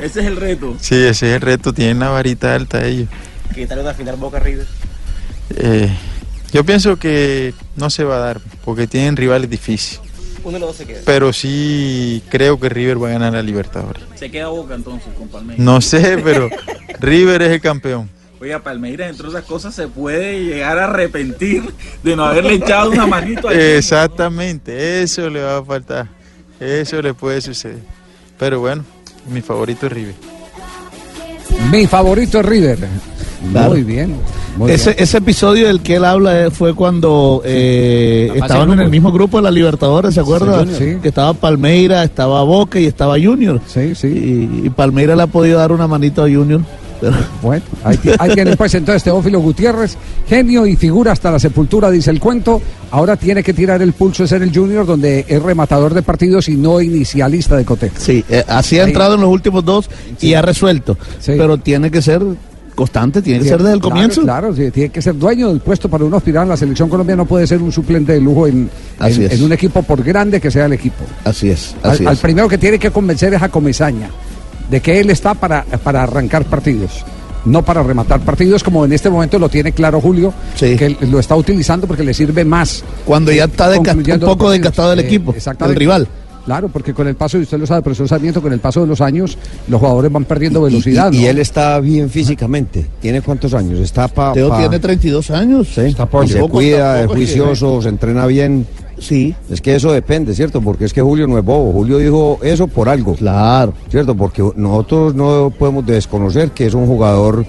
[0.00, 0.76] Ese es el reto.
[0.80, 3.08] sí, ese es el reto, tienen la varita alta ellos.
[3.54, 4.66] ¿Qué tal una final Boca River?
[5.56, 5.90] Eh,
[6.52, 10.00] yo pienso que no se va a dar, porque tienen rivales difíciles.
[10.44, 11.00] Uno de los dos se queda.
[11.04, 14.02] Pero sí creo que River va a ganar la Libertadores.
[14.14, 15.64] Se queda Boca entonces con Palmeiras.
[15.64, 16.48] No sé, pero
[17.00, 18.08] River es el campeón.
[18.40, 21.64] Oiga, Palmeiras, entre otras cosas, se puede llegar a arrepentir
[22.02, 26.08] de no haberle echado una manito a Exactamente, eso le va a faltar.
[26.60, 27.80] Eso le puede suceder.
[28.38, 28.84] Pero bueno,
[29.30, 30.14] mi favorito es River.
[31.70, 32.78] Mi favorito es River.
[33.52, 33.70] Claro.
[33.70, 34.16] Muy bien.
[34.56, 35.02] muy Ese, bien.
[35.02, 39.38] ese episodio del que él habla eh, fue cuando eh, estaban en el mismo grupo
[39.38, 40.64] de la Libertadores, ¿se acuerda?
[40.66, 40.96] Sí.
[41.02, 43.60] Que estaba Palmeira, estaba Boca y estaba Junior.
[43.66, 44.08] Sí, sí.
[44.62, 46.60] Y, y Palmeira le ha podido dar una manito a Junior.
[47.42, 49.96] Bueno, ahí, ahí tienen pues entonces Teófilo Gutiérrez,
[50.26, 52.60] genio y figura hasta la sepultura, dice el cuento.
[52.90, 56.48] Ahora tiene que tirar el pulso de ser el Junior, donde es rematador de partidos
[56.48, 57.92] y no inicialista de Cote.
[57.98, 59.90] Sí, eh, así ha entrado en los últimos dos
[60.20, 60.96] y ha resuelto.
[61.26, 62.22] Pero tiene que ser
[62.76, 64.22] constante, tiene que ser desde el Claro, comienzo.
[64.22, 67.22] Claro, sí, tiene que ser dueño del puesto para uno aspirar a la selección colombiana,
[67.24, 68.70] no puede ser un suplente de lujo en,
[69.00, 71.02] en- un equipo por grande que sea el equipo.
[71.24, 72.20] Así es, Al, así al es.
[72.20, 74.10] primero que tiene que convencer es a Comesaña
[74.70, 77.04] de que él está para, para arrancar partidos.
[77.44, 81.20] No para rematar partidos, como en este momento lo tiene claro Julio, que él lo
[81.20, 82.82] está utilizando porque le sirve más.
[83.04, 85.74] Cuando ya eh, está un poco desgastado el equipo, exactamente.
[85.74, 86.08] el rival.
[86.46, 88.86] Claro, porque con el paso, y usted lo sabe, profesor Sarmiento, con el paso de
[88.86, 89.36] los años,
[89.68, 91.12] los jugadores van perdiendo velocidad.
[91.12, 91.28] Y, y ¿no?
[91.30, 92.86] él está bien físicamente.
[93.00, 93.80] ¿Tiene cuántos años?
[93.80, 94.32] Está para.
[94.32, 95.68] Teo tiene 32 años.
[95.74, 98.66] Sí, Tampoco, y se cuida, es juicioso, se entrena bien.
[98.98, 99.34] Sí.
[99.50, 100.62] Es que eso depende, ¿cierto?
[100.62, 101.70] Porque es que Julio no es bobo.
[101.72, 103.14] Julio dijo eso por algo.
[103.16, 103.74] Claro.
[103.90, 104.14] ¿Cierto?
[104.14, 107.44] Porque nosotros no podemos desconocer que es un jugador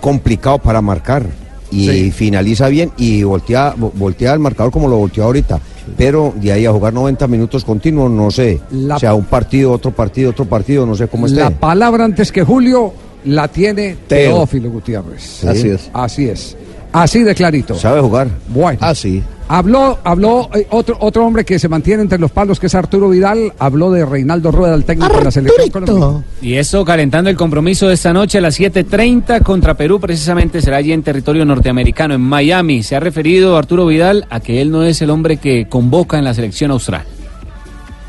[0.00, 1.26] complicado para marcar.
[1.70, 2.10] Y Sí.
[2.12, 5.60] finaliza bien y voltea, vo- voltea el marcador como lo volteó ahorita.
[5.96, 8.60] Pero de ahí a jugar 90 minutos continuos, no sé.
[8.70, 11.40] La- O sea, un partido, otro partido, otro partido, no sé cómo esté.
[11.40, 12.92] La palabra antes que Julio
[13.24, 14.34] la tiene Teo.
[14.36, 15.22] Teófilo Gutiérrez.
[15.22, 15.46] Sí.
[15.48, 15.90] Así es.
[15.92, 16.56] Así es.
[17.02, 17.74] Así de clarito.
[17.76, 18.28] Sabe jugar.
[18.48, 18.78] Bueno.
[18.82, 19.22] Así.
[19.50, 23.08] Habló, habló eh, otro, otro hombre que se mantiene entre los palos, que es Arturo
[23.08, 23.52] Vidal.
[23.58, 26.24] Habló de Reinaldo Rueda, el técnico de la selección colombiana.
[26.42, 30.78] Y eso calentando el compromiso de esta noche a las 7.30 contra Perú, precisamente será
[30.78, 32.82] allí en territorio norteamericano, en Miami.
[32.82, 36.24] Se ha referido Arturo Vidal a que él no es el hombre que convoca en
[36.24, 37.04] la selección austral.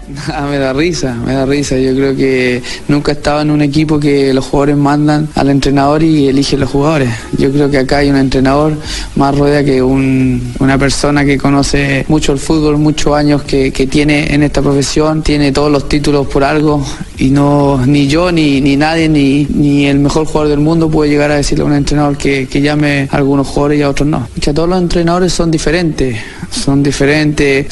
[0.34, 1.78] Ah, me da risa, me da risa.
[1.78, 6.04] Yo creo que nunca he estado en un equipo que los jugadores mandan al entrenador
[6.04, 7.10] y eligen los jugadores.
[7.38, 8.74] Yo creo que acá hay un entrenador
[9.16, 13.88] más rueda que un- una persona que conoce mucho el fútbol, muchos años que, que
[13.88, 16.86] tiene en esta profesión, tiene todos los títulos por algo
[17.18, 21.10] y no ni yo ni, ni nadie ni, ni el mejor jugador del mundo puede
[21.10, 24.08] llegar a decirle a un entrenador que, que llame a algunos jugadores y a otros
[24.08, 24.28] no.
[24.40, 26.18] Que todos los entrenadores son diferentes,
[26.52, 27.68] son diferentes,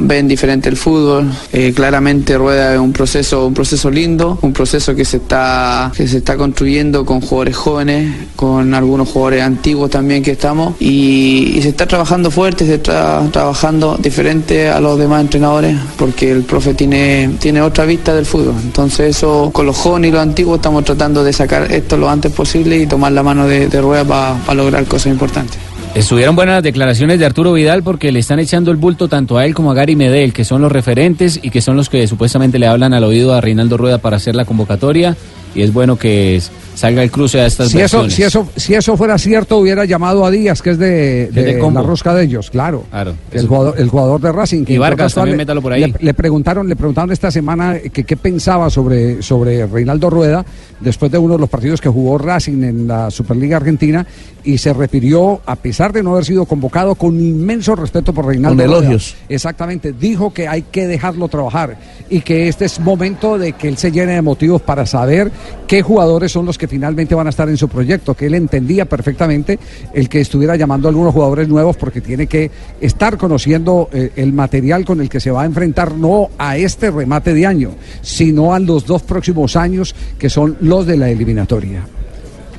[0.00, 1.30] ven diferente el fútbol.
[1.52, 6.06] Eh, claramente Rueda es un proceso, un proceso lindo, un proceso que se está, que
[6.06, 11.68] se está construyendo con jugadores jóvenes, con algunos jugadores antiguos también que estamos y, se
[11.68, 17.36] está trabajando fuerte, se está trabajando diferente a los demás entrenadores porque el profe tiene,
[17.38, 18.54] tiene otra vista del fútbol.
[18.62, 22.32] Entonces eso con los jóvenes y los antiguos estamos tratando de sacar esto lo antes
[22.32, 25.69] posible y tomar la mano de Rueda para lograr cosas importantes.
[25.94, 29.44] Estuvieron buenas las declaraciones de Arturo Vidal porque le están echando el bulto tanto a
[29.44, 32.60] él como a Gary Medel, que son los referentes y que son los que supuestamente
[32.60, 35.16] le hablan al oído a Reinaldo Rueda para hacer la convocatoria.
[35.52, 36.40] Y es bueno que
[36.80, 40.24] salga el cruce a estas Si eso, si, eso, si eso fuera cierto, hubiera llamado
[40.24, 42.84] a Díaz, que es de, de de la rosca de ellos, claro.
[42.90, 43.14] Claro.
[43.32, 44.64] El jugador, el jugador de Racing.
[44.64, 45.94] que Y Vargas también métalo por le- ahí.
[46.00, 50.44] Le, preguntaron, le preguntaron esta semana que qué pensaba sobre, sobre Reinaldo Rueda
[50.80, 54.06] después de uno de los partidos que jugó Racing en la Superliga Argentina
[54.42, 58.56] y se refirió, a pesar de no haber sido convocado, con inmenso respeto por Reinaldo
[58.62, 58.78] Con Rueda.
[58.80, 59.14] elogios.
[59.28, 61.76] Exactamente, dijo que hay que dejarlo trabajar
[62.08, 65.30] y que este es momento de que él se llene de motivos para saber
[65.66, 68.84] qué jugadores son los que finalmente van a estar en su proyecto, que él entendía
[68.84, 69.58] perfectamente
[69.92, 74.32] el que estuviera llamando a algunos jugadores nuevos porque tiene que estar conociendo eh, el
[74.32, 77.72] material con el que se va a enfrentar no a este remate de año,
[78.02, 81.84] sino a los dos próximos años que son los de la eliminatoria.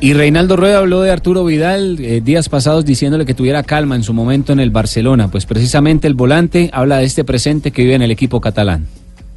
[0.02, 4.04] Y Reinaldo Rueda habló de Arturo Vidal eh, días pasados diciéndole que tuviera calma en
[4.04, 5.30] su momento en el Barcelona.
[5.30, 8.88] Pues precisamente el volante habla de este presente que vive en el equipo catalán.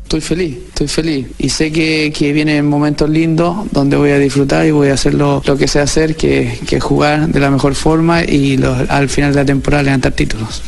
[0.05, 1.27] Estoy feliz, estoy feliz.
[1.39, 5.15] Y sé que, que vienen momentos lindos donde voy a disfrutar y voy a hacer
[5.15, 9.09] lo, lo que sé hacer, que, que jugar de la mejor forma y lo- al
[9.09, 10.63] final de la temporada levantar títulos.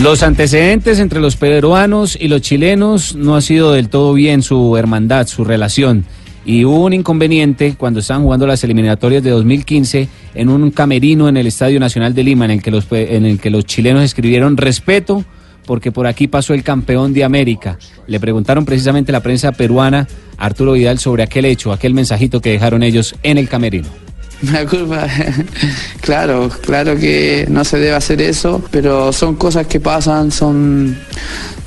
[0.00, 4.76] Los antecedentes entre los peruanos y los chilenos no ha sido del todo bien su
[4.76, 6.04] hermandad, su relación.
[6.46, 11.36] Y hubo un inconveniente cuando estaban jugando las eliminatorias de 2015 en un camerino en
[11.36, 14.56] el Estadio Nacional de Lima, en el que los, en el que los chilenos escribieron
[14.56, 15.24] respeto
[15.70, 17.78] porque por aquí pasó el campeón de América.
[18.08, 22.82] Le preguntaron precisamente la prensa peruana Arturo Vidal sobre aquel hecho, aquel mensajito que dejaron
[22.82, 23.86] ellos en el camerino.
[24.50, 25.06] La culpa,
[26.00, 30.98] claro, claro que no se debe hacer eso, pero son cosas que pasan, son,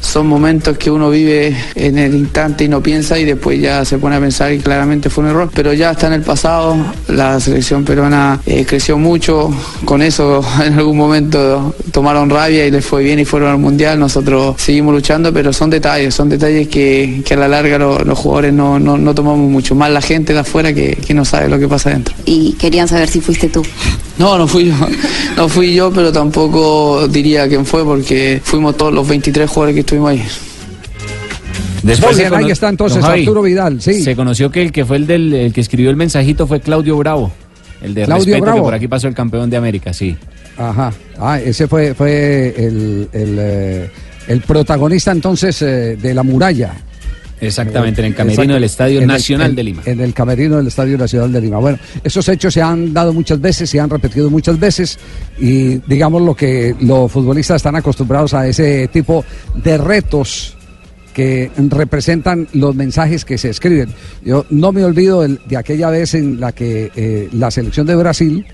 [0.04, 3.98] son momentos que uno vive en el instante y no piensa y después ya se
[3.98, 6.76] pone a pensar y claramente fue un error, pero ya está en el pasado,
[7.08, 9.50] la selección peruana eh, creció mucho,
[9.86, 13.98] con eso en algún momento tomaron rabia y les fue bien y fueron al mundial,
[13.98, 18.20] nosotros seguimos luchando, pero son detalles, son detalles que, que a la larga lo- los
[18.20, 21.48] jugadores no, no, no tomamos mucho, más la gente de afuera que, que no sabe
[21.48, 22.14] lo que pasa dentro.
[22.26, 23.64] y querían saber si fuiste tú.
[24.18, 24.74] No, no fui yo.
[25.36, 29.80] No fui yo, pero tampoco diría quién fue porque fuimos todos los 23 jugadores que
[29.94, 30.24] estuvimos ahí.
[32.15, 34.02] Bien, ahí está entonces Javi, Arturo Vidal, sí.
[34.02, 36.98] Se conoció que el que fue el, del, el que escribió el mensajito fue Claudio
[36.98, 37.32] Bravo.
[37.82, 38.57] El de Claudio respeto Bravo.
[38.57, 40.15] que por aquí pasó el campeón de América, sí.
[40.57, 40.94] Ajá.
[41.20, 43.90] Ah, ese fue, fue el, el, eh,
[44.28, 46.74] el protagonista entonces eh, de la muralla.
[47.48, 49.82] Exactamente, en el camerino del Estadio En Nacional de Lima.
[49.86, 51.60] En el camerino del Estadio Nacional de Lima.
[51.60, 54.98] Bueno, esos hechos se han dado muchas veces, se han repetido muchas veces
[55.40, 59.24] y digamos lo que los futbolistas están acostumbrados a ese tipo
[59.56, 60.56] de retos
[61.14, 63.90] que representan los mensajes que se escriben.
[64.24, 68.45] Yo no me olvido de, aquella vez en la que eh, la selección de Brasil,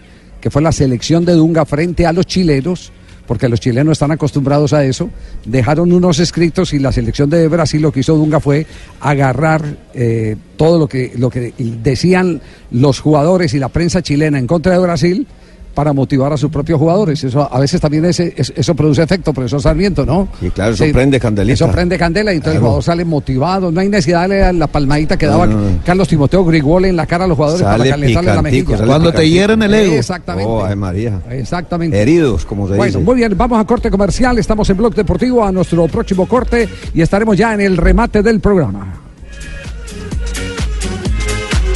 [0.41, 2.91] que fue la selección de Dunga frente a los chilenos,
[3.29, 5.11] porque los chilenos están acostumbrados a eso,
[5.45, 8.65] dejaron unos escritos y la selección de Brasil lo que hizo Dunga fue
[9.01, 12.41] agarrar eh, todo lo que, lo que decían
[12.71, 15.27] los jugadores y la prensa chilena en contra de Brasil
[15.73, 17.23] para motivar a sus propios jugadores.
[17.23, 20.27] Eso a veces también ese, es- eso produce efecto, profesor Sarmiento, ¿no?
[20.41, 21.53] Y claro, eso Sí, prende candelita.
[21.53, 22.65] Eso prende candela y entonces el Claro.
[22.67, 23.71] jugador sale motivado.
[23.71, 25.79] No hay necesidad de darle la palmadita que daba no, no.
[25.85, 28.77] Carlos Timoteo Grigol en la cara a los jugadores Sale para calentarle la mejilla.
[28.85, 29.93] Cuando te hieren el ego.
[29.95, 30.49] Exactamente.
[30.51, 31.21] Oh, ay, María.
[31.29, 32.01] Exactamente.
[32.01, 32.97] Heridos, como se Bueno, dice.
[32.99, 34.37] muy bien, vamos a corte comercial.
[34.37, 38.39] Estamos en Blog Deportivo a nuestro próximo corte y estaremos ya en el remate del
[38.41, 38.95] programa.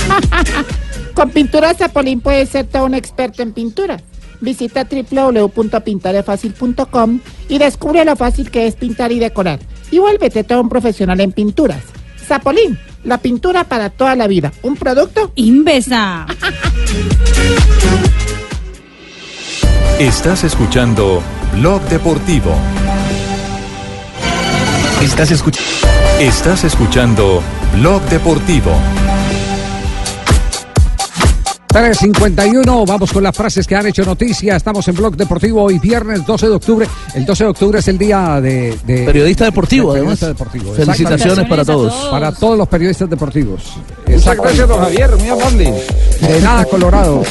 [1.14, 4.02] Con Pinturas Zapolín puedes ser todo un experto en pinturas.
[4.41, 9.60] Visita www.pintarefacil.com y descubre lo fácil que es pintar y decorar.
[9.91, 11.81] Y vuélvete todo un profesional en pinturas.
[12.26, 14.52] Zapolín, la pintura para toda la vida.
[14.64, 16.26] Un producto Invesa.
[19.99, 21.22] Estás escuchando
[21.53, 22.56] Blog Deportivo.
[25.02, 25.60] Estás, escuch-
[26.19, 27.41] Estás escuchando
[27.76, 28.72] Blog Deportivo.
[31.74, 34.56] 351, vamos con las frases que han hecho noticia.
[34.56, 36.88] Estamos en Blog Deportivo hoy viernes 12 de octubre.
[37.16, 38.78] El 12 de octubre es el día de...
[38.86, 40.40] de- Periodista deportivo, de periodista además.
[40.40, 40.74] deportivo.
[40.76, 41.91] Felicitaciones para todos.
[42.12, 43.74] Para todos los periodistas deportivos.
[44.08, 45.74] Muchas gracias, don Javier, muy amable.
[46.22, 47.24] De nada, Colorado.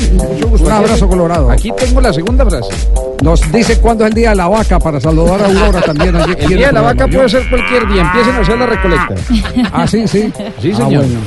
[0.60, 1.48] Un abrazo, Colorado.
[1.48, 2.70] Aquí tengo la segunda frase.
[3.22, 6.16] Nos dice cuándo es el día de la vaca para saludar a Aurora también.
[6.16, 6.88] allí El día de la programa.
[6.88, 8.02] vaca puede ser cualquier día.
[8.02, 9.14] Empiecen a hacer la recolecta.
[9.72, 10.32] Ah, sí, sí.
[10.60, 11.04] Sí, Ah, señor.
[11.04, 11.20] bueno.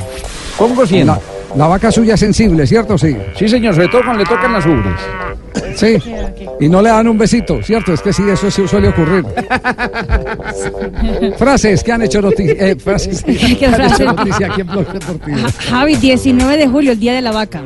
[0.58, 1.10] Pongo 100.
[1.54, 2.98] La, vaca suya es sensible, ¿cierto?
[2.98, 3.16] Sí.
[3.36, 4.94] Sí, señor, sobre todo cuando le tocan las ubres.
[5.74, 5.96] Sí.
[6.60, 7.92] Y no le dan un besito, ¿cierto?
[7.92, 9.24] Es que sí, eso sí suele ocurrir.
[11.38, 12.54] frases que han hecho noticia.
[12.58, 15.36] Eh, frases que ¿Qué han hecho noticia aquí en Blog Deportivo.
[15.38, 17.62] Ja- Javi, 19 de julio, el día de la vaca.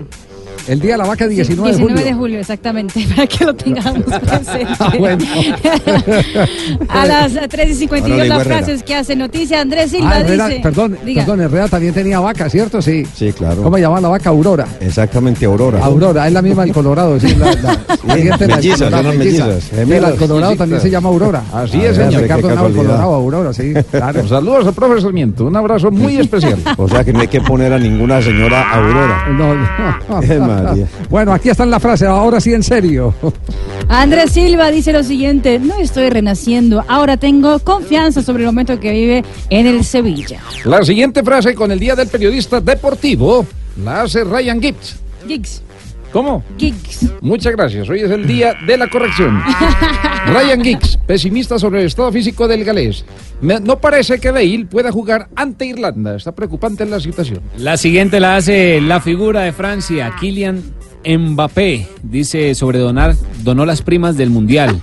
[0.68, 2.04] El día de la vaca, 19 de 19 julio.
[2.04, 4.66] de julio, exactamente, para que lo tengamos presente.
[4.78, 5.24] Ah, bueno.
[6.88, 8.56] A las 3 y 52 Ahora le las Herrera.
[8.58, 10.60] frases que hace noticia, Andrés Silva Ah, Herrera, dice.
[10.60, 11.22] perdón, Diga.
[11.24, 12.80] perdón, Herrera también tenía vaca, ¿cierto?
[12.82, 13.04] Sí.
[13.14, 13.62] Sí, claro.
[13.62, 14.30] ¿Cómo llama la vaca?
[14.30, 14.66] Aurora.
[14.80, 15.78] Exactamente, Aurora.
[15.84, 20.10] Aurora, es la misma del Colorado, sí, la, de mellizas, son las mellizas, Sí, gemelas.
[20.10, 21.42] del Colorado también se llama Aurora.
[21.52, 22.22] Así Ah, es, señor.
[22.22, 22.74] Ricardo Nava, el.
[22.74, 24.26] Colorado, Aurora, sí, claro.
[24.28, 25.44] Saludos al profe Sarmiento.
[25.46, 26.58] Un abrazo muy especial.
[26.76, 29.26] O sea que no hay que poner a ninguna señora Aurora.
[29.30, 30.49] No, no.
[30.50, 30.86] María.
[31.10, 33.14] Bueno, aquí está la frase, ahora sí en serio.
[33.88, 38.92] Andrés Silva dice lo siguiente: No estoy renaciendo, ahora tengo confianza sobre el momento que
[38.92, 40.40] vive en el Sevilla.
[40.64, 43.46] La siguiente frase con el Día del Periodista Deportivo
[43.82, 44.96] La hace Ryan Gibbs.
[45.26, 45.62] Giggs.
[46.12, 46.42] ¿Cómo?
[46.58, 47.06] Giggs.
[47.20, 47.88] Muchas gracias.
[47.88, 49.40] Hoy es el día de la corrección.
[50.26, 53.04] Ryan Giggs, pesimista sobre el estado físico del galés.
[53.40, 56.16] Me- no parece que Bale pueda jugar ante Irlanda.
[56.16, 57.40] Está preocupante la situación.
[57.58, 60.62] La siguiente la hace la figura de Francia, Kylian
[61.06, 61.86] Mbappé.
[62.02, 64.80] Dice sobre donar, donó las primas del Mundial.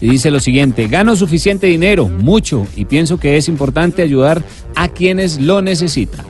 [0.00, 4.42] Y dice lo siguiente, gano suficiente dinero, mucho, y pienso que es importante ayudar
[4.74, 6.24] a quienes lo necesitan.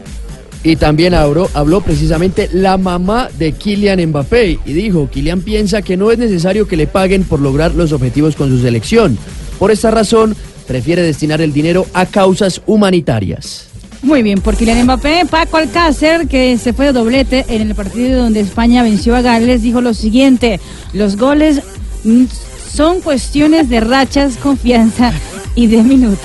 [0.62, 5.96] Y también habló, habló precisamente la mamá de Kylian Mbappé y dijo, Kylian piensa que
[5.96, 9.16] no es necesario que le paguen por lograr los objetivos con su selección.
[9.58, 13.68] Por esta razón, prefiere destinar el dinero a causas humanitarias.
[14.02, 18.22] Muy bien, por Kylian Mbappé, Paco Alcácer, que se fue de doblete en el partido
[18.22, 20.60] donde España venció a Gales, dijo lo siguiente,
[20.92, 21.62] los goles
[22.04, 22.24] mm,
[22.70, 25.12] son cuestiones de rachas, confianza
[25.54, 26.18] y de minutos.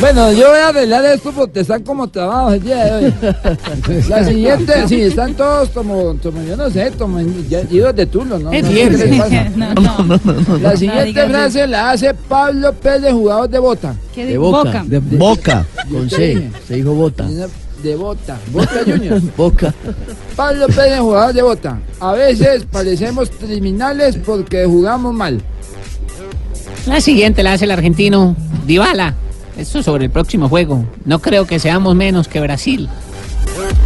[0.00, 3.14] Bueno, yo voy a arreglar esto porque están como trabados el día de hoy.
[4.08, 8.50] La siguiente, sí, están todos como, como yo no sé, como idos de Tulo, ¿no?
[10.60, 13.94] La siguiente frase la hace Pablo Pérez, jugador de Bota.
[14.14, 14.50] ¿Qué De dijo?
[14.50, 14.84] Boca.
[14.86, 15.66] De Boca.
[15.90, 17.26] Con C, se dijo Bota.
[17.82, 18.38] De Bota.
[18.52, 19.22] Bota Juniors.
[19.36, 19.74] Boca.
[20.36, 21.80] Pablo Pérez, jugador de Bota.
[22.00, 25.40] A veces parecemos criminales porque jugamos mal.
[26.88, 28.34] La siguiente la hace el argentino
[28.66, 29.14] Dybala.
[29.58, 30.86] Esto sobre el próximo juego.
[31.04, 32.88] No creo que seamos menos que Brasil.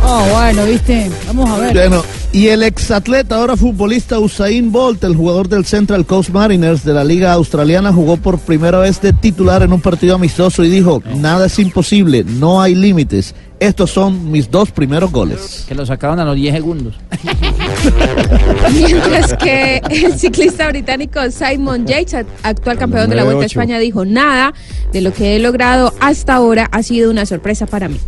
[0.05, 1.73] Oh, bueno, viste, vamos a ver.
[1.73, 6.95] Bueno, y el exatleta, ahora futbolista Usain Bolt, el jugador del Central Coast Mariners de
[6.95, 11.03] la Liga Australiana, jugó por primera vez de titular en un partido amistoso y dijo,
[11.17, 13.35] nada es imposible, no hay límites.
[13.63, 15.65] Estos son mis dos primeros goles.
[15.69, 16.95] Que lo sacaron a los 10 segundos.
[18.73, 23.51] Mientras que el ciclista británico Simon Yates, act- actual campeón de la Vuelta a 9-8.
[23.51, 24.53] España, dijo, nada
[24.93, 27.99] de lo que he logrado hasta ahora ha sido una sorpresa para mí.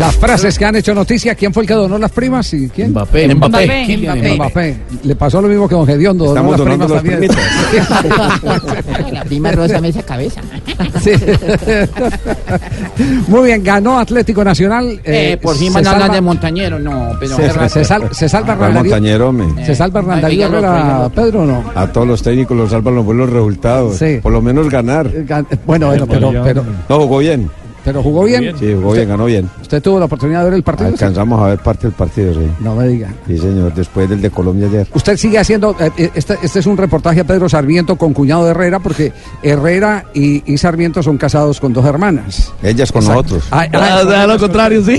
[0.00, 2.52] Las frases que han hecho noticia, ¿quién fue el que donó las primas?
[2.52, 2.90] ¿Y quién?
[2.90, 3.32] Mbappé.
[3.34, 3.66] Mbappé.
[3.66, 3.96] Mbappé.
[3.98, 4.34] Mbappé.
[4.34, 4.76] Mbappé.
[5.04, 6.24] Le pasó lo mismo que don Gediondo.
[6.34, 7.90] donó Estamos las donando primas las
[8.92, 9.14] también.
[9.14, 10.40] La prima rosa me esa cabeza.
[11.00, 11.12] Sí.
[13.28, 15.00] Muy bien, ganó Atlético Nacional.
[15.04, 18.28] Eh, por fin se van a hablar de Montañero, no, pero Se, se sal- se
[18.28, 19.64] salva ¿Cuál Hernán Darío- montañero, hombre?
[19.66, 21.64] Se salva Ay, Herrera, Pedro, ¿o no?
[21.74, 23.96] A todos los técnicos los salvan los buenos resultados.
[23.96, 24.18] Sí.
[24.22, 25.08] Por lo menos ganar.
[25.10, 27.48] Gan- Bueno, bueno, pero, pero, No, jugó bien.
[27.84, 28.54] Pero jugó bien.
[28.58, 29.48] Sí, jugó bien, ganó bien.
[29.60, 30.88] ¿Usted tuvo la oportunidad de ver el partido?
[30.88, 32.48] Alcanzamos a ver parte del partido, sí.
[32.60, 33.12] No me diga.
[33.26, 34.86] Sí, señor, después del de Colombia ayer.
[34.94, 38.44] Usted sigue haciendo, eh, eh, este, este es un reportaje a Pedro Sarmiento con cuñado
[38.44, 39.12] de Herrera, porque
[39.42, 42.52] Herrera y, y Sarmiento son casados con dos hermanas.
[42.62, 43.22] Ellas con Exacto.
[43.36, 43.44] nosotros.
[43.50, 44.98] Ah, ah, lo contrario, sí.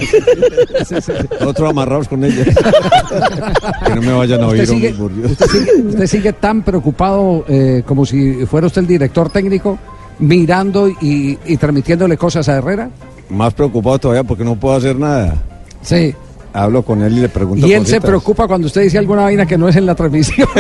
[1.39, 2.47] Nosotros amarrados con ellas.
[3.85, 5.31] que no me vayan a oír, sigue, hombre, por Dios.
[5.31, 9.77] usted sigue- usted sigue tan preocupado eh, como si fuera usted el director técnico,
[10.19, 12.89] mirando y, y transmitiéndole cosas a Herrera.
[13.29, 15.35] Más preocupado todavía porque no puedo hacer nada.
[15.81, 16.13] Sí.
[16.53, 19.45] Hablo con él y le pregunto Y él se preocupa cuando usted dice alguna vaina
[19.45, 20.47] que no es en la transmisión.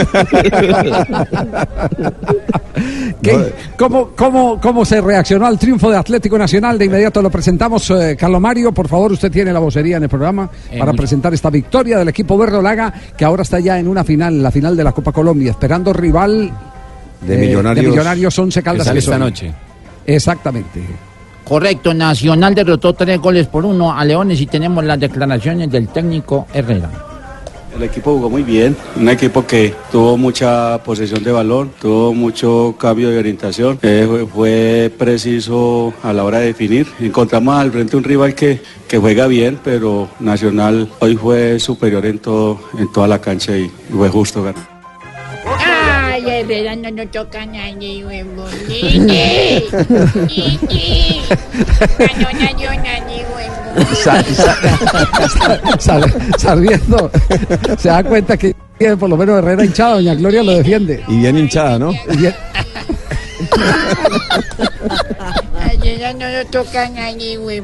[3.21, 6.77] ¿Qué- cómo, cómo, ¿Cómo se reaccionó al triunfo de Atlético Nacional?
[6.77, 7.89] De inmediato lo presentamos.
[7.91, 11.01] Eh, Carlos Mario, por favor, usted tiene la vocería en el programa Eh, para mucho-
[11.01, 14.75] presentar esta victoria del equipo verdolaga, que ahora está ya en una final, la final
[14.75, 16.51] de la Copa Colombia, esperando rival
[17.25, 17.83] De eh, Millonarios.
[17.83, 18.89] de Millonarios 11 Caldas.
[18.91, 19.53] que esta noche.
[20.05, 20.81] Exactamente.
[21.43, 26.47] Correcto, Nacional derrotó tres goles por uno a Leones y tenemos las declaraciones del técnico
[26.53, 26.89] Herrera.
[27.75, 32.73] El equipo jugó muy bien, un equipo que tuvo mucha posesión de balón, tuvo mucho
[32.79, 36.87] cambio de orientación, eh, fue, fue preciso a la hora de definir.
[37.01, 42.19] Encontramos al frente un rival que, que juega bien, pero Nacional hoy fue superior en,
[42.19, 44.74] todo, en toda la cancha y fue justo ganar.
[46.25, 48.49] Ay, Herrera no nos toca nadie, huevón.
[54.03, 57.11] Sa- sa- Sar- Sarmiento
[57.77, 61.03] se da cuenta que tiene por lo menos Herrera hinchado, doña Gloria lo defiende.
[61.07, 61.91] Y bien hinchada, ¿no?
[62.11, 62.35] Y bien-
[65.73, 67.37] Herrera no toca nadie.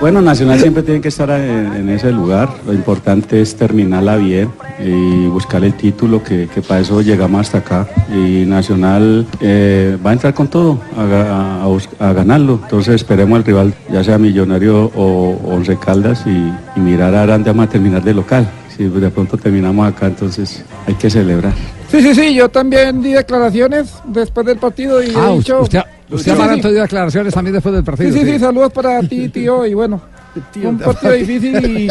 [0.00, 2.48] Bueno, Nacional siempre tiene que estar en, en ese lugar.
[2.66, 4.50] Lo importante es terminarla bien
[4.84, 7.86] y buscar el título, que, que para eso llegamos hasta acá.
[8.12, 12.58] Y Nacional eh, va a entrar con todo a, ganarlo.
[12.64, 17.66] Entonces esperemos al rival, ya sea Millonario o Once Caldas, y, y mirar a vamos
[17.66, 18.48] a terminar de local.
[18.76, 21.52] Si de pronto terminamos acá, entonces hay que celebrar.
[21.90, 25.60] Sí, sí, sí, yo también di declaraciones después del partido y Ah, he dicho...
[25.60, 25.82] usted,
[26.12, 26.74] usted sí, Amaranto sí.
[26.74, 28.12] dio declaraciones también después del partido.
[28.12, 30.00] Sí, sí, sí, saludos para ti, tío, y bueno,
[30.64, 31.88] un partido difícil y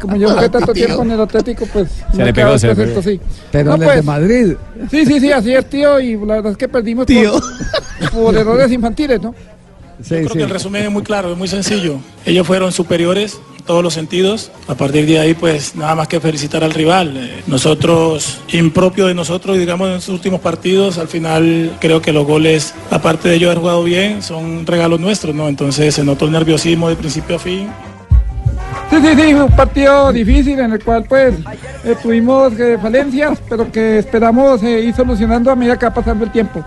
[0.00, 0.86] como yo jugué tanto Tío.
[0.86, 2.88] tiempo en el Atlético, pues Se le pegó, se le pegó.
[2.88, 3.20] esto, sí.
[3.50, 4.52] Pero No, el de pues, Madrid.
[4.90, 7.32] Sí, sí, sí, así es, tío, y la verdad es que perdimos por- Tío.
[8.12, 9.34] Por, errores infantiles, ¿no?
[10.02, 10.38] Sí, Yo creo sí.
[10.38, 11.98] que el resumen es muy claro, es muy sencillo.
[12.24, 14.50] Ellos fueron superiores todos los sentidos.
[14.68, 17.16] A partir de ahí, pues nada más que felicitar al rival.
[17.16, 22.26] Eh, Nosotros, impropio de nosotros, digamos, en los últimos partidos, al final creo que los
[22.26, 25.48] goles, aparte de ellos haber jugado bien, son regalos nuestros, ¿no?
[25.48, 27.68] Entonces se notó el nerviosismo de principio a fin.
[28.90, 31.34] Sí, sí, sí, un partido difícil en el cual pues
[31.84, 36.24] eh, tuvimos eh, falencias, pero que esperamos eh, ir solucionando a medida que va pasando
[36.24, 36.64] el tiempo.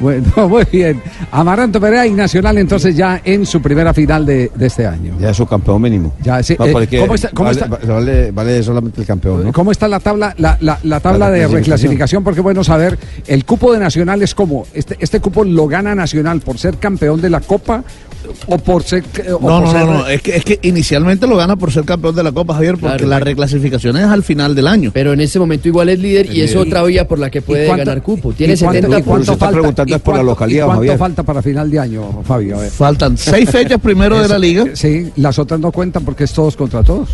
[0.00, 1.00] Bueno, muy bien.
[1.30, 5.14] Amaranto Perea y Nacional entonces ya en su primera final de, de este año.
[5.20, 6.12] Ya es su campeón mínimo.
[6.22, 7.92] Ya, sí, No, eh, ¿cómo está- cómo vale, está?
[7.92, 9.52] Vale, vale solamente el campeón, ¿no?
[9.52, 11.62] ¿Cómo está la tabla, la, la- la tabla La de clasificación.
[11.62, 12.24] reclasificación?
[12.24, 16.40] Porque bueno saber, el cupo de Nacional es como, este, este cupo lo gana Nacional
[16.40, 17.84] por ser campeón de la Copa
[18.46, 19.04] o por ser...
[19.28, 21.72] o No, por no, ser- no, no, es que, es que inicialmente lo gana por
[21.72, 23.06] ser campeón de la Copa, Javier, porque Claro.
[23.08, 24.90] la reclasificación es al final del año.
[24.92, 27.66] Pero en este momento igual es líder y es otra vía por la que puede
[27.66, 28.32] cuánto- ganar cupo.
[28.32, 29.38] Tiene y cuánto- 70 y cuánto puntos.
[29.38, 32.56] falta- y cuánto- ¿Y cuánto falta para final de año, Fabio?
[32.58, 32.70] A ver.
[32.70, 34.64] Faltan seis fechas primero de la liga.
[34.74, 37.08] Sí, las otras no cuentan porque es todos contra todos.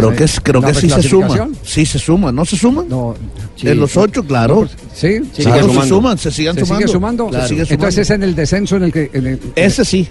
[0.00, 1.26] Creo que, es- creo ¿La que sí se suma.
[1.28, 1.56] reclasificación?
[1.64, 2.88] Sí se suma, ¿no se suman?
[2.88, 3.14] No.
[3.62, 4.68] En los ocho, claro.
[4.94, 6.76] Sí, Sí, claro, se suman, se siguen ¿Se sumando.
[6.86, 7.24] sigue sumando?
[7.24, 7.74] Se sigue sumando.
[7.74, 9.10] Entonces es en el descenso en el que...
[9.12, 10.06] en el- Ese sí.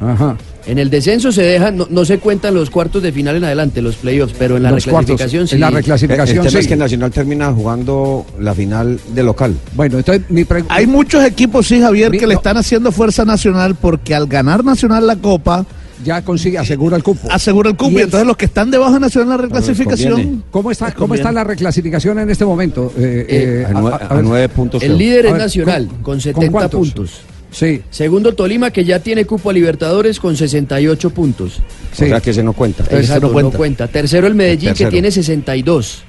[0.00, 0.36] Ajá.
[0.64, 3.82] En el descenso se dejan, no, no se cuentan los cuartos de final en adelante,
[3.82, 5.54] los playoffs, pero en la Los cuartos, reclasificación sí.
[5.56, 6.58] en la El, reclasificación tema sí.
[6.58, 9.56] es que Nacional termina jugando la final de local.
[9.74, 10.74] Bueno, entonces mi pregunta...
[10.74, 15.06] Hay muchos equipos, sí, Javier, que le están haciendo fuerza nacional porque al ganar Nacional
[15.06, 15.66] la Copa.
[16.04, 17.28] Ya consigue, asegura el cupo.
[17.30, 17.90] Asegura el cupo.
[17.90, 20.44] Y Y, el- entonces los que están debajo de Nacional en la reclasificación.
[20.50, 22.92] ¿Cómo está, ¿Cómo está la reclasificación en este momento?
[22.96, 26.50] Eh, eh, a nue- a nueve puntos El líder es Nacional, ¿con- con con 70
[26.52, 26.78] cuántos?
[26.80, 27.10] puntos.
[27.50, 27.82] Sí.
[27.90, 31.58] Segundo Tolima, que ya tiene cupo a Libertadores con 68 puntos.
[31.92, 32.84] O sea que ese no cuenta.
[32.90, 33.88] Exacto, no cuenta.
[33.88, 34.88] Tercero el Medellín, Tercero.
[34.88, 36.04] que tiene 62.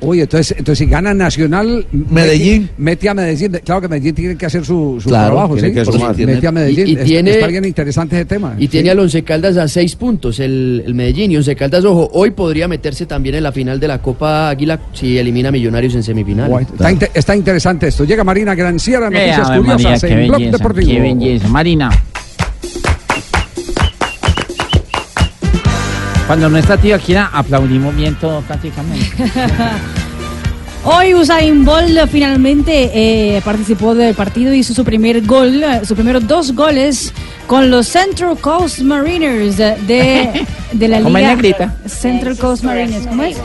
[0.00, 2.62] Uy, entonces, entonces si gana Nacional, Medellín.
[2.62, 3.52] Mete, mete a Medellín.
[3.64, 5.74] Claro que Medellín tiene que hacer su, su Claro, trabajo, tiene ¿sí?
[5.74, 6.16] que sumar.
[6.16, 6.86] Mete a Medellín.
[6.86, 8.54] Y- y Es- tiene- está bien interesante ese tema.
[8.58, 11.30] Y tiene al Once Caldas a 6 puntos, el, el Medellín.
[11.32, 14.78] Y Once Caldas, ojo, hoy podría meterse también en la final de la Copa Águila
[14.92, 16.48] si elimina a Millonarios en semifinal.
[16.50, 18.04] Guay, Está, inte- está interesante esto.
[18.04, 20.90] Llega Marina Granciera, noticias Ave María, curiosas qué en Blog belleza, Deportivo.
[20.90, 21.48] qué belleza.
[21.48, 21.90] Marina.
[26.26, 29.12] Cuando no está tío Akira, aplaudimos bien todo prácticamente.
[30.84, 35.96] Hoy Usain Bolt finalmente eh, participó del partido y hizo su primer gol, eh, sus
[35.96, 37.12] primeros dos goles
[37.46, 41.76] con los Central Coast Mariners de, de, la ¿Cómo es, liga negrita?
[41.86, 43.06] Central Coast Mariners.
[43.06, 43.36] ¿Cómo es?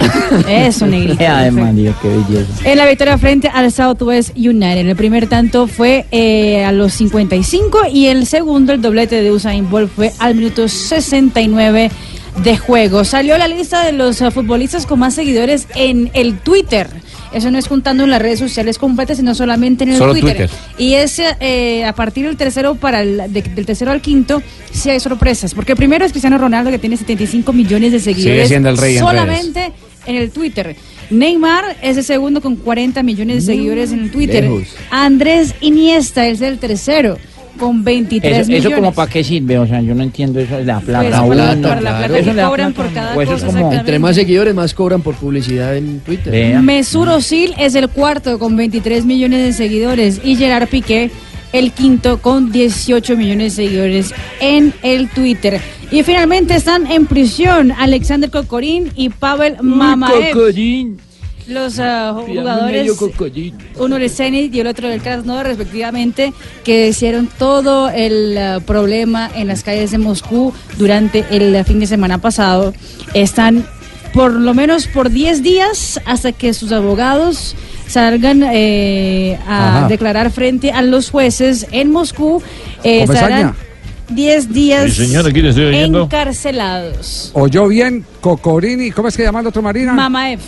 [0.48, 1.38] Eso, negrita.
[1.38, 1.66] Ay, perfecto.
[1.66, 2.70] María, qué belleza.
[2.70, 4.86] En la victoria frente al Southwest United.
[4.86, 9.68] El primer tanto fue eh, a los 55 y el segundo, el doblete de Usain
[9.68, 11.90] Bolt, fue al minuto 69
[12.42, 13.04] de juego.
[13.04, 16.88] Salió la lista de los eh, futbolistas con más seguidores en el Twitter.
[17.32, 20.48] Eso no es contando en las redes sociales completas, sino solamente en el Solo Twitter.
[20.48, 20.50] Twitter.
[20.78, 24.42] Y es eh, a partir del tercero para el, de- del tercero al quinto,
[24.72, 25.52] sí hay sorpresas.
[25.52, 28.48] Porque el primero es Cristiano Ronaldo, que tiene 75 millones de seguidores.
[28.48, 29.72] siendo el rey en solamente
[30.06, 30.74] en el Twitter.
[31.10, 34.44] Neymar es el segundo con 40 millones de seguidores en el Twitter.
[34.44, 34.68] lejos.
[34.90, 37.18] Andrés Iniesta es el tercero
[37.58, 38.76] con 23 Eso, eso millones.
[38.78, 41.22] como para qué sirve, o sea, yo no entiendo eso la plata.
[41.26, 41.68] Pues, la- uno.
[41.68, 42.88] para la plata Eso cobran plata.
[42.88, 43.72] por cada O eso es cosa, como-.
[43.72, 46.32] Entre más seguidores, más cobran por publicidad en Twitter.
[46.32, 46.62] Vea.
[46.62, 51.10] Mesut Özil es el cuarto con 23 millones de seguidores y Gerard Piqué
[51.52, 55.60] el quinto con 18 millones de seguidores en el Twitter.
[55.90, 60.34] Y finalmente están en prisión Alexander Kokorin y Pavel Mamaev.
[61.48, 62.92] Los ah, jugadores,
[63.78, 69.30] uno del Zenit y el otro del Krasnodar respectivamente, que hicieron todo el ah, problema
[69.34, 72.74] en las calles de Moscú durante el fin de semana pasado.
[73.14, 73.66] Están
[74.12, 77.56] por lo menos por 10 días hasta que sus abogados
[77.86, 79.88] salgan eh, a Ajá.
[79.88, 82.42] declarar frente a los jueces en Moscú.
[82.84, 83.54] Eh, estarán
[84.10, 87.30] 10 días encarcelados.
[87.32, 89.94] Oyó bien, Cocorini, ¿cómo es que llama el otro Marina?
[89.94, 90.40] Mamaev.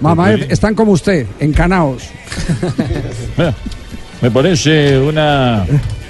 [0.00, 2.04] Mamá, están como usted, encanados.
[4.22, 5.64] Me parece una,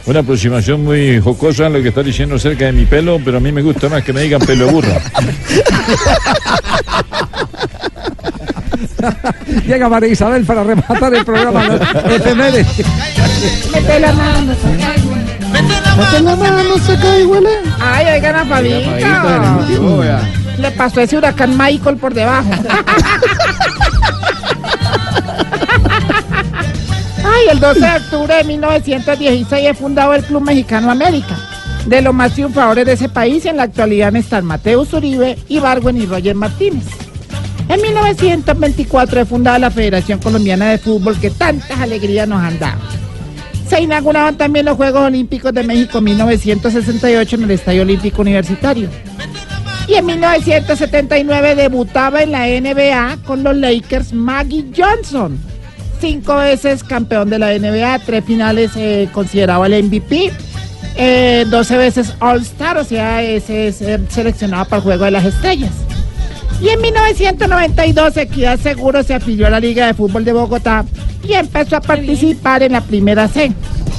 [0.06, 3.40] una aproximación muy jocosa a lo que está diciendo acerca de mi pelo, pero a
[3.40, 4.96] mí me gusta más que me digan pelo burra.
[9.66, 11.64] Llega María Isabel para rematar el programa
[12.10, 12.66] efeméride.
[13.72, 14.52] Mete la mano,
[15.52, 17.50] Mete la mano, se cae, huele.
[17.80, 20.45] Ay, oigan a Fabito.
[20.58, 22.50] Le pasó ese huracán Michael por debajo.
[27.24, 31.36] Ay, el 12 de octubre de 1916 es fundado el Club Mexicano América.
[31.86, 36.06] De los más triunfadores de ese país en la actualidad están Mateus Uribe, Ibargüen y
[36.06, 36.84] Roger Martínez.
[37.68, 42.80] En 1924 es fundada la Federación Colombiana de Fútbol que tantas alegrías nos han dado.
[43.68, 48.88] Se inauguraron también los Juegos Olímpicos de México 1968 en el Estadio Olímpico Universitario.
[49.88, 55.38] Y en 1979 debutaba en la NBA con los Lakers Maggie Johnson.
[56.00, 60.32] Cinco veces campeón de la NBA, tres finales eh, considerado el MVP,
[60.96, 63.72] eh, 12 veces All-Star, o sea, es eh,
[64.08, 65.72] seleccionado para el Juego de las Estrellas.
[66.60, 70.84] Y en 1992 Equidad Seguro se afilió a la Liga de Fútbol de Bogotá
[71.22, 73.52] y empezó a participar en la primera C.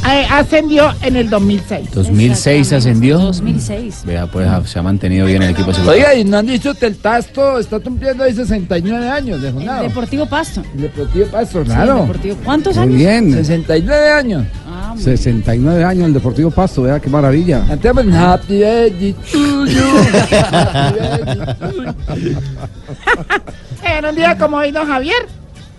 [0.09, 1.91] Eh, ascendió en el 2006.
[1.91, 3.19] 2006 ascendió.
[3.19, 4.03] 2006.
[4.05, 5.71] Vea, pues ah, se ha mantenido bien el equipo.
[5.85, 9.87] Oiga, y no han dicho que el Tasto está cumpliendo ahí 69 años de El.
[9.89, 10.63] Deportivo Pasto.
[10.75, 12.01] El Deportivo Pasto, claro.
[12.01, 12.37] Deportivo.
[12.45, 12.97] ¿Cuántos Muy años?
[12.97, 13.33] bien.
[13.33, 14.45] 69 años.
[14.97, 17.65] 69 años el Deportivo Pasto, vea qué maravilla.
[17.69, 19.81] Entonces, happy birthday to you.
[23.83, 25.27] En un día como hoy, don Javier,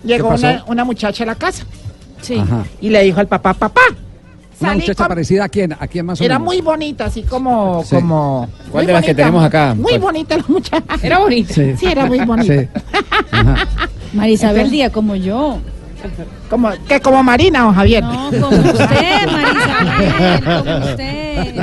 [0.09, 1.65] llegó una, una muchacha a la casa
[2.41, 2.65] Ajá.
[2.81, 3.81] y le dijo al papá, papá,
[4.61, 6.55] Una salí muchacha con- parecida a quién, a quién más o Era menos?
[6.55, 7.85] muy bonita, así como...
[7.85, 7.95] Sí.
[7.95, 9.75] como ¿Cuál muy de las que bonita, tenemos acá?
[9.75, 10.01] Muy ¿Cuál?
[10.01, 10.85] bonita la muchacha.
[11.03, 11.55] Era bonita.
[11.55, 12.55] Sí, era muy bonita.
[12.55, 12.69] Sí.
[14.15, 15.59] Marisabel Díaz, como yo.
[16.49, 18.03] Como, que como Marina, don Javier.
[18.05, 21.55] No, como usted, Marisabel, como usted.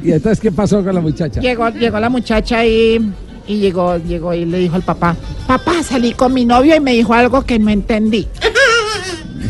[0.04, 1.40] ¿Y entonces qué pasó con la muchacha?
[1.40, 3.12] Llegó, llegó la muchacha y,
[3.46, 6.92] y llegó, llegó y le dijo al papá, papá, salí con mi novio y me
[6.92, 8.28] dijo algo que no entendí.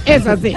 [0.07, 0.55] Es así.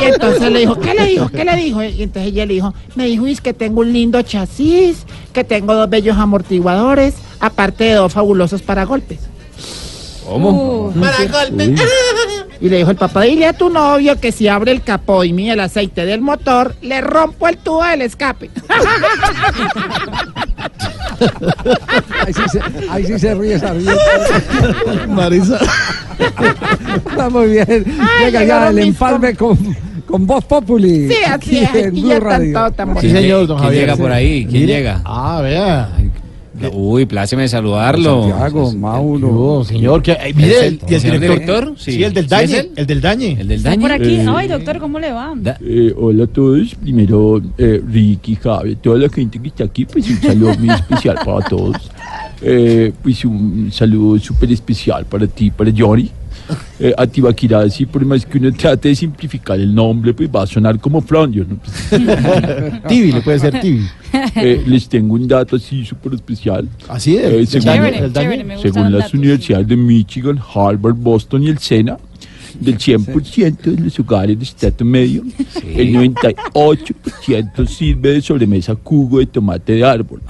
[0.00, 1.28] Y entonces le dijo, ¿qué le dijo?
[1.30, 1.82] ¿Qué le dijo?
[1.82, 5.74] Y entonces ella le dijo, me dijo, es que tengo un lindo chasis, que tengo
[5.74, 9.20] dos bellos amortiguadores, aparte de dos fabulosos paragolpes.
[10.24, 10.92] ¿Cómo?
[11.00, 11.80] Para golpes.
[12.60, 15.32] Y le dijo el papá, dile a tu novio que si abre el capó y
[15.32, 18.50] mide el aceite del motor, le rompo el tubo del escape.
[22.26, 23.92] Ahí sí se, ahí sí se ríe esa ría.
[25.08, 25.58] Marisa.
[27.08, 27.66] Está muy bien.
[28.00, 29.58] Ay, Llega ya el empalme con,
[30.06, 31.08] con Voz Populi.
[31.08, 31.92] Sí, así aquí es.
[31.92, 33.82] Blue ya están todos tan Sí, señor, don ¿Quién Javier.
[33.82, 34.46] llega por ahí?
[34.46, 34.74] ¿Quién Mire.
[34.74, 35.00] llega?
[35.04, 35.88] Ah, vea.
[36.72, 38.28] Uy, pláceme saludarlo.
[38.28, 39.28] Santiago, Mauro.
[39.58, 41.20] Oh, señor, que, eh, mire, ¿Es el, el- y el director.
[41.20, 41.74] director?
[41.78, 41.92] Sí.
[41.92, 42.04] Sí.
[42.04, 42.58] el del ¿Sí dañe.
[42.58, 42.70] él?
[42.76, 43.36] el del dañe.
[43.40, 43.82] ¿El del Está daño?
[43.82, 44.14] por aquí.
[44.14, 45.34] Eh, Ay, doctor, ¿cómo le va?
[45.60, 50.08] Eh, hola a todos, primero eh, Ricky, Javi, toda la gente que está aquí, pues
[50.08, 51.76] un saludo muy especial para todos.
[52.42, 56.10] Eh, pues un saludo súper especial para ti, para Johnny.
[56.80, 60.42] Eh, a Tibaquirá, sí, por más que uno trate de simplificar el nombre, pues va
[60.42, 61.46] a sonar como Frondio.
[61.48, 61.56] ¿no?
[61.88, 63.86] Pues, Tibi, le puede ser Tibi.
[64.36, 66.68] Eh, les tengo un dato así súper especial.
[66.88, 67.24] Así es.
[67.24, 69.14] Eh, según, Chévere, el chévere, las datos.
[69.14, 71.98] universidades de Michigan, Harvard, Boston y el SENA,
[72.64, 75.22] del 100% de los hogares de estrato medio,
[75.64, 80.20] el 98% sirve de sobremesa jugo de tomate de árbol.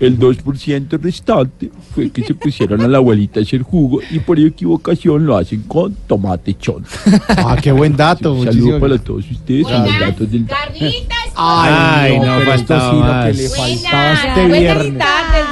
[0.00, 4.38] El 2% restante fue que se pusieron a la abuelita a hacer jugo y por
[4.38, 6.84] equivocación lo hacen con tomate chon.
[7.28, 8.32] Ah, qué buen dato.
[8.32, 10.46] Un muchísimas saludo para todos ustedes y los datos del
[11.34, 13.36] Ay, no, esto faltaba sí lo que más.
[13.36, 14.98] le faltaba este Buenas viernes.
[14.98, 15.44] tardes,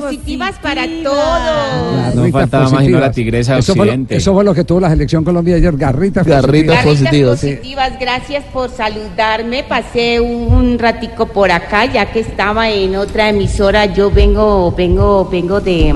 [0.00, 2.14] garritas positivas para todos.
[2.14, 4.16] No Garritas faltaba más la tigresa eso fue, lo, Occidente.
[4.16, 7.30] eso fue lo que tuvo la selección Colombia ayer, garritas, Garritas positivas.
[7.38, 7.40] positivas.
[7.40, 9.64] positivas, gracias por saludarme.
[9.64, 13.86] Pasé un ratico por acá, ya que estaba en otra emisora.
[13.86, 15.94] Yo vengo, vengo, vengo de.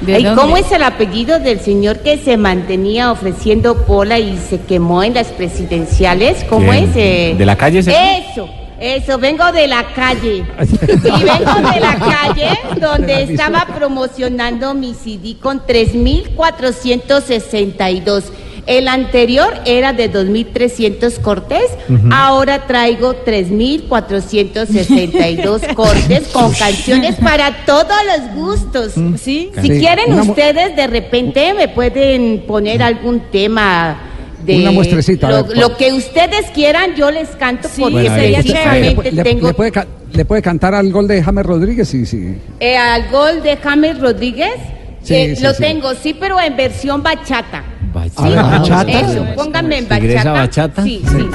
[0.00, 0.42] ¿De Ay, dónde?
[0.42, 5.14] ¿Cómo es el apellido del señor que se mantenía ofreciendo pola y se quemó en
[5.14, 6.44] las presidenciales?
[6.44, 6.84] ¿Cómo ¿Quién?
[6.84, 6.90] es?
[6.96, 7.34] eh?
[7.38, 7.92] ¿De la calle ese?
[8.30, 8.46] Eso,
[8.80, 10.44] eso, vengo de la calle.
[11.04, 18.24] Y vengo de la calle donde estaba promocionando mi CD con 3.462.
[18.66, 21.64] El anterior era de 2.300 cortes,
[22.10, 28.94] ahora traigo 3.462 cortes con canciones para todos los gustos.
[29.18, 29.52] ¿Sí?
[29.60, 34.13] Si quieren ustedes, de repente me pueden poner algún tema
[34.44, 38.14] de Una muestrecita, lo, ver, lo que ustedes quieran, yo les canto Sí, porque Bueno,
[38.14, 39.72] sería Le, precisamente le- tengo le puede,
[40.12, 42.36] le puede cantar al gol de James Rodríguez, sí, sí.
[42.60, 44.52] eh, al gol de James Rodríguez.
[45.02, 45.62] Sí, eh, sí, lo sí.
[45.62, 47.62] tengo, sí, pero en versión bachata.
[48.16, 49.00] A ver, bachata.
[49.00, 50.82] Eso, pónganme en ¿Tigresa bachata.
[50.82, 50.82] bachata?
[50.84, 51.28] Sí, sí.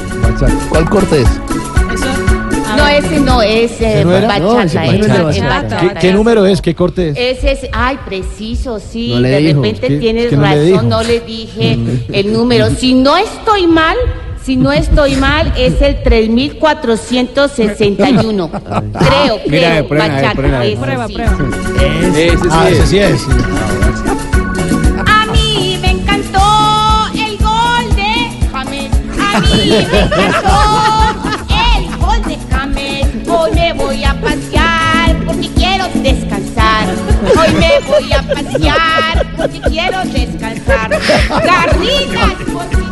[0.70, 2.29] ¿Cuál corte es?
[2.78, 4.28] No, ese no es eh, ¿Ese no era?
[4.28, 4.86] bachata.
[4.86, 5.80] No, ese es bachata.
[5.80, 6.62] ¿Qué, qué número es?
[6.62, 7.18] ¿Qué corte es?
[7.38, 10.38] Ese es, ay, preciso, sí, No le de dijo, repente es que- tienes es que
[10.38, 11.78] no le razón, no le dije
[12.12, 12.68] el número.
[12.80, 13.96] Si no estoy mal,
[14.44, 18.52] si no estoy mal, es el 3461.
[18.52, 20.32] creo, creo, bachata.
[20.34, 20.68] prueben, a ver.
[20.70, 21.14] ese Prueba, sí.
[21.14, 21.38] prueba.
[22.16, 22.78] Ese sí Ah, es.
[22.78, 23.26] ese sí es.
[25.06, 26.42] A mí me encantó
[27.14, 28.54] el gol de James.
[28.54, 28.90] A mí
[29.70, 30.50] me encantó
[34.22, 36.88] pasear porque quiero descansar.
[37.38, 40.90] Hoy me voy a pasear porque quiero descansar.
[41.30, 42.90] Garritas positivas.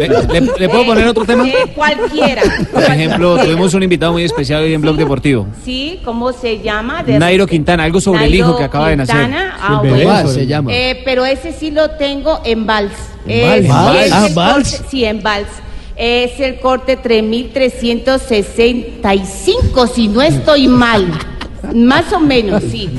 [0.00, 0.08] ¿Le,
[0.40, 1.46] le- le puedo poner otro tema?
[1.46, 2.42] Eh, cualquiera.
[2.72, 5.46] Por ejemplo, tuvimos un invitado muy especial hoy en Blog Deportivo.
[5.64, 7.02] Sí, ¿cómo se llama?
[7.02, 9.16] De- Nairo Quintana, algo sobre el hijo que acaba de nacer.
[9.16, 10.28] Quintana, ah, El bebé bueno.
[10.28, 10.72] se llama.
[10.72, 12.92] Eh, pero ese sí lo tengo en vals.
[13.26, 13.98] ¿En Es- vals?
[14.06, 14.82] es Ah, vals.
[14.90, 15.48] sí, en vals.
[15.96, 21.06] Es el corte 3365, si no estoy mal.
[21.74, 22.90] Más o menos, sí.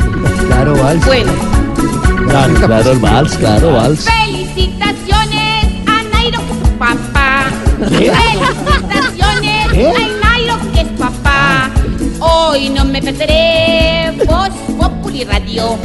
[0.48, 1.06] Claro, vals.
[1.06, 1.32] Bueno,
[2.28, 4.10] Claro, claro, vals, claro, vals.
[4.10, 7.46] felicitaciones a Nairo que es papá.
[7.90, 8.12] ¿Qué?
[8.12, 9.88] Felicitaciones ¿Qué?
[9.88, 11.70] a Nairo que es papá.
[12.20, 14.50] Hoy no me perderé Voz
[14.80, 15.72] Populi Radio.
[15.72, 15.78] Hoy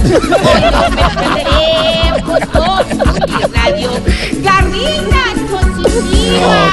[0.72, 3.90] no me perderé Voz Populi Radio.
[4.42, 6.70] Garritas positivas.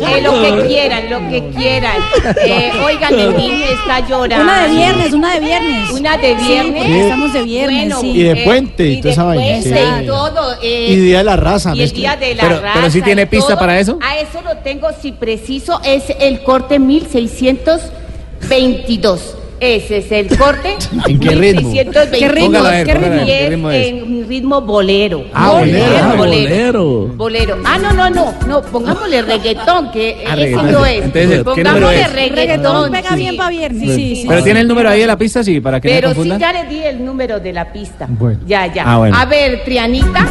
[0.00, 1.96] Eh, lo que quieran, lo que quieran.
[2.44, 4.44] Eh, oigan, mi niña está llorando.
[4.44, 5.90] Una de viernes, una de viernes.
[5.92, 6.86] Una de viernes.
[7.04, 8.10] estamos de viernes, Bueno, sí.
[8.10, 9.80] Y de eh, puente y toda esa vaina, puente sí.
[10.02, 10.52] y todo.
[10.62, 12.72] eh, Y Día de la Raza, Y el día de la Pero- raza.
[12.74, 13.58] pero sí tiene pista todo.
[13.58, 13.98] para eso.
[14.02, 19.36] A eso lo tengo, si preciso, es el corte 1622.
[19.58, 20.76] Ese es el corte.
[21.08, 21.70] ¿En qué ritmo?
[21.70, 22.18] 1622.
[22.18, 22.46] ¿Qué ritmo?
[22.58, 23.26] Póngala ¿Qué a ver, ritmo?
[23.26, 23.86] ¿qué ritmo es?
[23.88, 25.24] en ritmo bolero.
[25.32, 25.84] Ah, bolero.
[26.02, 27.06] Ah, bolero.
[27.16, 27.56] Bolero.
[27.64, 28.34] Ah, no, no, no.
[28.46, 30.72] No, pongámosle reggaetón, que Ah, ese reggaetón.
[30.72, 31.04] no es.
[31.04, 32.12] Entonces, ¿qué número pongámosle es?
[32.12, 32.36] reggaetón.
[32.36, 33.16] Reggaetón pega sí.
[33.16, 33.82] bien para viernes.
[33.82, 34.24] Sí, sí, sí.
[34.28, 36.52] Pero tiene el número ahí de la pista, sí, para que Pero no sí, ya
[36.52, 38.06] le di el número de la pista.
[38.10, 38.40] Bueno.
[38.46, 38.84] Ya, ya.
[38.86, 39.16] Ah, bueno.
[39.18, 40.26] A ver, Trianita.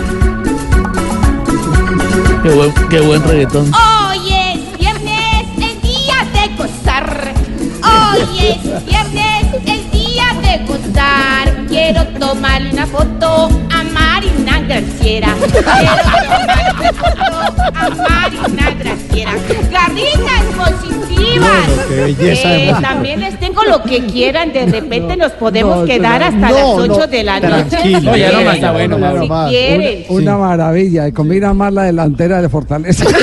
[2.44, 3.72] Qué buen, qué buen reggaetón.
[3.74, 7.34] Hoy es viernes, el día de gozar.
[7.84, 8.95] Hoy es viernes,
[11.86, 15.36] Quiero tomarle una foto a Marina Graciera.
[15.40, 19.32] Quiero tomarle una foto a Marina Graciera.
[19.72, 21.68] Garritas positivas.
[21.68, 24.52] Bueno, qué belleza de Eh, también les tengo lo que quieran.
[24.52, 27.64] De repente nos podemos no, quedar no, hasta no, las 8 no, de la noche.
[27.70, 28.00] tranquilo.
[28.00, 28.46] Si No, ya no quieren.
[28.48, 29.50] más, está bueno, Si ya no más.
[29.52, 30.06] quieren.
[30.10, 31.08] Una, una maravilla.
[31.08, 33.06] Y combina más la delantera de Fortaleza.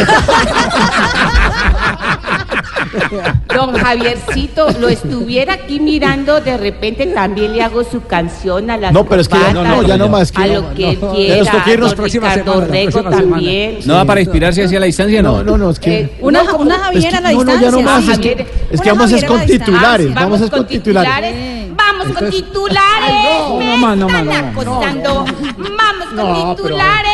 [3.55, 8.93] Don Javiercito lo estuviera aquí mirando, de repente también le hago su canción a las
[8.93, 10.97] No, pero es que ya- corbatas, no, ya no más, que a no, lo que
[11.01, 11.13] no.
[11.13, 11.35] quiera.
[11.37, 13.33] Ya nos toca irnos don próxima Ricardo semana, la Rego próxima semana.
[13.37, 13.79] también.
[13.85, 15.43] No va para inspirarse hacia la distancia, ¿no?
[15.43, 16.01] No, no, es que.
[16.01, 17.71] Eh, Una, no, una Javier a la no, no, distancia.
[17.71, 18.09] ya no más.
[18.09, 19.65] Es que, es que vamos es con la distancia.
[19.75, 20.15] titulares.
[20.15, 21.35] Vamos es con titulares.
[21.75, 23.39] Vamos con titulares.
[23.49, 24.15] no, no más, no no.
[24.15, 27.13] Vamos con No, titulares.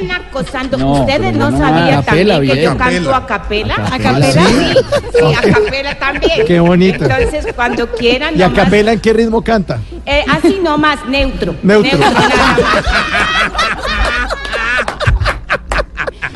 [0.00, 0.76] Están acosando.
[0.78, 3.74] No, Ustedes no no, sabían a capela, también que yo canto a capela.
[3.74, 4.40] A capela, sí.
[4.46, 4.74] sí.
[5.18, 6.46] Sí, a capela también.
[6.46, 7.04] Qué bonito.
[7.04, 8.38] Entonces, cuando quieran.
[8.38, 9.78] ¿Y a capela en qué ritmo canta?
[10.04, 11.54] eh, así nomás, neutro.
[11.62, 11.98] Neutro.
[11.98, 12.30] nada más.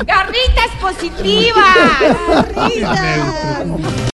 [0.05, 1.77] Garritas positivas.
[2.55, 4.10] Garritas.